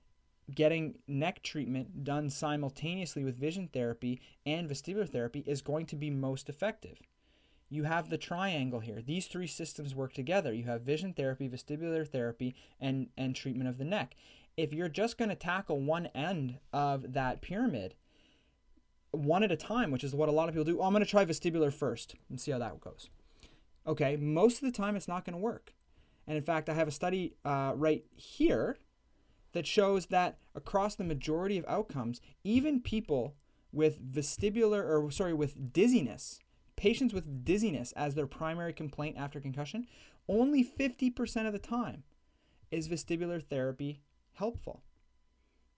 getting 0.54 0.98
neck 1.08 1.42
treatment 1.44 2.04
done 2.04 2.30
simultaneously 2.30 3.24
with 3.24 3.40
vision 3.40 3.70
therapy 3.72 4.22
and 4.46 4.70
vestibular 4.70 5.08
therapy 5.08 5.44
is 5.48 5.62
going 5.62 5.86
to 5.88 5.96
be 5.96 6.10
most 6.10 6.50
effective. 6.50 7.00
You 7.70 7.84
have 7.86 8.10
the 8.10 8.18
triangle 8.18 8.82
here. 8.82 9.02
These 9.02 9.28
three 9.28 9.48
systems 9.48 9.96
work 9.96 10.14
together. 10.14 10.54
You 10.54 10.66
have 10.66 10.82
vision 10.82 11.14
therapy, 11.14 11.50
vestibular 11.50 12.08
therapy, 12.08 12.56
and, 12.80 13.08
and 13.18 13.36
treatment 13.36 13.70
of 13.70 13.78
the 13.78 13.86
neck. 13.86 14.16
If 14.56 14.74
you're 14.74 14.90
just 14.90 15.18
going 15.18 15.30
to 15.30 15.36
tackle 15.36 15.80
one 15.80 16.08
end 16.08 16.60
of 16.72 17.14
that 17.14 17.42
pyramid, 17.42 17.96
one 19.10 19.44
at 19.44 19.52
a 19.52 19.56
time, 19.56 19.90
which 19.90 20.04
is 20.04 20.14
what 20.14 20.30
a 20.30 20.32
lot 20.32 20.50
of 20.50 20.54
people 20.54 20.66
do, 20.66 20.80
oh, 20.80 20.84
I'm 20.84 20.94
going 20.94 21.04
to 21.04 21.10
try 21.10 21.26
vestibular 21.26 21.74
first 21.74 22.16
and 22.30 22.40
see 22.40 22.52
how 22.52 22.60
that 22.60 22.80
goes. 22.80 23.10
Okay, 23.88 24.18
most 24.18 24.62
of 24.62 24.72
the 24.72 24.78
time 24.78 24.96
it's 24.96 25.08
not 25.08 25.26
going 25.26 25.34
to 25.34 25.42
work. 25.42 25.74
And 26.28 26.38
in 26.38 26.44
fact, 26.44 26.70
I 26.70 26.74
have 26.74 26.88
a 26.88 26.92
study 26.92 27.34
uh, 27.44 27.74
right 27.76 28.06
here 28.16 28.78
that 29.54 29.68
shows 29.68 30.08
that 30.08 30.38
across 30.56 30.96
the 30.96 31.04
majority 31.04 31.58
of 31.58 31.66
outcomes, 31.68 32.22
even 32.44 32.82
people 32.82 33.36
with 33.72 34.04
vestibular 34.14 34.84
or 34.84 35.10
sorry, 35.12 35.34
with 35.34 35.74
dizziness, 35.74 36.40
patients 36.76 37.14
with 37.14 37.46
dizziness 37.46 37.92
as 37.94 38.16
their 38.16 38.28
primary 38.28 38.74
complaint 38.74 39.18
after 39.18 39.40
concussion, 39.40 39.88
only 40.28 40.64
50% 40.64 41.48
of 41.48 41.54
the 41.54 41.60
time 41.60 42.04
is 42.72 42.88
vestibular 42.88 43.42
therapy 43.42 44.02
helpful. 44.34 44.84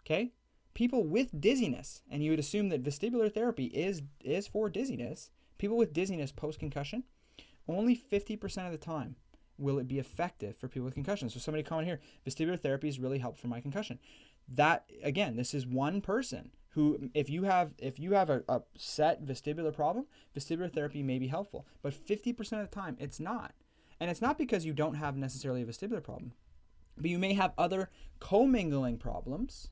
Okay? 0.06 0.34
People 0.74 1.04
with 1.06 1.40
dizziness, 1.40 2.02
and 2.10 2.24
you 2.24 2.32
would 2.32 2.40
assume 2.40 2.70
that 2.70 2.84
vestibular 2.84 3.34
therapy 3.34 3.66
is 3.66 4.02
is 4.24 4.48
for 4.48 4.70
dizziness, 4.70 5.32
people 5.58 5.78
with 5.78 5.94
dizziness 5.94 6.32
post 6.32 6.60
concussion, 6.60 7.04
only 7.68 7.96
50% 7.96 8.66
of 8.66 8.72
the 8.72 8.78
time 8.78 9.16
will 9.58 9.80
it 9.80 9.88
be 9.88 10.00
effective 10.00 10.56
for 10.58 10.68
people 10.68 10.86
with 10.86 10.94
concussions? 10.94 11.34
So 11.34 11.40
somebody 11.40 11.64
comment 11.64 11.88
here, 11.88 12.00
vestibular 12.28 12.60
therapy 12.60 12.88
is 12.88 13.00
really 13.00 13.20
helpful 13.20 13.42
for 13.42 13.48
my 13.48 13.62
concussion. 13.62 14.00
That 14.48 14.90
again, 15.04 15.36
this 15.36 15.54
is 15.54 15.66
one 15.66 16.02
person 16.02 16.52
who 16.70 17.10
if 17.14 17.30
you 17.30 17.44
have 17.44 17.74
if 17.78 18.00
you 18.00 18.14
have 18.14 18.30
a, 18.30 18.44
a 18.48 18.62
set 18.78 19.26
vestibular 19.26 19.74
problem, 19.74 20.06
vestibular 20.38 20.72
therapy 20.72 21.02
may 21.02 21.20
be 21.20 21.28
helpful. 21.28 21.66
But 21.82 21.94
50% 21.94 22.40
of 22.40 22.70
the 22.70 22.76
time 22.76 22.98
it's 23.00 23.20
not. 23.20 23.54
And 24.00 24.12
it's 24.12 24.22
not 24.22 24.38
because 24.38 24.66
you 24.66 24.74
don't 24.74 24.96
have 24.96 25.16
necessarily 25.16 25.62
a 25.62 25.66
vestibular 25.66 26.04
problem, 26.04 26.34
but 26.98 27.10
you 27.10 27.18
may 27.18 27.34
have 27.34 27.54
other 27.58 27.90
commingling 28.20 28.98
problems 28.98 29.70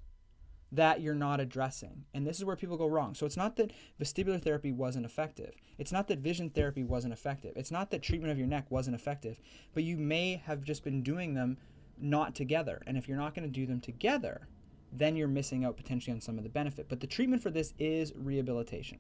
that 0.73 1.01
you're 1.01 1.13
not 1.13 1.39
addressing. 1.39 2.03
And 2.15 2.25
this 2.25 2.39
is 2.39 2.45
where 2.45 2.55
people 2.55 2.77
go 2.77 2.87
wrong. 2.87 3.13
So 3.13 3.27
it's 3.27 3.37
not 3.37 3.55
that 3.57 3.71
vestibular 4.01 4.41
therapy 4.41 4.71
wasn't 4.71 5.05
effective. 5.05 5.53
It's 5.77 5.91
not 5.91 6.07
that 6.07 6.19
vision 6.19 6.49
therapy 6.49 6.83
wasn't 6.83 7.13
effective. 7.13 7.53
It's 7.55 7.71
not 7.71 7.91
that 7.91 8.01
treatment 8.01 8.31
of 8.31 8.39
your 8.39 8.47
neck 8.47 8.65
wasn't 8.69 8.95
effective, 8.95 9.39
but 9.75 9.83
you 9.83 9.97
may 9.97 10.41
have 10.45 10.63
just 10.63 10.83
been 10.83 11.03
doing 11.03 11.35
them 11.35 11.57
not 11.99 12.33
together. 12.33 12.81
And 12.87 12.97
if 12.97 13.07
you're 13.07 13.17
not 13.17 13.35
going 13.35 13.47
to 13.47 13.53
do 13.53 13.67
them 13.67 13.81
together, 13.81 14.47
then 14.91 15.15
you're 15.15 15.27
missing 15.27 15.63
out 15.63 15.77
potentially 15.77 16.13
on 16.13 16.21
some 16.21 16.39
of 16.39 16.43
the 16.43 16.49
benefit. 16.49 16.89
But 16.89 17.01
the 17.01 17.07
treatment 17.07 17.43
for 17.43 17.51
this 17.51 17.75
is 17.77 18.11
rehabilitation. 18.15 18.97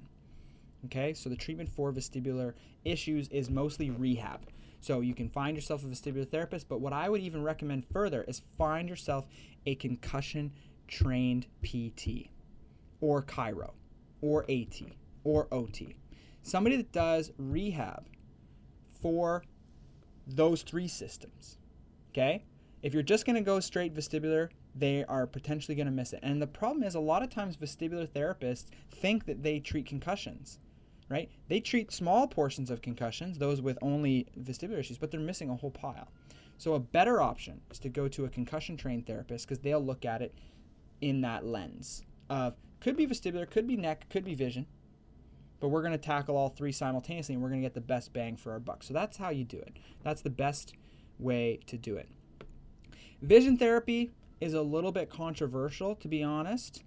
Okay, 0.85 1.13
so 1.13 1.29
the 1.29 1.35
treatment 1.35 1.69
for 1.69 1.91
vestibular 1.91 2.53
issues 2.85 3.29
is 3.29 3.49
mostly 3.49 3.89
rehab. 3.89 4.41
So 4.79 4.99
you 4.99 5.15
can 5.15 5.29
find 5.29 5.55
yourself 5.55 5.83
a 5.83 5.87
vestibular 5.87 6.29
therapist, 6.29 6.67
but 6.67 6.81
what 6.81 6.93
I 6.93 7.09
would 7.09 7.21
even 7.21 7.41
recommend 7.41 7.85
further 7.85 8.25
is 8.27 8.41
find 8.57 8.89
yourself 8.89 9.25
a 9.65 9.75
concussion 9.75 10.51
trained 10.87 11.47
PT 11.63 12.29
or 13.01 13.21
chiro 13.23 13.71
or 14.21 14.45
AT 14.49 14.81
or 15.23 15.47
OT. 15.51 15.95
Somebody 16.41 16.77
that 16.77 16.91
does 16.91 17.31
rehab 17.37 18.07
for 19.01 19.43
those 20.27 20.61
three 20.61 20.87
systems. 20.87 21.57
Okay? 22.11 22.43
If 22.81 22.93
you're 22.93 23.03
just 23.03 23.25
going 23.25 23.35
to 23.35 23.41
go 23.41 23.59
straight 23.59 23.93
vestibular, 23.93 24.49
they 24.75 25.05
are 25.05 25.27
potentially 25.27 25.75
going 25.75 25.85
to 25.85 25.91
miss 25.91 26.13
it. 26.13 26.19
And 26.21 26.41
the 26.41 26.47
problem 26.47 26.83
is, 26.83 26.95
a 26.95 26.99
lot 26.99 27.23
of 27.23 27.29
times 27.29 27.57
vestibular 27.57 28.07
therapists 28.07 28.65
think 28.91 29.25
that 29.25 29.43
they 29.43 29.59
treat 29.59 29.85
concussions, 29.85 30.59
right? 31.09 31.29
They 31.47 31.59
treat 31.59 31.91
small 31.91 32.27
portions 32.27 32.69
of 32.69 32.81
concussions, 32.81 33.37
those 33.37 33.61
with 33.61 33.77
only 33.81 34.27
vestibular 34.39 34.79
issues, 34.79 34.97
but 34.97 35.11
they're 35.11 35.19
missing 35.19 35.49
a 35.49 35.55
whole 35.55 35.71
pile. 35.71 36.09
So, 36.57 36.73
a 36.73 36.79
better 36.79 37.21
option 37.21 37.61
is 37.71 37.79
to 37.79 37.89
go 37.89 38.07
to 38.09 38.25
a 38.25 38.29
concussion 38.29 38.77
trained 38.77 39.07
therapist 39.07 39.47
because 39.47 39.59
they'll 39.59 39.83
look 39.83 40.05
at 40.05 40.21
it 40.21 40.33
in 41.01 41.21
that 41.21 41.45
lens 41.45 42.03
of 42.29 42.55
could 42.79 42.97
be 42.97 43.07
vestibular, 43.07 43.49
could 43.49 43.67
be 43.67 43.77
neck, 43.77 44.09
could 44.09 44.25
be 44.25 44.35
vision, 44.35 44.65
but 45.59 45.69
we're 45.69 45.81
going 45.81 45.93
to 45.93 45.97
tackle 45.97 46.35
all 46.35 46.49
three 46.49 46.71
simultaneously 46.71 47.35
and 47.35 47.41
we're 47.41 47.49
going 47.49 47.61
to 47.61 47.65
get 47.65 47.73
the 47.73 47.81
best 47.81 48.11
bang 48.11 48.35
for 48.35 48.51
our 48.51 48.59
buck. 48.59 48.83
So 48.83 48.93
that's 48.93 49.17
how 49.17 49.29
you 49.29 49.45
do 49.45 49.57
it. 49.57 49.77
That's 50.03 50.21
the 50.21 50.29
best 50.29 50.73
way 51.19 51.59
to 51.67 51.77
do 51.77 51.95
it. 51.95 52.09
Vision 53.21 53.57
therapy 53.57 54.11
is 54.41 54.53
a 54.53 54.61
little 54.61 54.91
bit 54.91 55.09
controversial, 55.09 55.95
to 55.95 56.09
be 56.09 56.21
honest, 56.21 56.83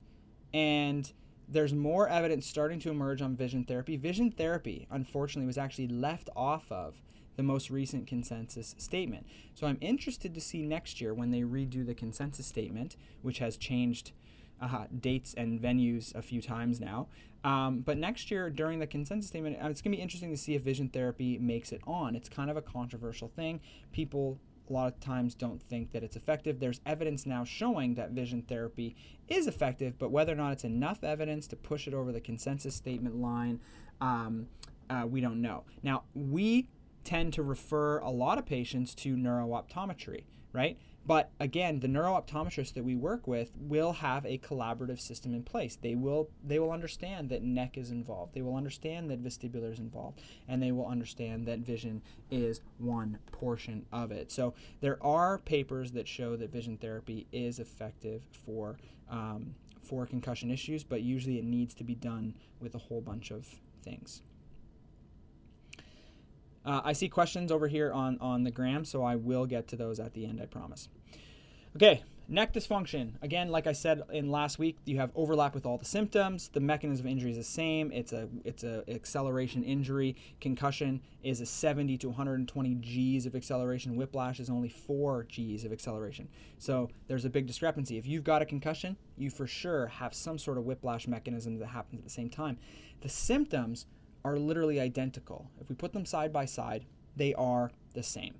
and 0.53 1.11
there's 1.49 1.73
more 1.73 2.09
evidence 2.09 2.47
starting 2.47 2.79
to 2.81 2.90
emerge 2.90 3.23
on 3.23 3.35
vision 3.37 3.64
therapy. 3.64 3.97
Vision 3.97 4.31
therapy, 4.31 4.87
unfortunately, 4.90 5.47
was 5.47 5.57
actually 5.57 5.88
left 5.88 6.29
off 6.37 6.71
of 6.71 7.03
the 7.37 7.42
most 7.42 7.70
recent 7.70 8.07
consensus 8.07 8.75
statement. 8.79 9.27
So 9.55 9.66
I'm 9.66 9.79
interested 9.81 10.35
to 10.35 10.40
see 10.40 10.62
next 10.62 11.01
year 11.01 11.14
when 11.14 11.31
they 11.31 11.42
redo 11.42 11.87
the 11.87 11.94
consensus 11.94 12.46
statement, 12.46 12.96
which 13.22 13.38
has 13.38 13.57
changed 13.57 14.12
uh, 14.61 14.87
dates 15.01 15.35
and 15.35 15.61
venues 15.61 16.14
a 16.14 16.22
few 16.22 16.40
times 16.40 16.81
now. 16.81 17.09
Um, 17.44 17.81
but 17.81 17.99
next 17.99 18.31
year, 18.31 18.51
during 18.51 18.81
the 18.81 18.87
consensus 18.87 19.29
statement, 19.29 19.57
uh, 19.62 19.68
it's 19.68 19.81
going 19.81 19.92
to 19.92 19.99
be 19.99 20.03
interesting 20.03 20.31
to 20.31 20.37
see 20.37 20.55
if 20.55 20.62
vision 20.62 20.88
therapy 20.88 21.38
makes 21.38 21.70
it 21.70 21.81
on. 21.87 22.16
It's 22.16 22.29
kind 22.29 22.51
of 22.51 22.57
a 22.57 22.62
controversial 22.62 23.29
thing. 23.29 23.61
People 23.92 24.40
a 24.68 24.72
lot 24.72 24.88
of 24.88 24.99
times 24.99 25.35
don't 25.35 25.62
think 25.62 25.92
that 25.92 26.03
it's 26.03 26.17
effective. 26.17 26.58
There's 26.58 26.81
evidence 26.85 27.25
now 27.25 27.44
showing 27.44 27.94
that 27.94 28.11
vision 28.11 28.42
therapy 28.42 28.96
is 29.29 29.46
effective, 29.46 29.98
but 29.98 30.11
whether 30.11 30.33
or 30.33 30.37
not 30.37 30.52
it's 30.52 30.65
enough 30.65 31.04
evidence 31.04 31.46
to 31.48 31.56
push 31.56 31.87
it 31.87 31.94
over 31.94 32.11
the 32.11 32.21
consensus 32.21 32.75
statement 32.75 33.17
line, 33.17 33.61
um, 34.00 34.46
uh, 34.90 35.04
we 35.08 35.21
don't 35.21 35.40
know. 35.40 35.65
Now, 35.83 36.04
we 36.15 36.69
tend 37.07 37.33
to 37.33 37.42
refer 37.42 37.98
a 37.98 38.11
lot 38.11 38.37
of 38.37 38.44
patients 38.44 38.94
to 38.96 39.17
neurooptometry, 39.17 40.25
right? 40.52 40.77
But 41.07 41.31
again, 41.38 41.79
the 41.79 41.87
neurooptometrists 41.87 42.75
that 42.75 42.85
we 42.85 42.96
work 42.96 43.29
with 43.29 43.52
will 43.57 43.92
have 43.92 44.27
a 44.27 44.38
collaborative 44.38 44.98
system 44.98 45.33
in 45.33 45.44
place. 45.44 45.77
They 45.77 45.94
will 45.94 46.31
they 46.44 46.59
will 46.59 46.73
understand 46.73 47.29
that 47.29 47.42
neck 47.42 47.79
is 47.79 47.92
involved. 47.92 48.35
They 48.35 48.42
will 48.42 48.57
understand 48.57 49.09
that 49.11 49.23
vestibular 49.23 49.73
is 49.73 49.79
involved, 49.79 50.21
and 50.48 50.61
they 50.61 50.73
will 50.73 50.87
understand 50.87 51.46
that 51.46 51.61
vision 51.61 52.02
is 52.29 52.61
one 52.79 53.19
portion 53.31 53.87
of 53.92 54.11
it. 54.11 54.33
So 54.33 54.54
there 54.81 54.98
are 55.00 55.38
papers 55.38 55.92
that 55.92 56.09
show 56.09 56.35
that 56.37 56.50
vision 56.50 56.77
therapy 56.77 57.29
is 57.31 57.61
effective 57.61 58.23
for 58.44 58.77
um, 59.09 59.54
for 59.85 60.07
concussion 60.07 60.50
issues, 60.50 60.83
but 60.83 61.02
usually 61.02 61.38
it 61.38 61.44
needs 61.44 61.73
to 61.75 61.85
be 61.85 61.94
done 61.94 62.35
with 62.61 62.75
a 62.75 62.79
whole 62.79 63.00
bunch 63.00 63.31
of 63.31 63.46
things. 63.85 64.23
Uh, 66.67 66.81
I 66.85 66.92
see 66.92 67.08
questions 67.08 67.52
over 67.52 67.69
here 67.69 67.92
on, 67.92 68.19
on 68.21 68.42
the 68.42 68.50
gram, 68.50 68.85
so 68.85 69.04
I 69.04 69.14
will 69.14 69.46
get 69.46 69.69
to 69.69 69.77
those 69.77 70.00
at 70.00 70.14
the 70.14 70.27
end, 70.27 70.40
I 70.42 70.46
promise. 70.46 70.88
Okay, 71.77 72.02
neck 72.29 72.52
dysfunction. 72.52 73.12
Again, 73.23 73.50
like 73.50 73.67
I 73.67 73.73
said 73.73 74.02
in 74.10 74.31
last 74.31 74.58
week, 74.58 74.79
you 74.85 74.98
have 74.98 75.12
overlap 75.14 75.54
with 75.54 75.67
all 75.67 75.79
the 75.79 75.85
symptoms. 75.85 76.48
The 76.48 76.60
mechanism 76.60 77.06
of 77.06 77.12
injury 77.12 77.31
is 77.31 77.37
the 77.37 77.44
same. 77.44 77.92
It's 77.92 78.12
a 78.12 78.29
it's 78.44 78.64
a 78.64 78.83
acceleration 78.90 79.62
injury. 79.62 80.17
Concussion 80.40 81.02
is 81.23 81.40
a 81.40 81.46
70 81.46 81.98
to 81.98 82.08
120 82.08 82.75
G's 82.77 83.27
of 83.27 83.35
acceleration. 83.35 83.94
Whiplash 83.94 84.40
is 84.40 84.50
only 84.50 84.69
4 84.69 85.25
G's 85.25 85.64
of 85.64 85.73
acceleration. 85.73 86.29
So 86.58 86.88
there's 87.08 87.25
a 87.25 87.31
big 87.31 87.46
discrepancy. 87.46 87.98
If 87.98 88.06
you've 88.06 88.25
got 88.25 88.42
a 88.42 88.46
concussion, 88.46 88.96
you 89.17 89.31
for 89.31 89.46
sure 89.46 89.87
have 89.87 90.14
some 90.14 90.38
sort 90.38 90.58
of 90.58 90.64
whiplash 90.64 91.06
mechanism 91.06 91.58
that 91.58 91.67
happens 91.67 92.00
at 92.00 92.04
the 92.04 92.10
same 92.10 92.31
time. 92.31 92.58
The 93.02 93.08
symptoms 93.08 93.87
are 94.27 94.38
literally 94.38 94.81
identical. 94.81 95.48
If 95.60 95.68
we 95.68 95.77
put 95.77 95.92
them 95.92 96.04
side 96.04 96.33
by 96.33 96.46
side, 96.46 96.85
they 97.14 97.33
are 97.35 97.70
the 97.94 98.02
same. 98.02 98.35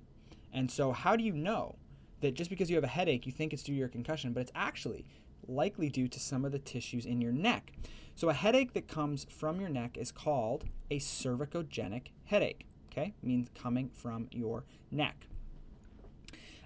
And 0.51 0.69
so, 0.69 0.91
how 0.91 1.15
do 1.15 1.23
you 1.23 1.31
know 1.31 1.75
that 2.19 2.33
just 2.33 2.49
because 2.49 2.69
you 2.69 2.75
have 2.75 2.83
a 2.83 2.87
headache, 2.87 3.25
you 3.25 3.31
think 3.31 3.53
it's 3.53 3.63
due 3.63 3.71
to 3.71 3.79
your 3.79 3.87
concussion, 3.87 4.33
but 4.33 4.41
it's 4.41 4.51
actually 4.53 5.05
likely 5.47 5.87
due 5.87 6.09
to 6.09 6.19
some 6.19 6.43
of 6.43 6.51
the 6.51 6.59
tissues 6.59 7.05
in 7.05 7.21
your 7.21 7.31
neck? 7.31 7.71
So, 8.15 8.29
a 8.29 8.33
headache 8.33 8.73
that 8.73 8.89
comes 8.89 9.25
from 9.29 9.61
your 9.61 9.69
neck 9.69 9.97
is 9.97 10.11
called 10.11 10.65
a 10.91 10.99
cervicogenic 10.99 12.07
headache, 12.25 12.65
okay? 12.91 13.13
Means 13.23 13.47
coming 13.55 13.89
from 13.93 14.27
your 14.31 14.65
neck. 14.91 15.27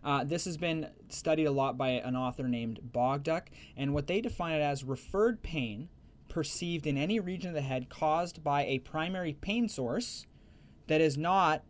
Uh, 0.04 0.24
this 0.24 0.46
has 0.46 0.58
been 0.58 0.90
studied 1.10 1.46
a 1.46 1.52
lot 1.52 1.78
by 1.78 1.90
an 1.90 2.16
author 2.16 2.48
named 2.48 2.80
Bogduk, 2.92 3.44
and 3.78 3.94
what 3.94 4.08
they 4.08 4.20
define 4.20 4.56
it 4.56 4.64
as 4.64 4.84
referred 4.84 5.44
pain 5.44 5.90
perceived 6.32 6.88
in 6.88 6.98
any 6.98 7.20
region 7.20 7.50
of 7.50 7.54
the 7.54 7.62
head 7.62 7.90
caused 7.90 8.42
by 8.42 8.64
a 8.64 8.80
primary 8.80 9.34
pain 9.34 9.68
source 9.68 10.26
that 10.88 11.02
is 11.02 11.18
not 11.18 11.64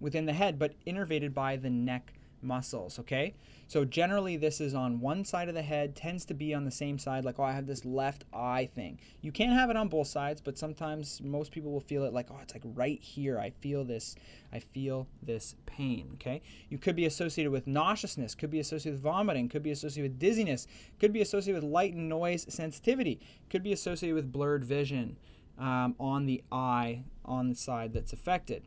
within 0.00 0.24
the 0.24 0.32
head 0.32 0.58
but 0.58 0.72
innervated 0.86 1.34
by 1.34 1.54
the 1.56 1.68
neck 1.68 2.14
muscles, 2.40 2.98
okay? 2.98 3.34
So 3.68 3.84
generally 3.84 4.36
this 4.36 4.60
is 4.60 4.74
on 4.74 5.00
one 5.00 5.24
side 5.24 5.48
of 5.48 5.54
the 5.54 5.62
head, 5.62 5.96
tends 5.96 6.24
to 6.26 6.34
be 6.34 6.54
on 6.54 6.64
the 6.64 6.70
same 6.70 6.98
side, 6.98 7.24
like, 7.24 7.38
oh, 7.38 7.44
I 7.44 7.52
have 7.52 7.66
this 7.66 7.84
left 7.84 8.24
eye 8.32 8.68
thing. 8.74 9.00
You 9.20 9.32
can 9.32 9.50
have 9.50 9.70
it 9.70 9.76
on 9.76 9.88
both 9.88 10.06
sides, 10.06 10.40
but 10.40 10.56
sometimes 10.56 11.20
most 11.22 11.50
people 11.50 11.72
will 11.72 11.80
feel 11.80 12.04
it 12.04 12.12
like, 12.12 12.28
oh, 12.30 12.38
it's 12.42 12.54
like 12.54 12.62
right 12.64 13.02
here. 13.02 13.40
I 13.40 13.50
feel 13.50 13.84
this, 13.84 14.14
I 14.52 14.60
feel 14.60 15.08
this 15.20 15.56
pain, 15.66 16.10
okay? 16.14 16.42
You 16.68 16.78
could 16.78 16.94
be 16.94 17.06
associated 17.06 17.50
with 17.50 17.66
nauseousness, 17.66 18.34
could 18.36 18.50
be 18.50 18.60
associated 18.60 18.94
with 18.94 19.02
vomiting, 19.02 19.48
could 19.48 19.64
be 19.64 19.72
associated 19.72 20.12
with 20.12 20.18
dizziness, 20.20 20.66
could 21.00 21.12
be 21.12 21.20
associated 21.20 21.62
with 21.62 21.70
light 21.70 21.94
and 21.94 22.08
noise 22.08 22.46
sensitivity, 22.48 23.20
could 23.50 23.64
be 23.64 23.72
associated 23.72 24.14
with 24.14 24.30
blurred 24.30 24.64
vision 24.64 25.16
um, 25.58 25.96
on 25.98 26.26
the 26.26 26.44
eye 26.52 27.02
on 27.24 27.48
the 27.48 27.56
side 27.56 27.92
that's 27.92 28.12
affected. 28.12 28.62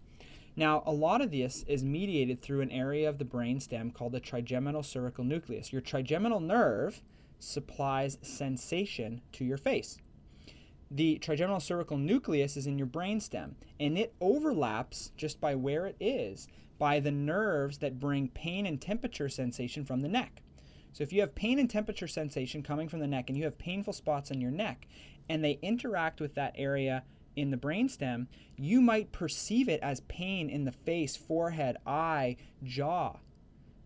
Now, 0.59 0.83
a 0.85 0.91
lot 0.91 1.21
of 1.21 1.31
this 1.31 1.63
is 1.69 1.85
mediated 1.85 2.41
through 2.41 2.59
an 2.59 2.69
area 2.69 3.07
of 3.07 3.17
the 3.17 3.23
brain 3.23 3.61
stem 3.61 3.91
called 3.91 4.11
the 4.11 4.19
trigeminal 4.19 4.83
cervical 4.83 5.23
nucleus. 5.23 5.71
Your 5.71 5.81
trigeminal 5.81 6.41
nerve 6.41 7.01
supplies 7.39 8.17
sensation 8.21 9.21
to 9.31 9.45
your 9.45 9.55
face. 9.55 9.99
The 10.91 11.17
trigeminal 11.19 11.61
cervical 11.61 11.95
nucleus 11.95 12.57
is 12.57 12.67
in 12.67 12.77
your 12.77 12.87
brain 12.87 13.21
stem, 13.21 13.55
and 13.79 13.97
it 13.97 14.13
overlaps 14.19 15.13
just 15.15 15.39
by 15.39 15.55
where 15.55 15.85
it 15.85 15.95
is 16.01 16.49
by 16.77 16.99
the 16.99 17.09
nerves 17.09 17.77
that 17.77 17.97
bring 17.97 18.27
pain 18.27 18.65
and 18.65 18.81
temperature 18.81 19.29
sensation 19.29 19.85
from 19.85 20.01
the 20.01 20.09
neck. 20.09 20.41
So 20.91 21.05
if 21.05 21.13
you 21.13 21.21
have 21.21 21.35
pain 21.35 21.57
and 21.57 21.69
temperature 21.69 22.05
sensation 22.09 22.63
coming 22.63 22.89
from 22.89 22.99
the 22.99 23.07
neck 23.07 23.29
and 23.29 23.37
you 23.37 23.45
have 23.45 23.57
painful 23.57 23.93
spots 23.93 24.29
on 24.29 24.41
your 24.41 24.51
neck 24.51 24.87
and 25.29 25.41
they 25.41 25.57
interact 25.61 26.19
with 26.19 26.35
that 26.35 26.53
area 26.57 27.05
in 27.39 27.51
the 27.51 27.57
brainstem, 27.57 28.27
you 28.57 28.81
might 28.81 29.11
perceive 29.11 29.69
it 29.69 29.79
as 29.81 30.01
pain 30.01 30.49
in 30.49 30.65
the 30.65 30.71
face, 30.71 31.15
forehead, 31.15 31.77
eye, 31.85 32.35
jaw. 32.63 33.17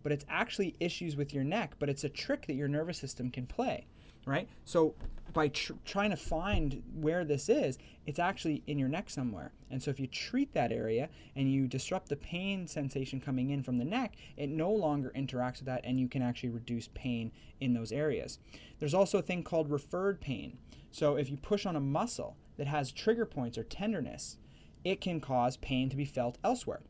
But 0.02 0.12
it's 0.12 0.26
actually 0.28 0.76
issues 0.80 1.16
with 1.16 1.32
your 1.32 1.44
neck, 1.44 1.76
but 1.78 1.88
it's 1.88 2.04
a 2.04 2.08
trick 2.08 2.46
that 2.46 2.54
your 2.54 2.68
nervous 2.68 2.98
system 2.98 3.30
can 3.30 3.46
play, 3.46 3.86
right? 4.26 4.48
So 4.64 4.94
by 5.32 5.48
tr- 5.48 5.72
trying 5.84 6.10
to 6.10 6.16
find 6.16 6.82
where 6.94 7.24
this 7.24 7.48
is, 7.48 7.78
it's 8.06 8.18
actually 8.18 8.62
in 8.66 8.78
your 8.78 8.88
neck 8.88 9.08
somewhere. 9.08 9.52
And 9.70 9.82
so 9.82 9.90
if 9.90 9.98
you 9.98 10.06
treat 10.06 10.52
that 10.54 10.72
area 10.72 11.08
and 11.34 11.50
you 11.50 11.66
disrupt 11.66 12.08
the 12.08 12.16
pain 12.16 12.66
sensation 12.66 13.20
coming 13.20 13.50
in 13.50 13.62
from 13.62 13.78
the 13.78 13.84
neck, 13.84 14.14
it 14.36 14.48
no 14.48 14.70
longer 14.70 15.12
interacts 15.16 15.58
with 15.58 15.66
that 15.66 15.80
and 15.84 15.98
you 15.98 16.08
can 16.08 16.22
actually 16.22 16.50
reduce 16.50 16.88
pain 16.88 17.32
in 17.60 17.72
those 17.72 17.92
areas. 17.92 18.38
There's 18.78 18.94
also 18.94 19.18
a 19.18 19.22
thing 19.22 19.42
called 19.42 19.70
referred 19.70 20.20
pain. 20.20 20.58
So 20.90 21.16
if 21.16 21.30
you 21.30 21.36
push 21.36 21.66
on 21.66 21.76
a 21.76 21.80
muscle, 21.80 22.36
that 22.56 22.66
has 22.66 22.92
trigger 22.92 23.26
points 23.26 23.58
or 23.58 23.64
tenderness, 23.64 24.38
it 24.84 25.00
can 25.00 25.20
cause 25.20 25.56
pain 25.56 25.88
to 25.88 25.96
be 25.96 26.04
felt 26.04 26.38
elsewhere. 26.44 26.82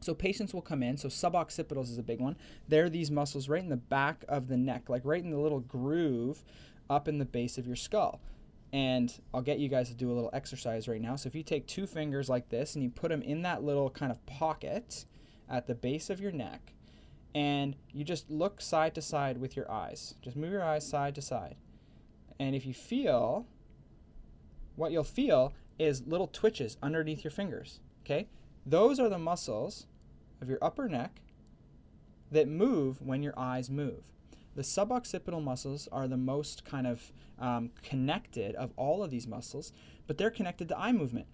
So 0.00 0.14
patients 0.14 0.52
will 0.52 0.62
come 0.62 0.82
in. 0.82 0.96
So 0.96 1.08
suboccipitals 1.08 1.90
is 1.90 1.98
a 1.98 2.02
big 2.02 2.20
one. 2.20 2.36
They're 2.68 2.90
these 2.90 3.10
muscles 3.10 3.48
right 3.48 3.62
in 3.62 3.68
the 3.68 3.76
back 3.76 4.24
of 4.28 4.48
the 4.48 4.56
neck, 4.56 4.88
like 4.88 5.02
right 5.04 5.22
in 5.22 5.30
the 5.30 5.38
little 5.38 5.60
groove 5.60 6.44
up 6.90 7.06
in 7.06 7.18
the 7.18 7.24
base 7.24 7.56
of 7.56 7.66
your 7.66 7.76
skull. 7.76 8.20
And 8.72 9.12
I'll 9.32 9.42
get 9.42 9.58
you 9.58 9.68
guys 9.68 9.88
to 9.90 9.94
do 9.94 10.10
a 10.10 10.14
little 10.14 10.30
exercise 10.32 10.88
right 10.88 11.00
now. 11.00 11.14
So 11.16 11.28
if 11.28 11.34
you 11.34 11.42
take 11.42 11.66
two 11.66 11.86
fingers 11.86 12.28
like 12.28 12.48
this 12.48 12.74
and 12.74 12.82
you 12.82 12.90
put 12.90 13.10
them 13.10 13.22
in 13.22 13.42
that 13.42 13.62
little 13.62 13.90
kind 13.90 14.10
of 14.10 14.24
pocket 14.26 15.04
at 15.48 15.66
the 15.66 15.74
base 15.74 16.10
of 16.10 16.20
your 16.20 16.32
neck, 16.32 16.72
and 17.34 17.76
you 17.92 18.04
just 18.04 18.30
look 18.30 18.60
side 18.60 18.94
to 18.94 19.02
side 19.02 19.38
with 19.38 19.56
your 19.56 19.70
eyes. 19.70 20.14
Just 20.20 20.36
move 20.36 20.52
your 20.52 20.64
eyes 20.64 20.86
side 20.86 21.14
to 21.14 21.22
side. 21.22 21.56
And 22.38 22.54
if 22.54 22.66
you 22.66 22.74
feel 22.74 23.46
what 24.76 24.92
you'll 24.92 25.04
feel 25.04 25.54
is 25.78 26.06
little 26.06 26.28
twitches 26.28 26.76
underneath 26.82 27.24
your 27.24 27.30
fingers. 27.30 27.80
Okay? 28.04 28.28
Those 28.64 28.98
are 29.00 29.08
the 29.08 29.18
muscles 29.18 29.86
of 30.40 30.48
your 30.48 30.58
upper 30.62 30.88
neck 30.88 31.20
that 32.30 32.48
move 32.48 33.00
when 33.02 33.22
your 33.22 33.34
eyes 33.36 33.70
move. 33.70 34.04
The 34.54 34.62
suboccipital 34.62 35.42
muscles 35.42 35.88
are 35.90 36.06
the 36.06 36.16
most 36.16 36.64
kind 36.64 36.86
of 36.86 37.12
um, 37.38 37.70
connected 37.82 38.54
of 38.56 38.72
all 38.76 39.02
of 39.02 39.10
these 39.10 39.26
muscles, 39.26 39.72
but 40.06 40.18
they're 40.18 40.30
connected 40.30 40.68
to 40.68 40.78
eye 40.78 40.92
movement. 40.92 41.26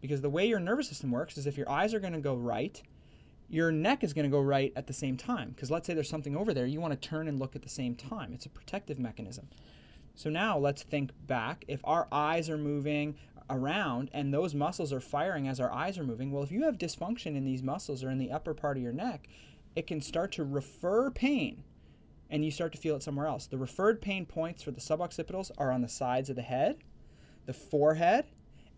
Because 0.00 0.20
the 0.20 0.30
way 0.30 0.46
your 0.46 0.58
nervous 0.58 0.88
system 0.88 1.10
works 1.10 1.36
is 1.36 1.46
if 1.46 1.56
your 1.56 1.68
eyes 1.70 1.94
are 1.94 2.00
going 2.00 2.12
to 2.14 2.20
go 2.20 2.34
right, 2.34 2.82
your 3.48 3.70
neck 3.70 4.02
is 4.02 4.14
going 4.14 4.24
to 4.24 4.30
go 4.30 4.40
right 4.40 4.72
at 4.74 4.86
the 4.86 4.92
same 4.92 5.16
time. 5.16 5.50
Because 5.50 5.70
let's 5.70 5.86
say 5.86 5.94
there's 5.94 6.08
something 6.08 6.36
over 6.36 6.54
there, 6.54 6.66
you 6.66 6.80
want 6.80 6.98
to 6.98 7.08
turn 7.08 7.28
and 7.28 7.38
look 7.38 7.54
at 7.54 7.62
the 7.62 7.68
same 7.68 7.94
time. 7.94 8.32
It's 8.32 8.46
a 8.46 8.50
protective 8.50 8.98
mechanism. 8.98 9.48
So 10.14 10.30
now 10.30 10.58
let's 10.58 10.82
think 10.82 11.10
back. 11.26 11.64
If 11.68 11.80
our 11.84 12.06
eyes 12.12 12.50
are 12.50 12.58
moving 12.58 13.16
around 13.50 14.10
and 14.12 14.32
those 14.32 14.54
muscles 14.54 14.92
are 14.92 15.00
firing 15.00 15.48
as 15.48 15.60
our 15.60 15.72
eyes 15.72 15.98
are 15.98 16.04
moving, 16.04 16.30
well, 16.30 16.42
if 16.42 16.52
you 16.52 16.64
have 16.64 16.78
dysfunction 16.78 17.36
in 17.36 17.44
these 17.44 17.62
muscles 17.62 18.04
or 18.04 18.10
in 18.10 18.18
the 18.18 18.30
upper 18.30 18.54
part 18.54 18.76
of 18.76 18.82
your 18.82 18.92
neck, 18.92 19.28
it 19.74 19.86
can 19.86 20.00
start 20.00 20.32
to 20.32 20.44
refer 20.44 21.10
pain 21.10 21.64
and 22.30 22.44
you 22.44 22.50
start 22.50 22.72
to 22.72 22.78
feel 22.78 22.96
it 22.96 23.02
somewhere 23.02 23.26
else. 23.26 23.46
The 23.46 23.58
referred 23.58 24.00
pain 24.00 24.24
points 24.24 24.62
for 24.62 24.70
the 24.70 24.80
suboccipitals 24.80 25.50
are 25.58 25.70
on 25.70 25.82
the 25.82 25.88
sides 25.88 26.30
of 26.30 26.36
the 26.36 26.42
head, 26.42 26.78
the 27.44 27.52
forehead, 27.52 28.24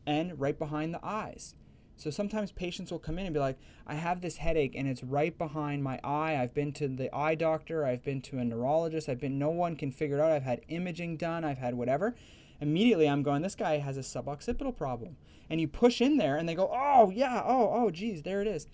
and 0.07 0.39
right 0.41 0.59
behind 0.59 0.93
the 0.93 1.05
eyes. 1.05 1.55
So 1.97 2.11
sometimes 2.11 2.51
patients 2.53 2.91
will 2.91 2.99
come 2.99 3.19
in 3.19 3.27
and 3.27 3.35
be 3.35 3.41
like, 3.41 3.59
I 3.87 3.95
have 3.95 4.21
this 4.21 4.39
headache 4.39 4.75
and 4.75 4.89
it's 4.89 5.05
right 5.05 5.37
behind 5.37 5.85
my 5.85 6.01
eye. 6.03 6.37
I've 6.37 6.53
been 6.53 6.73
to 6.75 6.89
the 6.89 7.15
eye 7.15 7.35
doctor, 7.35 7.85
I've 7.87 8.03
been 8.03 8.21
to 8.23 8.39
a 8.39 8.45
neurologist, 8.45 9.09
I've 9.09 9.21
been, 9.21 9.39
no 9.39 9.51
one 9.51 9.77
can 9.77 9.93
figure 9.93 10.19
it 10.19 10.21
out. 10.21 10.33
I've 10.33 10.43
had 10.43 10.63
imaging 10.69 11.17
done, 11.17 11.45
I've 11.45 11.59
had 11.59 11.75
whatever. 11.75 12.15
Immediately 12.61 13.09
I'm 13.09 13.23
going, 13.23 13.43
this 13.43 13.55
guy 13.55 13.79
has 13.79 13.97
a 13.97 14.01
suboccipital 14.01 14.77
problem. 14.77 15.17
And 15.49 15.61
you 15.61 15.69
push 15.69 16.01
in 16.01 16.17
there 16.17 16.37
and 16.37 16.49
they 16.49 16.55
go, 16.55 16.71
oh, 16.73 17.11
yeah, 17.11 17.43
oh, 17.45 17.71
oh, 17.73 17.91
geez, 17.91 18.23
there 18.23 18.41
it 18.41 18.49
is. 18.49 18.67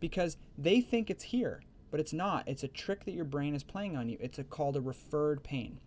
Because 0.00 0.36
they 0.58 0.80
think 0.80 1.10
it's 1.10 1.24
here, 1.24 1.62
but 1.90 2.00
it's 2.00 2.12
not. 2.12 2.48
It's 2.48 2.64
a 2.64 2.68
trick 2.68 3.04
that 3.04 3.14
your 3.14 3.24
brain 3.24 3.54
is 3.54 3.62
playing 3.62 3.96
on 3.96 4.08
you. 4.08 4.18
It's 4.20 4.38
a, 4.38 4.44
called 4.44 4.76
a 4.76 4.80
referred 4.80 5.44
pain. 5.44 5.78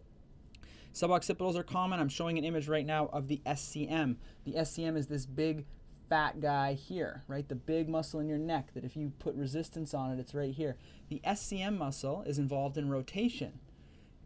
Suboccipitals 0.94 1.56
are 1.56 1.64
common. 1.64 2.00
I'm 2.00 2.10
showing 2.10 2.38
an 2.38 2.44
image 2.44 2.68
right 2.68 2.86
now 2.86 3.08
of 3.14 3.28
the 3.28 3.42
SCM. 3.46 4.16
The 4.46 4.54
SCM 4.54 4.98
is 4.98 5.08
this 5.08 5.26
big 5.26 5.66
fat 6.10 6.40
guy 6.40 6.74
here, 6.74 7.24
right? 7.28 7.48
The 7.48 7.56
big 7.56 7.90
muscle 7.90 8.20
in 8.20 8.28
your 8.28 8.38
neck 8.38 8.74
that 8.74 8.84
if 8.84 8.96
you 8.96 9.12
put 9.20 9.36
resistance 9.36 9.94
on 9.94 10.12
it, 10.12 10.20
it's 10.20 10.34
right 10.34 10.54
here. 10.54 10.78
The 11.10 11.22
SCM 11.26 11.78
muscle 11.78 12.24
is 12.26 12.40
involved 12.40 12.78
in 12.78 12.90
rotation. 12.90 13.60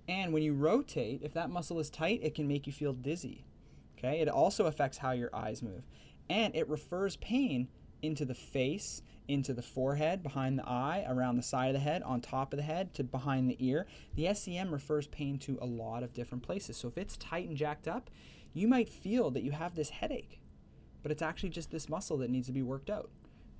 And 0.07 0.33
when 0.33 0.43
you 0.43 0.53
rotate, 0.53 1.21
if 1.23 1.33
that 1.33 1.49
muscle 1.49 1.79
is 1.79 1.89
tight, 1.89 2.19
it 2.23 2.35
can 2.35 2.47
make 2.47 2.67
you 2.67 2.73
feel 2.73 2.93
dizzy. 2.93 3.45
Okay? 3.97 4.19
It 4.19 4.27
also 4.27 4.65
affects 4.65 4.97
how 4.97 5.11
your 5.11 5.33
eyes 5.35 5.61
move. 5.61 5.83
And 6.29 6.55
it 6.55 6.67
refers 6.67 7.17
pain 7.17 7.67
into 8.01 8.25
the 8.25 8.35
face, 8.35 9.01
into 9.27 9.53
the 9.53 9.61
forehead, 9.61 10.23
behind 10.23 10.57
the 10.57 10.67
eye, 10.67 11.05
around 11.07 11.37
the 11.37 11.43
side 11.43 11.67
of 11.67 11.73
the 11.73 11.79
head, 11.79 12.01
on 12.03 12.19
top 12.19 12.51
of 12.51 12.57
the 12.57 12.63
head, 12.63 12.93
to 12.95 13.03
behind 13.03 13.49
the 13.49 13.57
ear. 13.59 13.85
The 14.15 14.25
SCM 14.25 14.71
refers 14.71 15.07
pain 15.07 15.37
to 15.39 15.57
a 15.61 15.65
lot 15.65 16.03
of 16.03 16.13
different 16.13 16.43
places. 16.43 16.77
So 16.77 16.87
if 16.87 16.97
it's 16.97 17.17
tight 17.17 17.47
and 17.47 17.55
jacked 17.55 17.87
up, 17.87 18.09
you 18.53 18.67
might 18.67 18.89
feel 18.89 19.31
that 19.31 19.43
you 19.43 19.51
have 19.51 19.75
this 19.75 19.89
headache 19.89 20.40
but 21.03 21.11
it's 21.11 21.21
actually 21.21 21.49
just 21.49 21.71
this 21.71 21.89
muscle 21.89 22.17
that 22.17 22.29
needs 22.29 22.47
to 22.47 22.53
be 22.53 22.63
worked 22.63 22.89
out. 22.89 23.09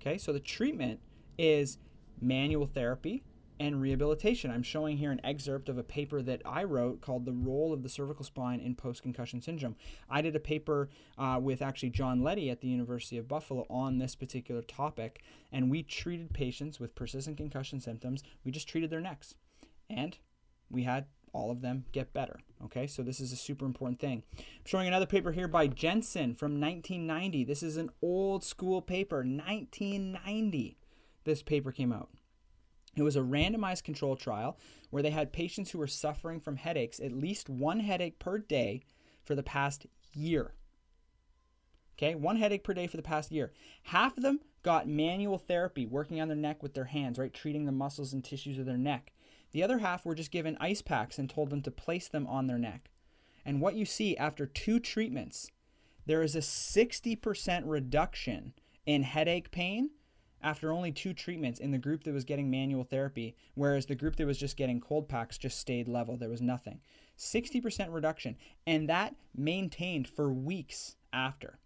Okay, 0.02 0.18
so 0.18 0.34
the 0.34 0.40
treatment 0.40 1.00
is 1.38 1.78
manual 2.20 2.66
therapy 2.66 3.24
and 3.62 3.80
rehabilitation. 3.80 4.50
I'm 4.50 4.64
showing 4.64 4.98
here 4.98 5.12
an 5.12 5.22
excerpt 5.24 5.70
of 5.70 5.78
a 5.78 5.84
paper 5.84 6.24
that 6.24 6.42
I 6.44 6.64
wrote 6.64 7.02
called 7.02 7.26
The 7.26 7.32
Role 7.32 7.72
of 7.72 7.84
the 7.84 7.90
Cervical 7.90 8.26
Spine 8.26 8.60
in 8.60 8.74
Post 8.74 9.04
Concussion 9.04 9.40
Syndrome. 9.40 9.76
I 10.10 10.24
did 10.24 10.36
a 10.36 10.40
paper 10.40 10.90
uh, 11.16 11.38
with 11.40 11.62
actually 11.62 11.92
John 11.92 12.24
Leddy 12.24 12.50
at 12.50 12.62
the 12.62 12.68
University 12.68 13.20
of 13.20 13.28
Buffalo 13.28 13.68
on 13.70 14.00
this 14.00 14.16
particular 14.16 14.64
topic, 14.64 15.22
and 15.52 15.70
we 15.70 15.84
treated 15.84 16.34
patients 16.34 16.80
with 16.80 16.96
persistent 16.96 17.38
concussion 17.38 17.80
symptoms. 17.80 18.24
We 18.44 18.52
just 18.52 18.68
treated 18.68 18.90
their 18.90 19.00
necks, 19.00 19.36
and 19.88 20.18
we 20.72 20.82
had 20.82 21.06
all 21.34 21.52
of 21.52 21.62
them 21.62 21.86
get 21.92 22.14
better. 22.14 22.40
Okay, 22.66 22.88
so 22.88 23.02
this 23.02 23.20
is 23.20 23.32
a 23.32 23.38
super 23.38 23.66
important 23.66 24.00
thing. 24.00 24.24
I'm 24.38 24.44
showing 24.66 24.88
another 24.88 25.06
paper 25.06 25.32
here 25.32 25.48
by 25.48 25.68
Jensen 25.68 26.36
from 26.36 26.60
1990. 26.60 27.44
This 27.44 27.64
is 27.64 27.78
an 27.78 27.90
old 28.02 28.44
school 28.44 28.82
paper, 28.82 29.18
1990. 29.18 30.78
This 31.24 31.42
paper 31.42 31.72
came 31.72 31.92
out. 31.92 32.10
It 32.96 33.04
was 33.04 33.16
a 33.16 33.22
randomized 33.22 33.84
control 33.84 34.16
trial 34.16 34.58
where 34.90 35.02
they 35.02 35.12
had 35.12 35.32
patients 35.32 35.72
who 35.72 35.78
were 35.78 35.88
suffering 35.88 36.40
from 36.40 36.58
headaches, 36.58 37.00
at 37.00 37.14
least 37.14 37.50
one 37.50 37.80
headache 37.80 38.20
per 38.20 38.38
day 38.38 38.82
for 39.24 39.34
the 39.34 39.44
past 39.44 39.86
year. 40.14 40.54
Okay, 41.98 42.16
one 42.16 42.38
headache 42.38 42.64
per 42.64 42.74
day 42.74 42.88
for 42.88 42.98
the 42.98 43.04
past 43.04 43.32
year. 43.32 43.54
Half 43.84 44.18
of 44.18 44.24
them 44.24 44.40
got 44.64 44.88
manual 44.88 45.38
therapy, 45.38 45.86
working 45.86 46.20
on 46.20 46.28
their 46.28 46.38
neck 46.38 46.62
with 46.62 46.74
their 46.74 46.86
hands, 46.86 47.18
right, 47.18 47.34
treating 47.34 47.66
the 47.66 47.72
muscles 47.72 48.14
and 48.14 48.24
tissues 48.24 48.58
of 48.58 48.66
their 48.66 48.78
neck. 48.78 49.14
The 49.52 49.64
other 49.64 49.80
half 49.80 50.06
were 50.06 50.16
just 50.16 50.32
given 50.32 50.58
ice 50.60 50.82
packs 50.82 51.20
and 51.20 51.30
told 51.30 51.50
them 51.50 51.62
to 51.64 51.72
place 51.72 52.08
them 52.08 52.28
on 52.28 52.48
their 52.48 52.58
neck. 52.58 52.90
And 53.46 53.60
what 53.60 53.76
you 53.76 53.86
see 53.86 54.16
after 54.18 54.46
two 54.46 54.80
treatments, 54.80 55.50
there 56.06 56.22
is 56.22 56.36
a 56.36 56.40
60% 56.40 57.64
reduction 57.66 58.54
in 58.86 59.04
headache 59.04 59.52
pain 59.52 59.92
after 60.44 60.72
only 60.72 60.92
two 60.92 61.14
treatments 61.14 61.60
in 61.60 61.72
the 61.72 61.78
group 61.78 62.04
that 62.04 62.14
was 62.14 62.24
getting 62.24 62.50
manual 62.50 62.84
therapy, 62.84 63.36
whereas 63.54 63.86
the 63.86 63.96
group 63.96 64.16
that 64.16 64.26
was 64.26 64.38
just 64.38 64.58
getting 64.58 64.80
cold 64.80 65.08
packs 65.08 65.38
just 65.38 65.60
stayed 65.60 65.88
level. 65.88 66.18
There 66.18 66.30
was 66.30 66.42
nothing. 66.42 66.80
60% 67.18 67.94
reduction, 67.94 68.36
and 68.66 68.90
that 68.90 69.16
maintained 69.36 70.08
for 70.08 70.32
weeks 70.34 70.96
after. 71.14 71.60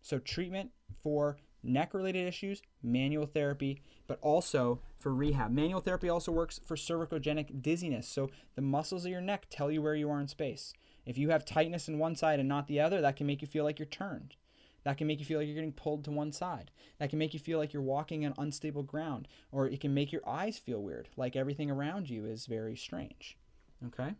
So, 0.00 0.18
treatment 0.18 0.70
for 1.02 1.36
neck 1.64 1.94
related 1.94 2.26
issues, 2.26 2.62
manual 2.82 3.26
therapy, 3.26 3.82
but 4.06 4.18
also 4.20 4.80
for 4.98 5.14
rehab. 5.14 5.50
Manual 5.50 5.80
therapy 5.80 6.08
also 6.08 6.32
works 6.32 6.60
for 6.64 6.76
cervicogenic 6.76 7.62
dizziness. 7.62 8.06
So, 8.08 8.30
the 8.54 8.62
muscles 8.62 9.04
of 9.04 9.10
your 9.10 9.20
neck 9.20 9.46
tell 9.50 9.70
you 9.70 9.82
where 9.82 9.94
you 9.94 10.10
are 10.10 10.20
in 10.20 10.28
space. 10.28 10.74
If 11.06 11.18
you 11.18 11.30
have 11.30 11.44
tightness 11.44 11.88
in 11.88 11.98
one 11.98 12.16
side 12.16 12.40
and 12.40 12.48
not 12.48 12.66
the 12.66 12.80
other, 12.80 13.00
that 13.00 13.16
can 13.16 13.26
make 13.26 13.42
you 13.42 13.48
feel 13.48 13.64
like 13.64 13.78
you're 13.78 13.86
turned. 13.86 14.36
That 14.84 14.98
can 14.98 15.06
make 15.06 15.18
you 15.18 15.24
feel 15.24 15.38
like 15.38 15.46
you're 15.46 15.54
getting 15.54 15.72
pulled 15.72 16.04
to 16.04 16.10
one 16.10 16.32
side. 16.32 16.70
That 16.98 17.10
can 17.10 17.18
make 17.18 17.32
you 17.32 17.40
feel 17.40 17.58
like 17.58 17.72
you're 17.72 17.82
walking 17.82 18.24
on 18.24 18.34
unstable 18.36 18.82
ground. 18.82 19.26
Or 19.50 19.66
it 19.66 19.80
can 19.80 19.94
make 19.94 20.12
your 20.12 20.26
eyes 20.28 20.58
feel 20.58 20.82
weird, 20.82 21.08
like 21.16 21.36
everything 21.36 21.70
around 21.70 22.10
you 22.10 22.26
is 22.26 22.46
very 22.46 22.76
strange. 22.76 23.38
Okay? 23.86 24.14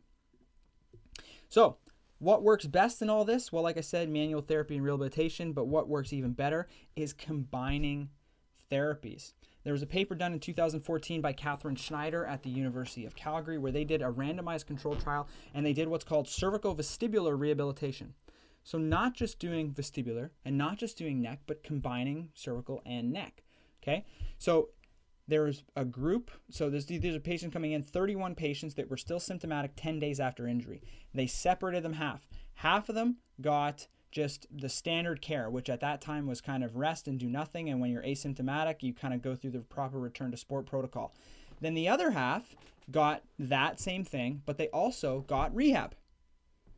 So, 1.49 1.77
what 2.25 2.43
works 2.43 2.67
best 2.67 3.03
in 3.03 3.11
all 3.11 3.25
this? 3.25 3.53
Well, 3.53 3.63
like 3.63 3.77
I 3.77 3.83
said, 3.83 4.09
manual 4.09 4.41
therapy 4.41 4.77
and 4.77 4.85
rehabilitation, 4.85 5.53
but 5.53 5.67
what 5.67 5.89
works 5.89 6.13
even 6.13 6.33
better 6.33 6.67
is 6.97 7.13
combining 7.13 8.09
therapies. 8.71 9.33
There 9.63 9.73
was 9.73 9.83
a 9.83 9.87
paper 9.87 10.15
done 10.15 10.33
in 10.33 10.41
2014 10.41 11.21
by 11.21 11.33
Kathryn 11.33 11.79
Schneider 11.79 12.25
at 12.25 12.43
the 12.43 12.51
University 12.51 13.07
of 13.07 13.17
Calgary 13.17 13.59
where 13.59 13.73
they 13.73 13.85
did 13.85 14.03
a 14.03 14.07
randomized 14.11 14.67
control 14.67 14.97
trial 14.97 15.29
and 15.55 15.65
they 15.65 15.73
did 15.73 15.89
what's 15.89 16.05
called 16.05 16.29
cervical 16.29 16.75
vestibular 16.75 17.39
rehabilitation. 17.39 18.15
So, 18.63 18.79
not 18.79 19.15
just 19.15 19.39
doing 19.39 19.73
vestibular 19.73 20.31
and 20.45 20.57
not 20.57 20.79
just 20.79 20.97
doing 20.97 21.21
neck, 21.21 21.41
but 21.47 21.63
combining 21.63 22.31
cervical 22.33 22.83
and 22.87 23.13
neck. 23.13 23.43
Okay. 23.83 24.07
So, 24.39 24.71
there's 25.27 25.65
a 25.77 25.85
group. 25.85 26.31
So, 26.51 26.71
there's, 26.71 26.87
there's 26.87 27.15
a 27.15 27.21
patient 27.21 27.53
coming 27.53 27.73
in, 27.73 27.83
31 27.83 28.35
patients 28.35 28.75
that 28.75 28.91
were 28.91 28.97
still 28.97 29.21
symptomatic 29.21 29.73
10 29.77 29.99
days 29.99 30.21
after 30.21 30.47
injury. 30.47 30.83
They 31.13 31.27
separated 31.27 31.83
them 31.83 31.95
half. 31.95 32.27
Half 32.55 32.89
of 32.89 32.95
them 32.95 33.17
got 33.41 33.87
just 34.15 34.47
the 34.51 34.69
standard 34.69 35.21
care, 35.21 35.51
which 35.51 35.69
at 35.69 35.81
that 35.81 36.01
time 36.01 36.27
was 36.27 36.41
kind 36.41 36.63
of 36.63 36.77
rest 36.77 37.09
and 37.09 37.19
do 37.19 37.29
nothing. 37.29 37.69
And 37.69 37.81
when 37.81 37.91
you're 37.91 38.03
asymptomatic, 38.03 38.77
you 38.83 38.95
kind 38.95 39.13
of 39.13 39.23
go 39.23 39.35
through 39.35 39.51
the 39.51 39.61
proper 39.61 39.99
return 39.99 40.31
to 40.31 40.37
sport 40.37 40.67
protocol. 40.67 41.13
Then 41.61 41.75
the 41.75 41.89
other 41.89 42.13
half 42.13 42.55
got 42.91 43.23
that 43.39 43.81
same 43.81 44.05
thing, 44.05 44.43
but 44.47 44.57
they 44.57 44.69
also 44.69 45.25
got 45.27 45.55
rehab. 45.55 45.97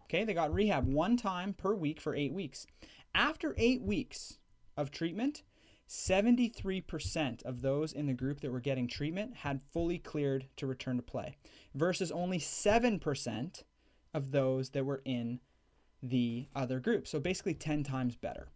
Okay, 0.05 0.25
they 0.25 0.35
got 0.35 0.55
rehab 0.55 0.87
one 0.87 1.17
time 1.17 1.53
per 1.53 1.75
week 1.75 2.01
for 2.01 2.15
eight 2.15 2.33
weeks. 2.33 2.67
After 3.15 3.55
eight 3.59 3.83
weeks 3.83 4.39
of 4.77 4.91
treatment, 4.91 5.43
73% 5.89 7.43
of 7.45 7.63
those 7.63 7.93
in 7.93 8.07
the 8.07 8.13
group 8.13 8.41
that 8.41 8.51
were 8.51 8.61
getting 8.61 8.89
treatment 8.89 9.37
had 9.37 9.61
fully 9.73 9.99
cleared 9.99 10.47
to 10.57 10.67
return 10.67 10.97
to 10.97 11.03
play, 11.03 11.37
versus 11.75 12.11
only 12.11 12.39
7% 12.39 13.63
of 14.13 14.31
those 14.33 14.71
that 14.71 14.85
were 14.85 15.03
in 15.05 15.41
the 16.03 16.49
other 16.55 16.81
group. 16.81 17.07
So 17.07 17.21
basically 17.21 17.55
10 17.55 17.85
times 17.85 18.17
better, 18.17 18.49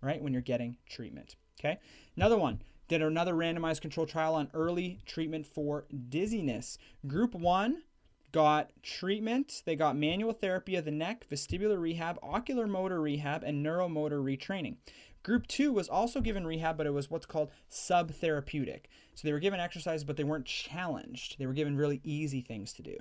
right, 0.00 0.20
when 0.20 0.32
you're 0.32 0.42
getting 0.42 0.76
treatment. 0.88 1.36
Okay, 1.60 1.78
another 2.16 2.36
one 2.36 2.60
did 2.88 3.00
another 3.00 3.32
randomized 3.34 3.80
control 3.80 4.06
trial 4.06 4.34
on 4.34 4.50
early 4.52 5.00
treatment 5.06 5.46
for 5.46 5.86
dizziness. 6.08 6.76
Group 7.06 7.34
one 7.34 7.82
got 8.34 8.72
treatment. 8.82 9.62
They 9.64 9.76
got 9.76 9.96
manual 9.96 10.32
therapy 10.32 10.74
of 10.74 10.84
the 10.84 10.90
neck, 10.90 11.24
vestibular 11.30 11.80
rehab, 11.80 12.18
ocular 12.20 12.66
motor 12.66 13.00
rehab, 13.00 13.44
and 13.44 13.64
neuromotor 13.64 14.20
retraining. 14.24 14.74
Group 15.22 15.46
two 15.46 15.72
was 15.72 15.88
also 15.88 16.20
given 16.20 16.44
rehab, 16.44 16.76
but 16.76 16.88
it 16.88 16.92
was 16.92 17.08
what's 17.08 17.26
called 17.26 17.52
subtherapeutic. 17.70 18.86
So 19.14 19.28
they 19.28 19.32
were 19.32 19.38
given 19.38 19.60
exercise, 19.60 20.02
but 20.02 20.16
they 20.16 20.24
weren't 20.24 20.46
challenged. 20.46 21.38
They 21.38 21.46
were 21.46 21.52
given 21.52 21.76
really 21.76 22.00
easy 22.02 22.40
things 22.40 22.72
to 22.72 22.82
do. 22.82 22.96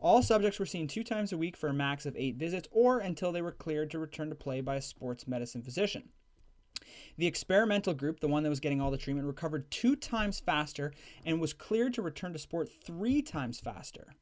All 0.00 0.22
subjects 0.22 0.58
were 0.58 0.66
seen 0.66 0.86
two 0.86 1.02
times 1.02 1.32
a 1.32 1.38
week 1.38 1.56
for 1.56 1.68
a 1.70 1.74
max 1.74 2.04
of 2.04 2.14
eight 2.14 2.36
visits 2.36 2.68
or 2.70 2.98
until 2.98 3.32
they 3.32 3.42
were 3.42 3.52
cleared 3.52 3.90
to 3.92 3.98
return 3.98 4.28
to 4.28 4.34
play 4.34 4.60
by 4.60 4.76
a 4.76 4.82
sports 4.82 5.26
medicine 5.26 5.62
physician. 5.62 6.10
The 7.16 7.26
experimental 7.26 7.94
group, 7.94 8.20
the 8.20 8.28
one 8.28 8.42
that 8.42 8.50
was 8.50 8.60
getting 8.60 8.82
all 8.82 8.90
the 8.90 8.98
treatment, 8.98 9.26
recovered 9.26 9.70
two 9.70 9.96
times 9.96 10.40
faster 10.40 10.92
and 11.24 11.40
was 11.40 11.54
cleared 11.54 11.94
to 11.94 12.02
return 12.02 12.34
to 12.34 12.38
sport 12.38 12.68
three 12.68 13.22
times 13.22 13.60
faster 13.60 14.14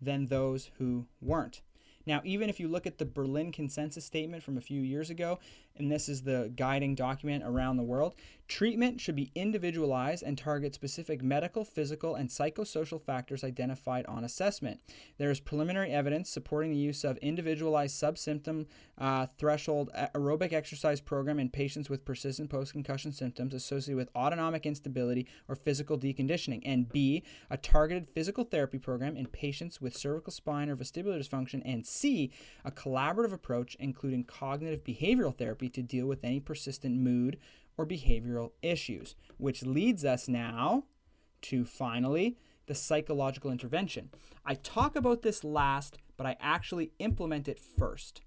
than 0.00 0.26
those 0.26 0.70
who 0.78 1.06
weren't. 1.20 1.62
Now, 2.06 2.20
even 2.24 2.48
if 2.48 2.60
you 2.60 2.68
look 2.68 2.86
at 2.86 2.98
the 2.98 3.04
Berlin 3.04 3.50
Consensus 3.50 4.04
Statement 4.04 4.42
from 4.42 4.56
a 4.56 4.60
few 4.60 4.80
years 4.80 5.10
ago, 5.10 5.40
and 5.78 5.90
this 5.90 6.08
is 6.08 6.22
the 6.22 6.52
guiding 6.56 6.94
document 6.94 7.44
around 7.44 7.76
the 7.76 7.82
world, 7.82 8.14
treatment 8.48 9.00
should 9.00 9.16
be 9.16 9.32
individualized 9.34 10.22
and 10.22 10.38
target 10.38 10.74
specific 10.74 11.22
medical, 11.22 11.64
physical, 11.64 12.14
and 12.14 12.28
psychosocial 12.28 13.02
factors 13.02 13.42
identified 13.42 14.06
on 14.06 14.24
assessment. 14.24 14.80
There 15.18 15.30
is 15.30 15.40
preliminary 15.40 15.90
evidence 15.90 16.30
supporting 16.30 16.70
the 16.70 16.76
use 16.76 17.02
of 17.02 17.16
individualized 17.18 18.00
subsymptom 18.00 18.66
uh, 18.98 19.26
threshold 19.38 19.90
aerobic 20.14 20.52
exercise 20.52 21.00
program 21.00 21.38
in 21.38 21.50
patients 21.50 21.90
with 21.90 22.04
persistent 22.04 22.48
post-concussion 22.48 23.12
symptoms 23.12 23.52
associated 23.52 23.96
with 23.96 24.14
autonomic 24.14 24.64
instability 24.64 25.26
or 25.48 25.54
physical 25.54 25.98
deconditioning, 25.98 26.62
and 26.64 26.88
B, 26.88 27.22
a 27.50 27.56
targeted 27.56 28.08
physical 28.08 28.44
therapy 28.44 28.78
program 28.78 29.16
in 29.16 29.26
patients 29.26 29.80
with 29.80 29.96
cervical 29.96 30.32
spine 30.32 30.68
or 30.68 30.76
vestibular 30.76 31.20
dysfunction, 31.20 31.62
and 31.64 31.84
C, 31.84 32.30
a 32.64 32.70
collaborative 32.70 33.32
approach 33.32 33.76
including 33.80 34.24
cognitive 34.24 34.84
behavioral 34.84 35.36
therapy 35.36 35.65
to 35.70 35.82
deal 35.82 36.06
with 36.06 36.24
any 36.24 36.40
persistent 36.40 36.96
mood 36.96 37.38
or 37.76 37.86
behavioral 37.86 38.52
issues, 38.62 39.14
which 39.36 39.62
leads 39.62 40.04
us 40.04 40.28
now 40.28 40.84
to 41.42 41.64
finally 41.64 42.36
the 42.66 42.74
psychological 42.74 43.50
intervention. 43.50 44.10
I 44.44 44.54
talk 44.54 44.96
about 44.96 45.22
this 45.22 45.44
last, 45.44 45.98
but 46.16 46.26
I 46.26 46.36
actually 46.40 46.92
implement 46.98 47.48
it 47.48 47.58
first. 47.58 48.22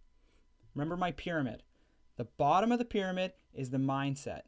Remember 0.73 0.95
my 0.95 1.11
pyramid. 1.11 1.63
The 2.17 2.25
bottom 2.25 2.71
of 2.71 2.79
the 2.79 2.85
pyramid 2.85 3.33
is 3.53 3.69
the 3.69 3.77
mindset. 3.77 4.41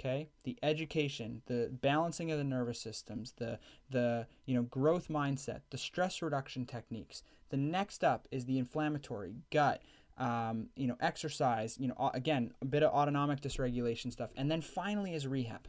Okay? 0.00 0.28
The 0.44 0.58
education, 0.62 1.42
the 1.46 1.70
balancing 1.72 2.30
of 2.30 2.38
the 2.38 2.44
nervous 2.44 2.80
systems, 2.80 3.32
the 3.36 3.58
the, 3.90 4.26
you 4.44 4.54
know, 4.54 4.62
growth 4.62 5.08
mindset, 5.08 5.60
the 5.70 5.78
stress 5.78 6.20
reduction 6.20 6.66
techniques. 6.66 7.22
The 7.50 7.56
next 7.56 8.02
up 8.02 8.26
is 8.30 8.46
the 8.46 8.58
inflammatory 8.58 9.36
gut, 9.50 9.82
um, 10.18 10.68
you 10.76 10.86
know, 10.86 10.96
exercise, 11.00 11.76
you 11.78 11.88
know, 11.88 12.10
again, 12.14 12.52
a 12.62 12.64
bit 12.64 12.82
of 12.82 12.92
autonomic 12.92 13.40
dysregulation 13.40 14.12
stuff. 14.12 14.30
And 14.36 14.50
then 14.50 14.60
finally 14.62 15.14
is 15.14 15.26
rehab. 15.26 15.66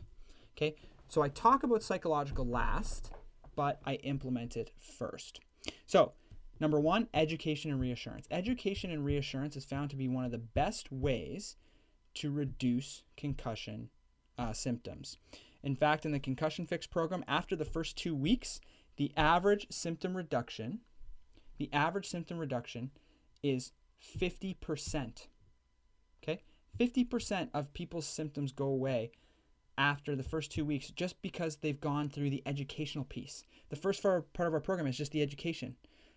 Okay? 0.55 0.75
So 1.07 1.21
I 1.21 1.29
talk 1.29 1.63
about 1.63 1.83
psychological 1.83 2.45
last, 2.45 3.11
but 3.55 3.79
I 3.85 3.95
implement 3.95 4.57
it 4.57 4.71
first. 4.77 5.39
So, 5.87 6.13
number 6.59 6.79
one, 6.79 7.07
education 7.13 7.71
and 7.71 7.79
reassurance. 7.79 8.27
Education 8.29 8.91
and 8.91 9.03
reassurance 9.03 9.55
is 9.55 9.65
found 9.65 9.89
to 9.89 9.95
be 9.95 10.07
one 10.07 10.25
of 10.25 10.31
the 10.31 10.37
best 10.37 10.91
ways 10.91 11.55
to 12.15 12.31
reduce 12.31 13.03
concussion 13.17 13.89
uh, 14.37 14.53
symptoms. 14.53 15.17
In 15.63 15.75
fact, 15.75 16.05
in 16.05 16.11
the 16.11 16.19
Concussion 16.19 16.67
Fix 16.67 16.85
program, 16.85 17.25
after 17.27 17.55
the 17.55 17.65
first 17.65 17.97
two 17.97 18.15
weeks, 18.15 18.61
the 18.97 19.11
average 19.17 19.67
symptom 19.71 20.15
reduction, 20.15 20.79
the 21.57 21.69
average 21.73 22.07
symptom 22.07 22.37
reduction 22.37 22.91
is 23.41 23.71
50%. 24.19 25.27
Okay? 26.23 26.41
50% 26.79 27.49
of 27.53 27.73
people's 27.73 28.07
symptoms 28.07 28.51
go 28.51 28.65
away 28.65 29.11
after 29.77 30.15
the 30.15 30.23
first 30.23 30.51
two 30.51 30.65
weeks 30.65 30.89
just 30.89 31.21
because 31.21 31.57
they've 31.57 31.81
gone 31.81 32.09
through 32.09 32.29
the 32.29 32.43
educational 32.45 33.05
piece. 33.05 33.43
The 33.69 33.75
first 33.75 34.01
part 34.01 34.25
of 34.39 34.53
our 34.53 34.59
program 34.59 34.87
is 34.87 34.97
just 34.97 35.11
the 35.11 35.21
education. 35.21 35.75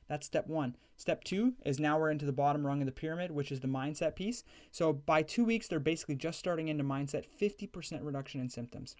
That's 0.09 0.26
step 0.26 0.47
one. 0.47 0.76
Step 0.97 1.22
two 1.22 1.55
is 1.64 1.78
now 1.78 1.99
we're 1.99 2.11
into 2.11 2.24
the 2.24 2.32
bottom 2.32 2.66
rung 2.66 2.80
of 2.80 2.86
the 2.86 2.93
pyramid, 2.93 3.30
which 3.30 3.53
is 3.53 3.61
the 3.61 3.68
mindset 3.68 4.16
piece. 4.16 4.43
So 4.70 4.93
by 4.93 5.22
two 5.22 5.45
weeks, 5.45 5.68
they're 5.68 5.80
basically 5.80 6.14
just 6.16 6.39
starting 6.39 6.68
into 6.68 6.82
mindset, 6.82 7.24
50% 7.41 8.05
reduction 8.05 8.41
in 8.41 8.49
symptoms. 8.49 8.97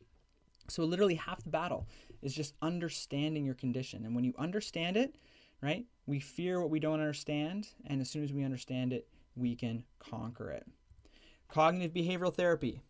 So 0.69 0.85
literally 0.85 1.15
half 1.15 1.43
the 1.43 1.51
battle 1.51 1.89
is 2.21 2.35
just 2.35 2.55
understanding 2.61 3.47
your 3.47 3.55
condition. 3.55 4.05
And 4.05 4.15
when 4.15 4.25
you 4.25 4.35
understand 4.39 4.97
it, 4.97 5.17
right, 5.63 5.87
we 6.07 6.21
fear 6.21 6.61
what 6.61 6.71
we 6.71 6.81
don't 6.81 7.01
understand. 7.01 7.69
And 7.87 8.01
as 8.01 8.11
soon 8.11 8.25
as 8.25 8.33
we 8.33 8.45
understand 8.45 8.93
it, 8.93 9.09
we 9.37 9.55
can 9.55 9.85
conquer 9.99 10.51
it. 10.51 10.67
Cognitive 11.49 11.95
behavioral 11.95 12.35
therapy. 12.35 12.81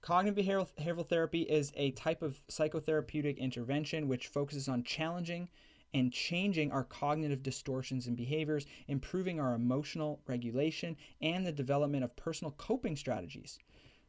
Cognitive 0.00 0.44
behavioral, 0.44 1.06
therapy 1.06 1.42
is 1.42 1.72
a 1.76 1.92
type 1.92 2.22
of 2.22 2.42
psychotherapeutic 2.48 3.38
intervention 3.38 4.08
which 4.08 4.26
focuses 4.26 4.68
on 4.68 4.82
challenging 4.82 5.48
and 5.94 6.12
changing 6.12 6.72
our 6.72 6.82
cognitive 6.82 7.42
distortions 7.42 8.06
and 8.06 8.16
behaviors, 8.16 8.66
improving 8.88 9.38
our 9.38 9.54
emotional 9.54 10.20
regulation, 10.26 10.96
and 11.20 11.46
the 11.46 11.52
development 11.52 12.02
of 12.02 12.16
personal 12.16 12.50
coping 12.52 12.96
strategies. 12.96 13.58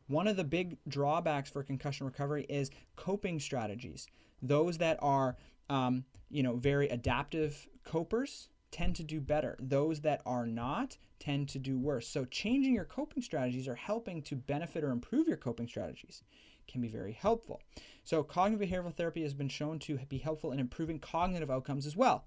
One 0.08 0.28
of 0.28 0.36
the 0.36 0.43
big 0.43 0.78
drawbacks 0.88 1.49
for 1.49 1.62
concussion 1.62 2.06
recovery 2.06 2.45
is 2.49 2.72
coping 2.95 3.39
strategies. 3.39 4.08
Those 4.41 4.80
that 4.80 4.97
are, 5.01 5.38
um, 5.70 6.05
you 6.30 6.43
know, 6.43 6.55
very 6.55 6.89
adaptive 6.89 7.68
copers 7.84 8.49
tend 8.72 8.95
to 8.95 9.03
do 9.03 9.22
better. 9.22 9.55
Those 9.59 10.01
that 10.01 10.22
are 10.26 10.47
not 10.47 10.97
tend 11.20 11.47
to 11.49 11.59
do 11.59 11.78
worse. 11.78 12.07
So 12.07 12.26
changing 12.26 12.74
your 12.74 12.86
coping 12.86 13.22
strategies 13.22 13.68
or 13.68 13.76
helping 13.76 14.22
to 14.24 14.36
benefit 14.36 14.84
or 14.84 14.89
improve 14.89 15.28
your 15.28 15.38
coping 15.38 15.68
strategies 15.68 16.24
can 16.68 16.82
be 16.82 16.88
very 16.88 17.14
helpful. 17.14 17.61
So, 18.03 18.24
cognitive 18.24 18.70
behavioral 18.70 18.93
therapy 18.93 19.22
has 19.24 19.34
been 19.34 19.49
shown 19.49 19.80
to 19.80 19.97
be 20.09 20.18
helpful 20.18 20.51
in 20.51 20.59
improving 20.59 20.99
cognitive 20.99 21.51
outcomes 21.51 21.86
as 21.86 21.95
well. 21.95 22.26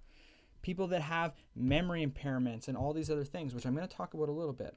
People 0.62 0.87
that 0.89 1.03
have 1.03 1.34
memory 1.55 2.05
impairments 2.05 2.68
and 2.68 2.76
all 2.76 2.93
these 2.93 3.11
other 3.11 3.24
things, 3.24 3.55
which 3.55 3.66
I'm 3.66 3.74
going 3.74 3.87
to 3.87 3.97
talk 3.97 4.14
about 4.14 4.28
a 4.28 4.32
little 4.32 4.53
bit, 4.53 4.76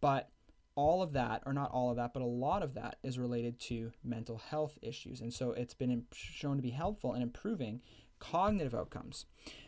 but 0.00 0.30
all 0.74 1.02
of 1.02 1.12
that, 1.12 1.42
or 1.46 1.52
not 1.52 1.70
all 1.70 1.90
of 1.90 1.96
that, 1.96 2.12
but 2.12 2.22
a 2.22 2.26
lot 2.26 2.62
of 2.62 2.74
that 2.74 2.96
is 3.02 3.18
related 3.18 3.58
to 3.60 3.92
mental 4.04 4.38
health 4.38 4.78
issues. 4.82 5.20
And 5.20 5.32
so 5.32 5.52
it's 5.52 5.74
been 5.74 6.04
shown 6.12 6.56
to 6.56 6.62
be 6.62 6.70
helpful 6.70 7.14
in 7.14 7.22
improving 7.22 7.80
cognitive 8.18 8.74
outcomes. 8.74 9.26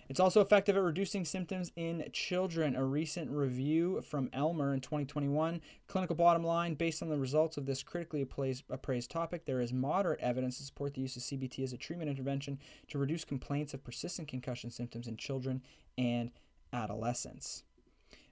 It's 0.08 0.20
also 0.20 0.42
effective 0.42 0.76
at 0.76 0.82
reducing 0.82 1.24
symptoms 1.24 1.72
in 1.74 2.04
children. 2.12 2.76
A 2.76 2.84
recent 2.84 3.30
review 3.30 4.02
from 4.02 4.28
Elmer 4.32 4.74
in 4.74 4.80
2021. 4.80 5.62
Clinical 5.86 6.14
bottom 6.14 6.44
line 6.44 6.74
based 6.74 7.02
on 7.02 7.08
the 7.08 7.18
results 7.18 7.56
of 7.56 7.64
this 7.64 7.82
critically 7.82 8.20
appraised, 8.20 9.10
topic, 9.10 9.46
there 9.46 9.60
is 9.60 9.72
moderate 9.72 10.20
evidence 10.20 10.58
to 10.58 10.64
support 10.64 10.92
the 10.92 11.00
use 11.00 11.16
of 11.16 11.22
CBT 11.22 11.64
as 11.64 11.72
a 11.72 11.78
treatment 11.78 12.10
intervention 12.10 12.58
to 12.88 12.98
reduce 12.98 13.24
complaints 13.24 13.72
of 13.72 13.82
persistent 13.82 14.28
concussion 14.28 14.70
symptoms 14.70 15.08
in 15.08 15.16
children 15.16 15.62
and 15.96 16.30
adolescents. 16.72 17.64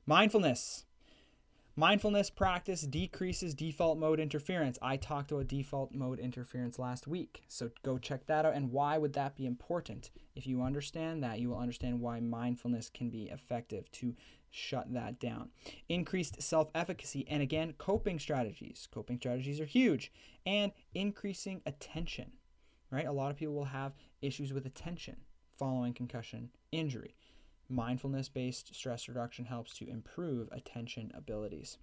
Mindfulness. 0.05 0.85
Mindfulness 1.77 2.31
practice 2.31 2.83
decreases 2.83 3.55
default 3.55 3.97
mode 3.97 4.18
interference. 4.18 4.79
I 4.83 4.97
talked 4.97 5.31
about 5.31 5.47
default 5.47 5.95
mode 5.95 6.18
interference 6.18 6.79
last 6.79 7.07
week, 7.07 7.43
so 7.49 7.71
go 7.83 7.97
check 7.97 8.27
that 8.27 8.45
out. 8.45 8.55
And 8.55 8.73
why 8.73 8.99
would 8.99 9.12
that 9.12 9.37
be 9.37 9.47
important? 9.47 10.11
If 10.35 10.47
you 10.47 10.62
understand 10.62 11.23
that, 11.23 11.39
you 11.39 11.49
will 11.49 11.59
understand 11.59 12.01
why 12.01 12.21
mindfulness 12.21 12.91
can 12.91 13.09
be 13.09 13.31
effective 13.31 13.91
to 13.93 14.16
shut 14.51 14.93
that 14.93 15.21
down. 15.21 15.51
Increased 15.89 16.43
self 16.43 16.71
efficacy, 16.75 17.25
and 17.29 17.41
again, 17.41 17.75
coping 17.79 18.18
strategies. 18.18 18.89
Coping 18.93 19.18
strategies 19.18 19.61
are 19.61 19.64
huge. 19.66 20.12
And 20.45 20.73
increasing 20.93 21.62
attention, 21.64 22.33
right? 22.91 23.07
A 23.07 23.12
lot 23.12 23.31
of 23.31 23.37
people 23.37 23.55
will 23.55 23.64
have 23.66 23.95
issues 24.21 24.53
with 24.53 24.66
attention 24.66 25.18
following 25.57 25.93
concussion 25.93 26.51
injury. 26.73 27.14
Mindfulness 27.71 28.29
based 28.29 28.75
stress 28.75 29.09
reduction 29.09 29.45
helps 29.45 29.73
to 29.75 29.89
improve 29.89 30.49
attention 30.53 31.12
abilities. 31.14 31.79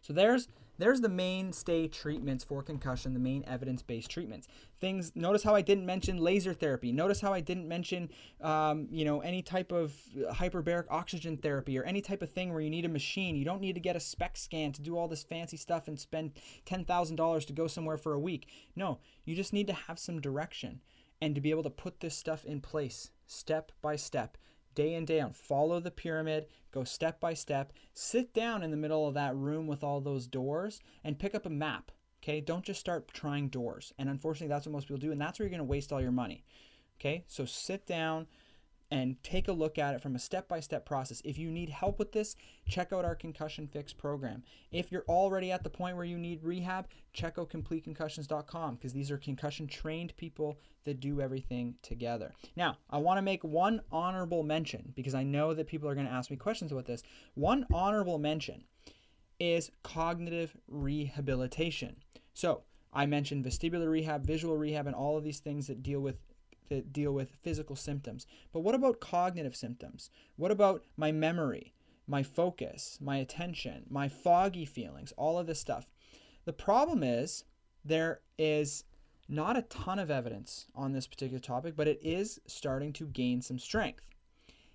So 0.00 0.12
there's 0.12 0.48
there's 0.76 1.00
the 1.00 1.08
mainstay 1.08 1.86
treatments 1.86 2.42
for 2.42 2.60
concussion, 2.62 3.14
the 3.14 3.20
main 3.20 3.44
evidence-based 3.46 4.10
treatments. 4.10 4.48
Things. 4.80 5.12
Notice 5.14 5.44
how 5.44 5.54
I 5.54 5.62
didn't 5.62 5.86
mention 5.86 6.18
laser 6.18 6.52
therapy. 6.52 6.90
Notice 6.90 7.20
how 7.20 7.32
I 7.32 7.40
didn't 7.40 7.68
mention, 7.68 8.10
um, 8.40 8.88
you 8.90 9.04
know, 9.04 9.20
any 9.20 9.40
type 9.40 9.70
of 9.70 9.94
hyperbaric 10.32 10.86
oxygen 10.90 11.36
therapy 11.36 11.78
or 11.78 11.84
any 11.84 12.00
type 12.00 12.20
of 12.20 12.30
thing 12.30 12.52
where 12.52 12.60
you 12.60 12.70
need 12.70 12.84
a 12.84 12.88
machine. 12.88 13.36
You 13.36 13.44
don't 13.44 13.60
need 13.60 13.74
to 13.74 13.80
get 13.80 13.94
a 13.94 14.00
SPECT 14.00 14.36
scan 14.36 14.72
to 14.72 14.82
do 14.82 14.98
all 14.98 15.06
this 15.06 15.22
fancy 15.22 15.56
stuff 15.56 15.86
and 15.86 15.98
spend 15.98 16.32
ten 16.66 16.84
thousand 16.84 17.16
dollars 17.16 17.44
to 17.46 17.52
go 17.52 17.68
somewhere 17.68 17.96
for 17.96 18.12
a 18.12 18.20
week. 18.20 18.48
No, 18.74 18.98
you 19.24 19.36
just 19.36 19.52
need 19.52 19.68
to 19.68 19.72
have 19.72 19.98
some 19.98 20.20
direction 20.20 20.80
and 21.22 21.34
to 21.34 21.40
be 21.40 21.50
able 21.50 21.62
to 21.62 21.70
put 21.70 22.00
this 22.00 22.16
stuff 22.16 22.44
in 22.44 22.60
place 22.60 23.10
step 23.26 23.72
by 23.80 23.96
step 23.96 24.36
day 24.74 24.94
in, 24.94 25.04
day 25.04 25.20
out. 25.20 25.36
Follow 25.36 25.80
the 25.80 25.90
pyramid, 25.90 26.46
go 26.72 26.84
step 26.84 27.20
by 27.20 27.34
step. 27.34 27.72
Sit 27.92 28.34
down 28.34 28.62
in 28.62 28.70
the 28.70 28.76
middle 28.76 29.06
of 29.06 29.14
that 29.14 29.36
room 29.36 29.66
with 29.66 29.82
all 29.84 30.00
those 30.00 30.26
doors 30.26 30.80
and 31.02 31.18
pick 31.18 31.34
up 31.34 31.46
a 31.46 31.50
map. 31.50 31.90
Okay, 32.22 32.40
don't 32.40 32.64
just 32.64 32.80
start 32.80 33.08
trying 33.08 33.48
doors. 33.48 33.92
And 33.98 34.08
unfortunately, 34.08 34.48
that's 34.48 34.66
what 34.66 34.72
most 34.72 34.88
people 34.88 34.98
do, 34.98 35.12
and 35.12 35.20
that's 35.20 35.38
where 35.38 35.44
you're 35.44 35.50
to 35.58 35.64
waste 35.64 35.92
all 35.92 36.00
your 36.00 36.10
money. 36.10 36.44
Okay, 36.98 37.24
so 37.26 37.44
sit 37.44 37.86
down, 37.86 38.26
and 38.94 39.20
take 39.24 39.48
a 39.48 39.52
look 39.52 39.76
at 39.76 39.92
it 39.92 40.00
from 40.00 40.14
a 40.14 40.20
step 40.20 40.46
by 40.46 40.60
step 40.60 40.86
process. 40.86 41.20
If 41.24 41.36
you 41.36 41.50
need 41.50 41.68
help 41.68 41.98
with 41.98 42.12
this, 42.12 42.36
check 42.68 42.92
out 42.92 43.04
our 43.04 43.16
Concussion 43.16 43.66
Fix 43.66 43.92
program. 43.92 44.44
If 44.70 44.92
you're 44.92 45.04
already 45.08 45.50
at 45.50 45.64
the 45.64 45.68
point 45.68 45.96
where 45.96 46.04
you 46.04 46.16
need 46.16 46.44
rehab, 46.44 46.86
check 47.12 47.36
out 47.36 47.50
CompleteConcussions.com 47.50 48.76
because 48.76 48.92
these 48.92 49.10
are 49.10 49.18
concussion 49.18 49.66
trained 49.66 50.16
people 50.16 50.60
that 50.84 51.00
do 51.00 51.20
everything 51.20 51.74
together. 51.82 52.34
Now, 52.54 52.76
I 52.88 52.98
want 52.98 53.18
to 53.18 53.22
make 53.22 53.42
one 53.42 53.80
honorable 53.90 54.44
mention 54.44 54.92
because 54.94 55.16
I 55.16 55.24
know 55.24 55.54
that 55.54 55.66
people 55.66 55.88
are 55.88 55.96
going 55.96 56.06
to 56.06 56.12
ask 56.12 56.30
me 56.30 56.36
questions 56.36 56.70
about 56.70 56.86
this. 56.86 57.02
One 57.34 57.66
honorable 57.72 58.18
mention 58.18 58.62
is 59.40 59.72
cognitive 59.82 60.56
rehabilitation. 60.68 61.96
So, 62.32 62.62
I 62.92 63.06
mentioned 63.06 63.44
vestibular 63.44 63.90
rehab, 63.90 64.24
visual 64.24 64.56
rehab, 64.56 64.86
and 64.86 64.94
all 64.94 65.18
of 65.18 65.24
these 65.24 65.40
things 65.40 65.66
that 65.66 65.82
deal 65.82 65.98
with 65.98 66.20
that 66.68 66.92
deal 66.92 67.12
with 67.12 67.36
physical 67.40 67.76
symptoms. 67.76 68.26
But 68.52 68.60
what 68.60 68.74
about 68.74 69.00
cognitive 69.00 69.56
symptoms? 69.56 70.10
What 70.36 70.50
about 70.50 70.84
my 70.96 71.12
memory, 71.12 71.74
my 72.06 72.22
focus, 72.22 72.98
my 73.00 73.16
attention, 73.16 73.84
my 73.88 74.08
foggy 74.08 74.64
feelings, 74.64 75.12
all 75.16 75.38
of 75.38 75.46
this 75.46 75.60
stuff? 75.60 75.86
The 76.44 76.52
problem 76.52 77.02
is 77.02 77.44
there 77.84 78.20
is 78.38 78.84
not 79.28 79.56
a 79.56 79.62
ton 79.62 79.98
of 79.98 80.10
evidence 80.10 80.66
on 80.74 80.92
this 80.92 81.06
particular 81.06 81.40
topic, 81.40 81.74
but 81.76 81.88
it 81.88 81.98
is 82.02 82.40
starting 82.46 82.92
to 82.94 83.06
gain 83.06 83.40
some 83.40 83.58
strength. 83.58 84.04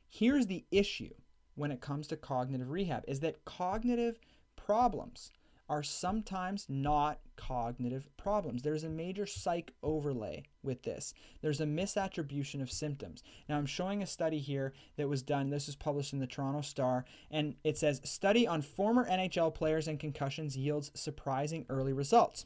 Here's 0.07 0.47
the 0.47 0.65
issue 0.71 1.13
when 1.55 1.71
it 1.71 1.81
comes 1.81 2.07
to 2.07 2.17
cognitive 2.17 2.69
rehab 2.69 3.03
is 3.07 3.19
that 3.19 3.45
cognitive 3.45 4.19
problems 4.55 5.31
are 5.69 5.83
sometimes 5.83 6.65
not 6.67 7.19
cognitive 7.35 8.09
problems. 8.17 8.63
There's 8.63 8.83
a 8.83 8.89
major 8.89 9.25
psych 9.25 9.71
overlay 9.83 10.43
with 10.63 10.83
this. 10.83 11.13
There's 11.41 11.61
a 11.61 11.65
misattribution 11.65 12.61
of 12.61 12.71
symptoms. 12.71 13.23
Now, 13.47 13.57
I'm 13.57 13.65
showing 13.65 14.01
a 14.01 14.07
study 14.07 14.39
here 14.39 14.73
that 14.97 15.07
was 15.07 15.21
done. 15.21 15.49
This 15.49 15.67
was 15.67 15.75
published 15.75 16.11
in 16.11 16.19
the 16.19 16.27
Toronto 16.27 16.61
Star, 16.61 17.05
and 17.31 17.55
it 17.63 17.77
says 17.77 18.01
Study 18.03 18.47
on 18.47 18.61
former 18.61 19.07
NHL 19.07 19.53
players 19.53 19.87
and 19.87 19.99
concussions 19.99 20.57
yields 20.57 20.91
surprising 20.95 21.65
early 21.69 21.93
results. 21.93 22.43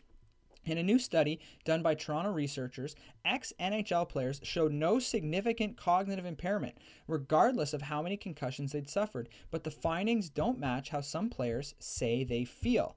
In 0.66 0.78
a 0.78 0.84
new 0.84 0.98
study 0.98 1.40
done 1.66 1.82
by 1.84 1.96
Toronto 1.96 2.32
researchers, 2.32 2.96
ex 3.26 3.52
NHL 3.60 4.08
players 4.08 4.40
showed 4.44 4.72
no 4.72 4.98
significant 5.00 5.76
cognitive 5.76 6.26
impairment, 6.26 6.78
regardless 7.08 7.74
of 7.74 7.84
how 7.84 8.02
many 8.02 8.16
concussions 8.16 8.72
they'd 8.72 8.90
suffered, 8.90 9.28
but 9.52 9.64
the 9.64 9.72
findings 9.72 10.30
don't 10.30 10.60
match 10.60 10.90
how 10.90 11.02
some 11.02 11.30
players 11.30 11.76
say 11.80 12.24
they 12.24 12.46
feel 12.46 12.96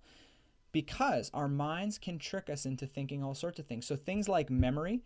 because 0.70 1.30
our 1.32 1.48
minds 1.48 1.98
can 1.98 2.18
trick 2.18 2.50
us 2.50 2.66
into 2.66 2.86
thinking 2.86 3.24
all 3.24 3.34
sorts 3.34 3.58
of 3.58 3.66
things. 3.66 3.86
So 3.86 3.96
things 3.96 4.28
like 4.28 4.50
memory 4.50 5.02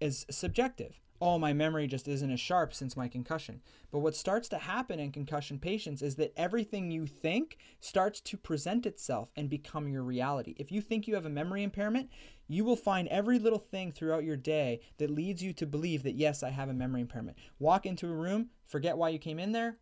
is 0.00 0.26
subjective. 0.30 1.00
Oh, 1.20 1.36
my 1.36 1.52
memory 1.52 1.88
just 1.88 2.06
isn't 2.06 2.30
as 2.30 2.38
sharp 2.38 2.72
since 2.72 2.96
my 2.96 3.08
concussion. 3.08 3.60
But 3.90 3.98
what 3.98 4.14
starts 4.14 4.48
to 4.50 4.58
happen 4.58 5.00
in 5.00 5.10
concussion 5.10 5.58
patients 5.58 6.00
is 6.00 6.14
that 6.16 6.32
everything 6.36 6.92
you 6.92 7.06
think 7.06 7.58
starts 7.80 8.20
to 8.20 8.36
present 8.36 8.86
itself 8.86 9.30
and 9.34 9.50
become 9.50 9.88
your 9.88 10.04
reality. 10.04 10.54
If 10.58 10.70
you 10.70 10.80
think 10.80 11.08
you 11.08 11.16
have 11.16 11.26
a 11.26 11.30
memory 11.30 11.64
impairment, 11.64 12.08
you 12.46 12.64
will 12.64 12.76
find 12.76 13.08
every 13.08 13.40
little 13.40 13.58
thing 13.58 13.90
throughout 13.90 14.22
your 14.22 14.36
day 14.36 14.80
that 14.98 15.10
leads 15.10 15.42
you 15.42 15.52
to 15.54 15.66
believe 15.66 16.04
that, 16.04 16.14
yes, 16.14 16.44
I 16.44 16.50
have 16.50 16.68
a 16.68 16.74
memory 16.74 17.00
impairment. 17.00 17.36
Walk 17.58 17.84
into 17.84 18.08
a 18.08 18.14
room, 18.14 18.50
forget 18.64 18.96
why 18.96 19.08
you 19.08 19.18
came 19.18 19.40
in 19.40 19.50
there. 19.50 19.78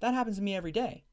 That 0.00 0.12
happens 0.12 0.36
to 0.36 0.42
me 0.42 0.54
every 0.54 0.72
day. 0.72 1.04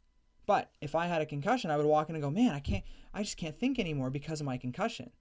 But 0.46 0.70
if 0.82 0.96
I 0.96 1.08
had 1.08 1.22
a 1.22 1.26
concussion, 1.26 1.72
I 1.72 1.78
would 1.78 1.86
walk 1.86 2.10
in 2.10 2.16
and 2.16 2.24
go, 2.24 2.30
man, 2.30 2.54
I 2.54 2.60
can't, 2.60 2.84
I 3.14 3.24
just 3.24 3.38
can't 3.38 3.56
think 3.56 3.80
anymore 3.80 4.10
because 4.10 4.42
of 4.42 4.46
my 4.46 4.58
concussion. 4.58 5.12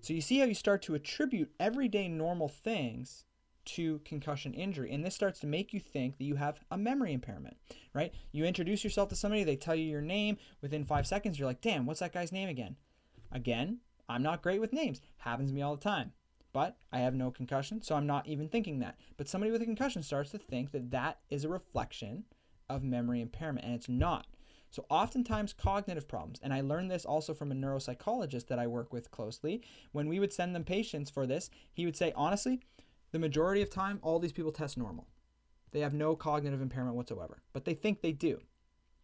So 0.00 0.14
you 0.14 0.22
see 0.22 0.38
how 0.38 0.46
you 0.46 0.54
start 0.54 0.82
to 0.82 0.94
attribute 0.94 1.52
everyday 1.60 2.08
normal 2.08 2.48
things 2.48 3.26
to 3.64 4.00
concussion 4.04 4.54
injury. 4.54 4.92
And 4.92 5.04
this 5.04 5.14
starts 5.14 5.40
to 5.40 5.46
make 5.46 5.72
you 5.72 5.80
think 5.80 6.18
that 6.18 6.24
you 6.24 6.36
have 6.36 6.60
a 6.70 6.78
memory 6.78 7.12
impairment, 7.12 7.56
right? 7.94 8.12
You 8.32 8.44
introduce 8.44 8.84
yourself 8.84 9.08
to 9.10 9.16
somebody, 9.16 9.44
they 9.44 9.56
tell 9.56 9.74
you 9.74 9.84
your 9.84 10.00
name. 10.00 10.38
Within 10.60 10.84
five 10.84 11.06
seconds, 11.06 11.38
you're 11.38 11.48
like, 11.48 11.60
damn, 11.60 11.86
what's 11.86 12.00
that 12.00 12.12
guy's 12.12 12.32
name 12.32 12.48
again? 12.48 12.76
Again, 13.30 13.78
I'm 14.08 14.22
not 14.22 14.42
great 14.42 14.60
with 14.60 14.72
names. 14.72 15.00
Happens 15.18 15.50
to 15.50 15.54
me 15.54 15.62
all 15.62 15.76
the 15.76 15.82
time. 15.82 16.12
But 16.52 16.76
I 16.92 16.98
have 16.98 17.14
no 17.14 17.30
concussion, 17.30 17.80
so 17.80 17.94
I'm 17.94 18.06
not 18.06 18.26
even 18.26 18.48
thinking 18.48 18.80
that. 18.80 18.98
But 19.16 19.28
somebody 19.28 19.50
with 19.50 19.62
a 19.62 19.66
concussion 19.66 20.02
starts 20.02 20.30
to 20.32 20.38
think 20.38 20.72
that 20.72 20.90
that 20.90 21.18
is 21.30 21.44
a 21.44 21.48
reflection 21.48 22.24
of 22.68 22.82
memory 22.82 23.20
impairment, 23.20 23.64
and 23.64 23.74
it's 23.74 23.88
not. 23.88 24.26
So, 24.70 24.86
oftentimes, 24.88 25.52
cognitive 25.52 26.08
problems, 26.08 26.40
and 26.42 26.52
I 26.52 26.62
learned 26.62 26.90
this 26.90 27.04
also 27.04 27.34
from 27.34 27.52
a 27.52 27.54
neuropsychologist 27.54 28.46
that 28.46 28.58
I 28.58 28.66
work 28.66 28.90
with 28.90 29.10
closely. 29.10 29.62
When 29.92 30.08
we 30.08 30.18
would 30.18 30.32
send 30.32 30.54
them 30.54 30.64
patients 30.64 31.10
for 31.10 31.26
this, 31.26 31.50
he 31.74 31.84
would 31.84 31.96
say, 31.96 32.12
honestly, 32.16 32.60
the 33.12 33.18
majority 33.18 33.62
of 33.62 33.70
time, 33.70 33.98
all 34.02 34.18
these 34.18 34.32
people 34.32 34.52
test 34.52 34.76
normal. 34.76 35.06
They 35.70 35.80
have 35.80 35.94
no 35.94 36.16
cognitive 36.16 36.60
impairment 36.60 36.96
whatsoever, 36.96 37.42
but 37.52 37.64
they 37.64 37.74
think 37.74 38.00
they 38.00 38.12
do. 38.12 38.40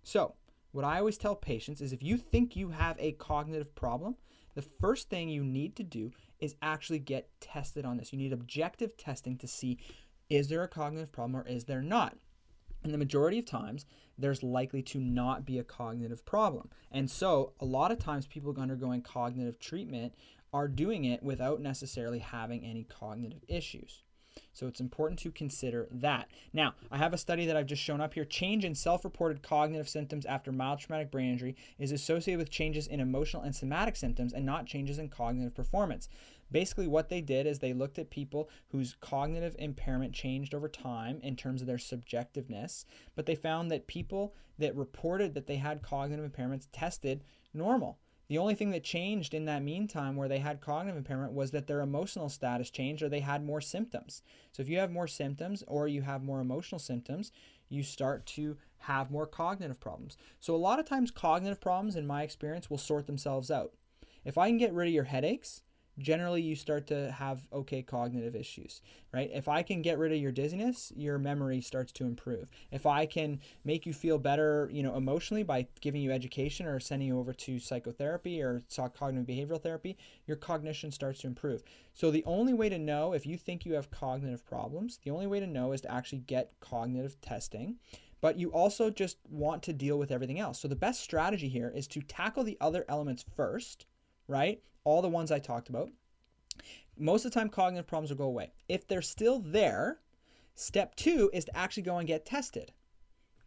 So, 0.03 0.35
what 0.73 0.85
I 0.85 0.99
always 0.99 1.17
tell 1.17 1.35
patients 1.35 1.81
is 1.81 1.93
if 1.93 2.03
you 2.03 2.19
think 2.19 2.55
you 2.55 2.71
have 2.71 2.97
a 2.99 3.13
cognitive 3.13 3.75
problem, 3.75 4.17
the 4.55 4.63
first 4.63 5.09
thing 5.09 5.29
you 5.29 5.45
need 5.45 5.77
to 5.77 5.83
do 5.83 6.11
is 6.41 6.57
actually 6.61 6.99
get 6.99 7.29
tested 7.41 7.85
on 7.85 7.97
this. 7.97 8.13
You 8.13 8.19
need 8.19 8.33
objective 8.33 8.97
testing 8.97 9.37
to 9.39 9.47
see 9.47 9.79
is 10.29 10.49
there 10.49 10.63
a 10.63 10.69
cognitive 10.69 11.11
problem 11.11 11.41
or 11.41 11.49
is 11.49 11.65
there 11.65 11.81
not? 11.81 12.17
And 12.85 12.93
the 12.93 12.99
majority 12.99 13.39
of 13.39 13.47
times, 13.47 13.87
there's 14.17 14.43
likely 14.43 14.83
to 14.83 14.99
not 14.99 15.45
be 15.45 15.59
a 15.59 15.65
cognitive 15.65 16.25
problem. 16.25 16.71
And 16.93 17.11
so, 17.11 17.53
a 17.61 17.65
lot 17.65 17.91
of 17.91 17.99
times, 17.99 18.27
people 18.27 18.55
undergoing 18.59 19.03
cognitive 19.03 19.59
treatment 19.59 20.15
are 20.53 20.69
doing 20.69 21.05
it 21.05 21.23
without 21.23 21.61
necessarily 21.61 22.19
having 22.19 22.65
any 22.65 22.85
cognitive 22.85 23.45
issues. 23.49 24.03
So 24.53 24.67
it's 24.67 24.81
important 24.81 25.19
to 25.21 25.31
consider 25.31 25.89
that. 25.91 26.29
Now, 26.53 26.75
I 26.91 26.99
have 26.99 27.13
a 27.13 27.19
study 27.19 27.47
that 27.47 27.57
I've 27.57 27.67
just 27.67 27.83
shown 27.83 28.01
up 28.01 28.15
here. 28.15 28.25
Change 28.25 28.65
in 28.65 28.75
self 28.75 29.05
reported 29.05 29.43
cognitive 29.43 29.89
symptoms 29.89 30.27
after 30.27 30.53
mild 30.53 30.81
traumatic 30.81 31.11
brain 31.11 31.33
injury 31.33 31.57
is 31.79 31.93
associated 31.93 32.39
with 32.39 32.51
changes 32.51 32.87
in 32.87 33.01
emotional 33.01 33.43
and 33.43 33.55
somatic 33.55 33.97
symptoms 33.97 34.33
and 34.33 34.45
not 34.45 34.67
changes 34.67 34.99
in 34.99 35.09
cognitive 35.09 35.55
performance. 35.55 36.09
Basically, 36.51 36.87
what 36.87 37.09
they 37.09 37.21
did 37.21 37.47
is 37.47 37.59
they 37.59 37.75
looked 37.75 37.99
at 37.99 38.11
people 38.11 38.49
whose 38.69 38.97
cognitive 39.01 39.55
impairment 39.59 40.15
changed 40.15 40.55
over 40.55 40.69
time 40.69 41.21
in 41.23 41.37
terms 41.37 41.61
of 41.61 41.67
their 41.67 41.77
subjectiveness, 41.77 42.85
but 43.15 43.27
they 43.27 43.35
found 43.35 43.71
that 43.71 43.87
people 43.87 44.35
that 44.59 44.75
reported 44.75 45.35
that 45.35 45.47
they 45.47 45.57
had 45.57 45.83
cognitive 45.83 46.31
impairments 46.31 46.69
tested 46.73 47.23
normal. 47.53 47.99
The 48.29 48.39
only 48.39 48.55
thing 48.55 48.71
that 48.71 48.85
changed 48.85 49.33
in 49.33 49.47
that 49.47 49.63
meantime 49.63 50.15
where 50.15 50.29
they 50.29 50.39
had 50.39 50.61
cognitive 50.61 50.99
impairment 50.99 51.33
was 51.33 51.51
that 51.53 51.67
their 51.67 51.81
emotional 51.81 52.29
status 52.29 52.69
changed 52.69 53.03
or 53.03 53.09
they 53.09 53.21
had 53.21 53.43
more 53.43 53.63
symptoms. 53.63 54.23
So 54.53 54.63
if 54.63 54.69
you 54.69 54.79
have 54.79 54.91
more 54.91 55.09
symptoms 55.09 55.65
or 55.67 55.89
you 55.89 56.03
have 56.03 56.23
more 56.23 56.41
emotional 56.41 56.79
symptoms, 56.79 57.33
you 57.71 57.83
start 57.83 58.27
to 58.27 58.59
have 58.81 59.11
more 59.11 59.27
cognitive 59.27 59.81
problems. 59.81 60.19
So 60.41 60.55
a 60.55 60.57
lot 60.57 60.79
of 60.79 60.87
times 60.87 61.11
cognitive 61.11 61.61
problems 61.61 61.97
in 61.97 62.07
my 62.07 62.23
experience 62.23 62.69
will 62.69 62.79
sort 62.79 63.07
themselves 63.07 63.51
out. 63.51 63.73
If 64.25 64.37
I 64.37 64.49
can 64.49 64.59
get 64.59 64.75
rid 64.75 64.89
of 64.89 64.95
your 64.95 65.05
headaches, 65.05 65.63
generally 65.99 66.41
you 66.41 66.55
start 66.55 66.87
to 66.89 67.11
have 67.13 67.47
okay 67.53 67.83
cognitive 67.83 68.37
issues, 68.37 68.81
right? 69.13 69.31
If 69.33 69.49
I 69.49 69.63
can 69.63 69.83
get 69.83 69.99
rid 69.99 70.13
of 70.13 70.19
your 70.19 70.33
dizziness, 70.33 70.93
your 70.97 71.19
memory 71.19 71.61
starts 71.61 71.93
to 71.93 72.05
improve. 72.05 72.49
If 72.71 72.87
I 72.87 73.07
can 73.07 73.41
make 73.65 73.87
you 73.87 73.93
feel 73.93 74.19
better, 74.19 74.69
you 74.73 74.83
know, 74.83 74.97
emotionally 74.97 75.43
by 75.43 75.67
giving 75.81 76.01
you 76.01 76.13
education 76.13 76.67
or 76.67 76.81
sending 76.81 77.09
you 77.09 77.19
over 77.19 77.33
to 77.33 77.59
psychotherapy 77.59 78.41
or 78.43 78.63
cognitive 78.95 79.27
behavioral 79.27 79.63
therapy, 79.63 79.97
your 80.27 80.37
cognition 80.37 80.93
starts 80.93 81.21
to 81.21 81.27
improve. 81.27 81.63
So 81.95 82.11
the 82.11 82.25
only 82.25 82.55
way 82.55 82.69
to 82.69 82.79
know 82.79 83.13
if 83.13 83.27
you 83.27 83.37
think 83.37 83.67
you 83.67 83.75
have 83.75 83.91
cognitive 83.91 84.47
problems, 84.47 84.99
the 85.03 85.11
only 85.11 85.27
way 85.27 85.41
to 85.41 85.47
know 85.47 85.73
is 85.73 85.81
to 85.83 85.93
actually 85.93 86.21
get 86.21 86.53
cognitive 86.61 87.21
testing 87.21 87.77
but 88.21 88.37
you 88.37 88.51
also 88.51 88.91
just 88.91 89.19
want 89.31 89.63
to 89.63 89.73
deal 89.73 89.99
with 89.99 90.11
everything 90.11 90.41
else. 90.41 90.59
So 90.59 90.69
the 90.69 90.77
best 90.77 91.01
strategy 91.01 91.49
here 91.49 91.73
is 91.75 91.87
to 91.89 92.03
tackle 92.03 92.45
the 92.45 92.59
other 92.61 92.85
elements 92.89 93.25
first, 93.37 93.87
right? 94.29 94.63
all 94.89 95.03
the 95.03 95.09
ones 95.09 95.31
I 95.31 95.39
talked 95.39 95.69
about. 95.69 95.91
Most 96.97 97.27
of 97.27 97.31
the 97.31 97.39
time, 97.39 97.51
cognitive 97.51 97.87
problems 97.87 98.11
will 98.11 98.17
go 98.17 98.25
away. 98.25 98.53
If 98.69 98.89
they're 98.89 99.03
still 99.03 99.39
there, 99.39 99.99
step 100.55 100.95
two 100.97 101.31
is 101.35 101.45
to 101.45 101.57
actually 101.57 101.83
go 101.83 101.99
and 101.99 102.09
get 102.09 102.25
tested. 102.25 102.73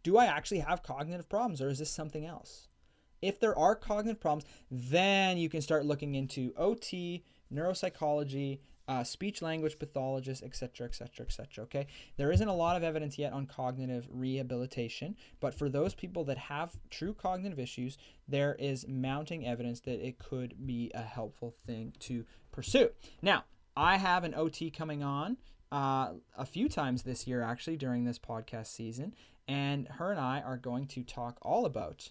Do 0.04 0.16
I 0.16 0.26
actually 0.26 0.60
have 0.60 0.84
cognitive 0.84 1.28
problems 1.28 1.60
or 1.60 1.68
is 1.68 1.80
this 1.80 1.90
something 1.90 2.24
else? 2.24 2.68
If 3.20 3.40
there 3.40 3.58
are 3.58 3.74
cognitive 3.74 4.20
problems, 4.20 4.44
then 4.70 5.36
you 5.36 5.48
can 5.48 5.62
start 5.62 5.84
looking 5.84 6.14
into 6.14 6.52
OT, 6.56 7.24
neuropsychology, 7.52 8.60
uh, 8.88 9.04
speech 9.04 9.42
language 9.42 9.78
pathologists, 9.78 10.42
etc., 10.42 10.86
etc., 10.86 11.26
etc. 11.26 11.64
Okay, 11.64 11.86
there 12.16 12.32
isn't 12.32 12.48
a 12.48 12.54
lot 12.54 12.76
of 12.76 12.82
evidence 12.82 13.18
yet 13.18 13.32
on 13.32 13.46
cognitive 13.46 14.08
rehabilitation, 14.10 15.16
but 15.40 15.54
for 15.54 15.68
those 15.68 15.94
people 15.94 16.24
that 16.24 16.38
have 16.38 16.76
true 16.90 17.14
cognitive 17.14 17.58
issues, 17.58 17.96
there 18.26 18.56
is 18.58 18.86
mounting 18.88 19.46
evidence 19.46 19.80
that 19.80 20.04
it 20.04 20.18
could 20.18 20.66
be 20.66 20.90
a 20.94 21.02
helpful 21.02 21.54
thing 21.66 21.92
to 22.00 22.24
pursue. 22.50 22.90
Now, 23.20 23.44
I 23.76 23.96
have 23.96 24.24
an 24.24 24.34
OT 24.34 24.70
coming 24.70 25.02
on 25.02 25.36
uh, 25.70 26.12
a 26.36 26.44
few 26.44 26.68
times 26.68 27.02
this 27.02 27.26
year, 27.26 27.42
actually, 27.42 27.76
during 27.76 28.04
this 28.04 28.18
podcast 28.18 28.66
season, 28.66 29.14
and 29.48 29.88
her 29.88 30.10
and 30.10 30.20
I 30.20 30.40
are 30.40 30.56
going 30.56 30.86
to 30.88 31.02
talk 31.02 31.38
all 31.40 31.64
about 31.64 32.10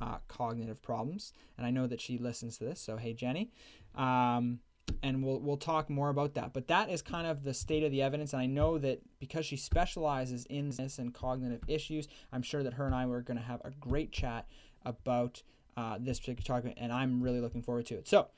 uh, 0.00 0.18
cognitive 0.28 0.82
problems. 0.82 1.32
And 1.56 1.66
I 1.66 1.70
know 1.70 1.86
that 1.86 2.00
she 2.00 2.18
listens 2.18 2.58
to 2.58 2.64
this, 2.64 2.80
so 2.80 2.96
hey, 2.96 3.12
Jenny. 3.12 3.50
Um, 3.94 4.60
and 5.02 5.22
we'll 5.22 5.40
we'll 5.40 5.56
talk 5.56 5.90
more 5.90 6.08
about 6.08 6.34
that. 6.34 6.52
But 6.52 6.68
that 6.68 6.90
is 6.90 7.02
kind 7.02 7.26
of 7.26 7.44
the 7.44 7.54
state 7.54 7.82
of 7.82 7.90
the 7.90 8.02
evidence, 8.02 8.32
and 8.32 8.42
I 8.42 8.46
know 8.46 8.78
that 8.78 9.00
because 9.18 9.46
she 9.46 9.56
specializes 9.56 10.46
in 10.46 10.70
this 10.70 10.98
and 10.98 11.12
cognitive 11.12 11.62
issues, 11.68 12.08
I'm 12.32 12.42
sure 12.42 12.62
that 12.62 12.74
her 12.74 12.86
and 12.86 12.94
I 12.94 13.06
were 13.06 13.22
going 13.22 13.38
to 13.38 13.42
have 13.42 13.60
a 13.64 13.70
great 13.70 14.12
chat 14.12 14.46
about 14.84 15.42
uh, 15.76 15.98
this 16.00 16.20
particular 16.20 16.60
topic, 16.60 16.74
and 16.76 16.92
I'm 16.92 17.22
really 17.22 17.40
looking 17.40 17.62
forward 17.62 17.86
to 17.86 17.94
it. 17.94 18.08
So 18.08 18.28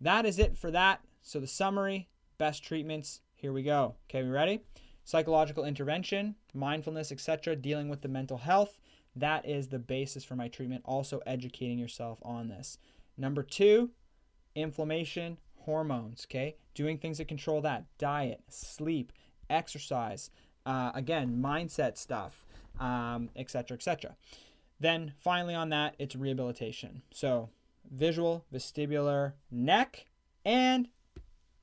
that 0.00 0.26
is 0.26 0.38
it 0.38 0.56
for 0.56 0.70
that. 0.70 1.00
So 1.22 1.40
the 1.40 1.46
summary, 1.46 2.08
best 2.38 2.64
treatments. 2.64 3.20
Here 3.34 3.52
we 3.52 3.62
go. 3.62 3.96
Okay, 4.10 4.22
we 4.22 4.28
ready? 4.28 4.60
Psychological 5.04 5.64
intervention, 5.64 6.36
mindfulness, 6.54 7.10
etc. 7.10 7.56
Dealing 7.56 7.88
with 7.88 8.02
the 8.02 8.08
mental 8.08 8.38
health. 8.38 8.78
That 9.14 9.46
is 9.46 9.68
the 9.68 9.78
basis 9.78 10.24
for 10.24 10.36
my 10.36 10.48
treatment. 10.48 10.82
Also 10.84 11.20
educating 11.26 11.78
yourself 11.78 12.18
on 12.22 12.48
this. 12.48 12.78
Number 13.16 13.42
two, 13.42 13.90
inflammation, 14.54 15.38
hormones, 15.64 16.26
okay? 16.28 16.56
Doing 16.74 16.98
things 16.98 17.18
that 17.18 17.28
control 17.28 17.60
that 17.62 17.84
diet, 17.98 18.40
sleep, 18.48 19.12
exercise, 19.50 20.30
uh, 20.64 20.92
again, 20.94 21.40
mindset 21.42 21.96
stuff, 21.98 22.44
um, 22.80 23.28
et 23.36 23.50
cetera, 23.50 23.76
et 23.76 23.82
cetera. 23.82 24.16
Then 24.80 25.12
finally, 25.18 25.54
on 25.54 25.68
that, 25.70 25.94
it's 25.98 26.16
rehabilitation. 26.16 27.02
So, 27.12 27.50
visual, 27.90 28.44
vestibular, 28.52 29.32
neck, 29.50 30.06
and 30.44 30.88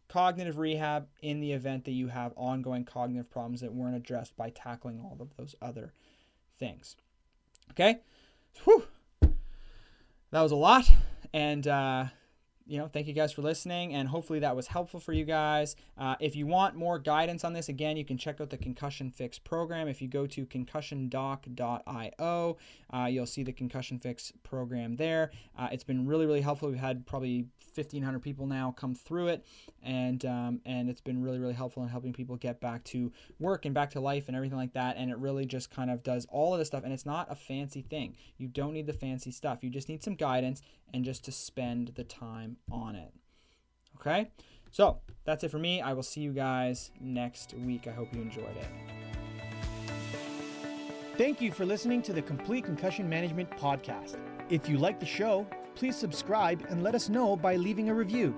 cognitive 0.07 0.57
rehab 0.57 1.07
in 1.21 1.39
the 1.39 1.51
event 1.51 1.85
that 1.85 1.91
you 1.91 2.07
have 2.07 2.33
ongoing 2.35 2.83
cognitive 2.83 3.29
problems 3.29 3.61
that 3.61 3.73
weren't 3.73 3.95
addressed 3.95 4.35
by 4.35 4.49
tackling 4.49 4.99
all 4.99 5.17
of 5.19 5.35
those 5.37 5.55
other 5.61 5.93
things. 6.57 6.95
Okay? 7.71 7.99
Whew. 8.63 8.85
That 10.31 10.41
was 10.41 10.51
a 10.51 10.55
lot. 10.55 10.89
And, 11.33 11.67
uh, 11.67 12.05
you 12.69 12.77
know, 12.77 12.87
thank 12.87 13.07
you 13.07 13.13
guys 13.13 13.33
for 13.33 13.41
listening, 13.41 13.95
and 13.95 14.07
hopefully 14.07 14.37
that 14.39 14.55
was 14.55 14.67
helpful 14.67 14.99
for 14.99 15.11
you 15.11 15.25
guys. 15.25 15.75
Uh, 15.97 16.15
if 16.19 16.35
you 16.35 16.45
want 16.45 16.75
more 16.75 16.99
guidance 16.99 17.43
on 17.43 17.53
this, 17.53 17.67
again, 17.67 17.97
you 17.97 18.05
can 18.05 18.15
check 18.15 18.39
out 18.39 18.51
the 18.51 18.57
Concussion 18.57 19.09
Fix 19.09 19.39
program. 19.39 19.87
If 19.87 20.03
you 20.03 20.07
go 20.07 20.27
to 20.27 20.45
concussiondoc.io, 20.45 22.57
uh, 22.93 23.05
you'll 23.05 23.25
see 23.25 23.41
the 23.41 23.51
Concussion 23.51 23.97
Fix 23.97 24.31
program 24.43 24.97
there. 24.97 25.31
Uh, 25.57 25.69
it's 25.71 25.83
been 25.83 26.05
really, 26.05 26.27
really 26.27 26.41
helpful. 26.41 26.69
We've 26.69 26.77
had 26.77 27.07
probably 27.07 27.47
1,500 27.73 28.19
people 28.19 28.45
now 28.45 28.71
come 28.77 28.93
through 28.93 29.29
it, 29.29 29.43
and 29.81 30.23
um, 30.25 30.61
and 30.65 30.89
it's 30.89 31.01
been 31.01 31.23
really, 31.23 31.39
really 31.39 31.53
helpful 31.53 31.81
in 31.81 31.89
helping 31.89 32.13
people 32.13 32.35
get 32.35 32.61
back 32.61 32.83
to 32.85 33.11
work 33.39 33.65
and 33.65 33.73
back 33.73 33.89
to 33.91 33.99
life 33.99 34.27
and 34.27 34.35
everything 34.35 34.57
like 34.57 34.73
that. 34.73 34.95
And 34.97 35.09
it 35.09 35.17
really 35.17 35.45
just 35.45 35.71
kind 35.71 35.89
of 35.89 36.03
does 36.03 36.27
all 36.29 36.53
of 36.53 36.59
this 36.59 36.67
stuff, 36.67 36.83
and 36.83 36.93
it's 36.93 37.05
not 37.05 37.31
a 37.31 37.35
fancy 37.35 37.81
thing. 37.81 38.15
You 38.37 38.47
don't 38.47 38.73
need 38.73 38.85
the 38.85 38.93
fancy 38.93 39.31
stuff. 39.31 39.63
You 39.63 39.71
just 39.71 39.89
need 39.89 40.03
some 40.03 40.13
guidance 40.13 40.61
and 40.93 41.03
just 41.03 41.23
to 41.25 41.31
spend 41.31 41.93
the 41.95 42.03
time 42.03 42.57
on 42.71 42.95
it. 42.95 43.13
Okay? 43.99 44.29
So 44.71 44.99
that's 45.25 45.43
it 45.43 45.51
for 45.51 45.59
me. 45.59 45.81
I 45.81 45.93
will 45.93 46.03
see 46.03 46.21
you 46.21 46.31
guys 46.31 46.91
next 46.99 47.53
week. 47.53 47.87
I 47.87 47.91
hope 47.91 48.13
you 48.13 48.21
enjoyed 48.21 48.55
it. 48.57 48.67
Thank 51.17 51.41
you 51.41 51.51
for 51.51 51.65
listening 51.65 52.01
to 52.03 52.13
the 52.13 52.21
Complete 52.21 52.63
Concussion 52.63 53.09
Management 53.09 53.49
Podcast. 53.51 54.17
If 54.49 54.69
you 54.69 54.77
like 54.77 54.99
the 54.99 55.05
show, 55.05 55.45
please 55.75 55.97
subscribe 55.97 56.65
and 56.69 56.81
let 56.81 56.95
us 56.95 57.09
know 57.09 57.35
by 57.35 57.55
leaving 57.57 57.89
a 57.89 57.93
review. 57.93 58.33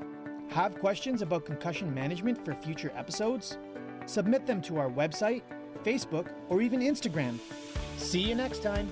Have 0.50 0.80
questions 0.80 1.22
about 1.22 1.46
concussion 1.46 1.94
management 1.94 2.44
for 2.44 2.54
future 2.54 2.92
episodes? 2.96 3.58
Submit 4.06 4.46
them 4.46 4.62
to 4.64 4.80
our 4.80 4.90
website, 4.90 5.44
Facebook, 5.84 6.34
or 6.50 6.62
even 6.62 6.82
Instagram. 6.82 7.38
See 7.98 8.22
you 8.22 8.36
next 8.36 8.64
time. 8.64 8.90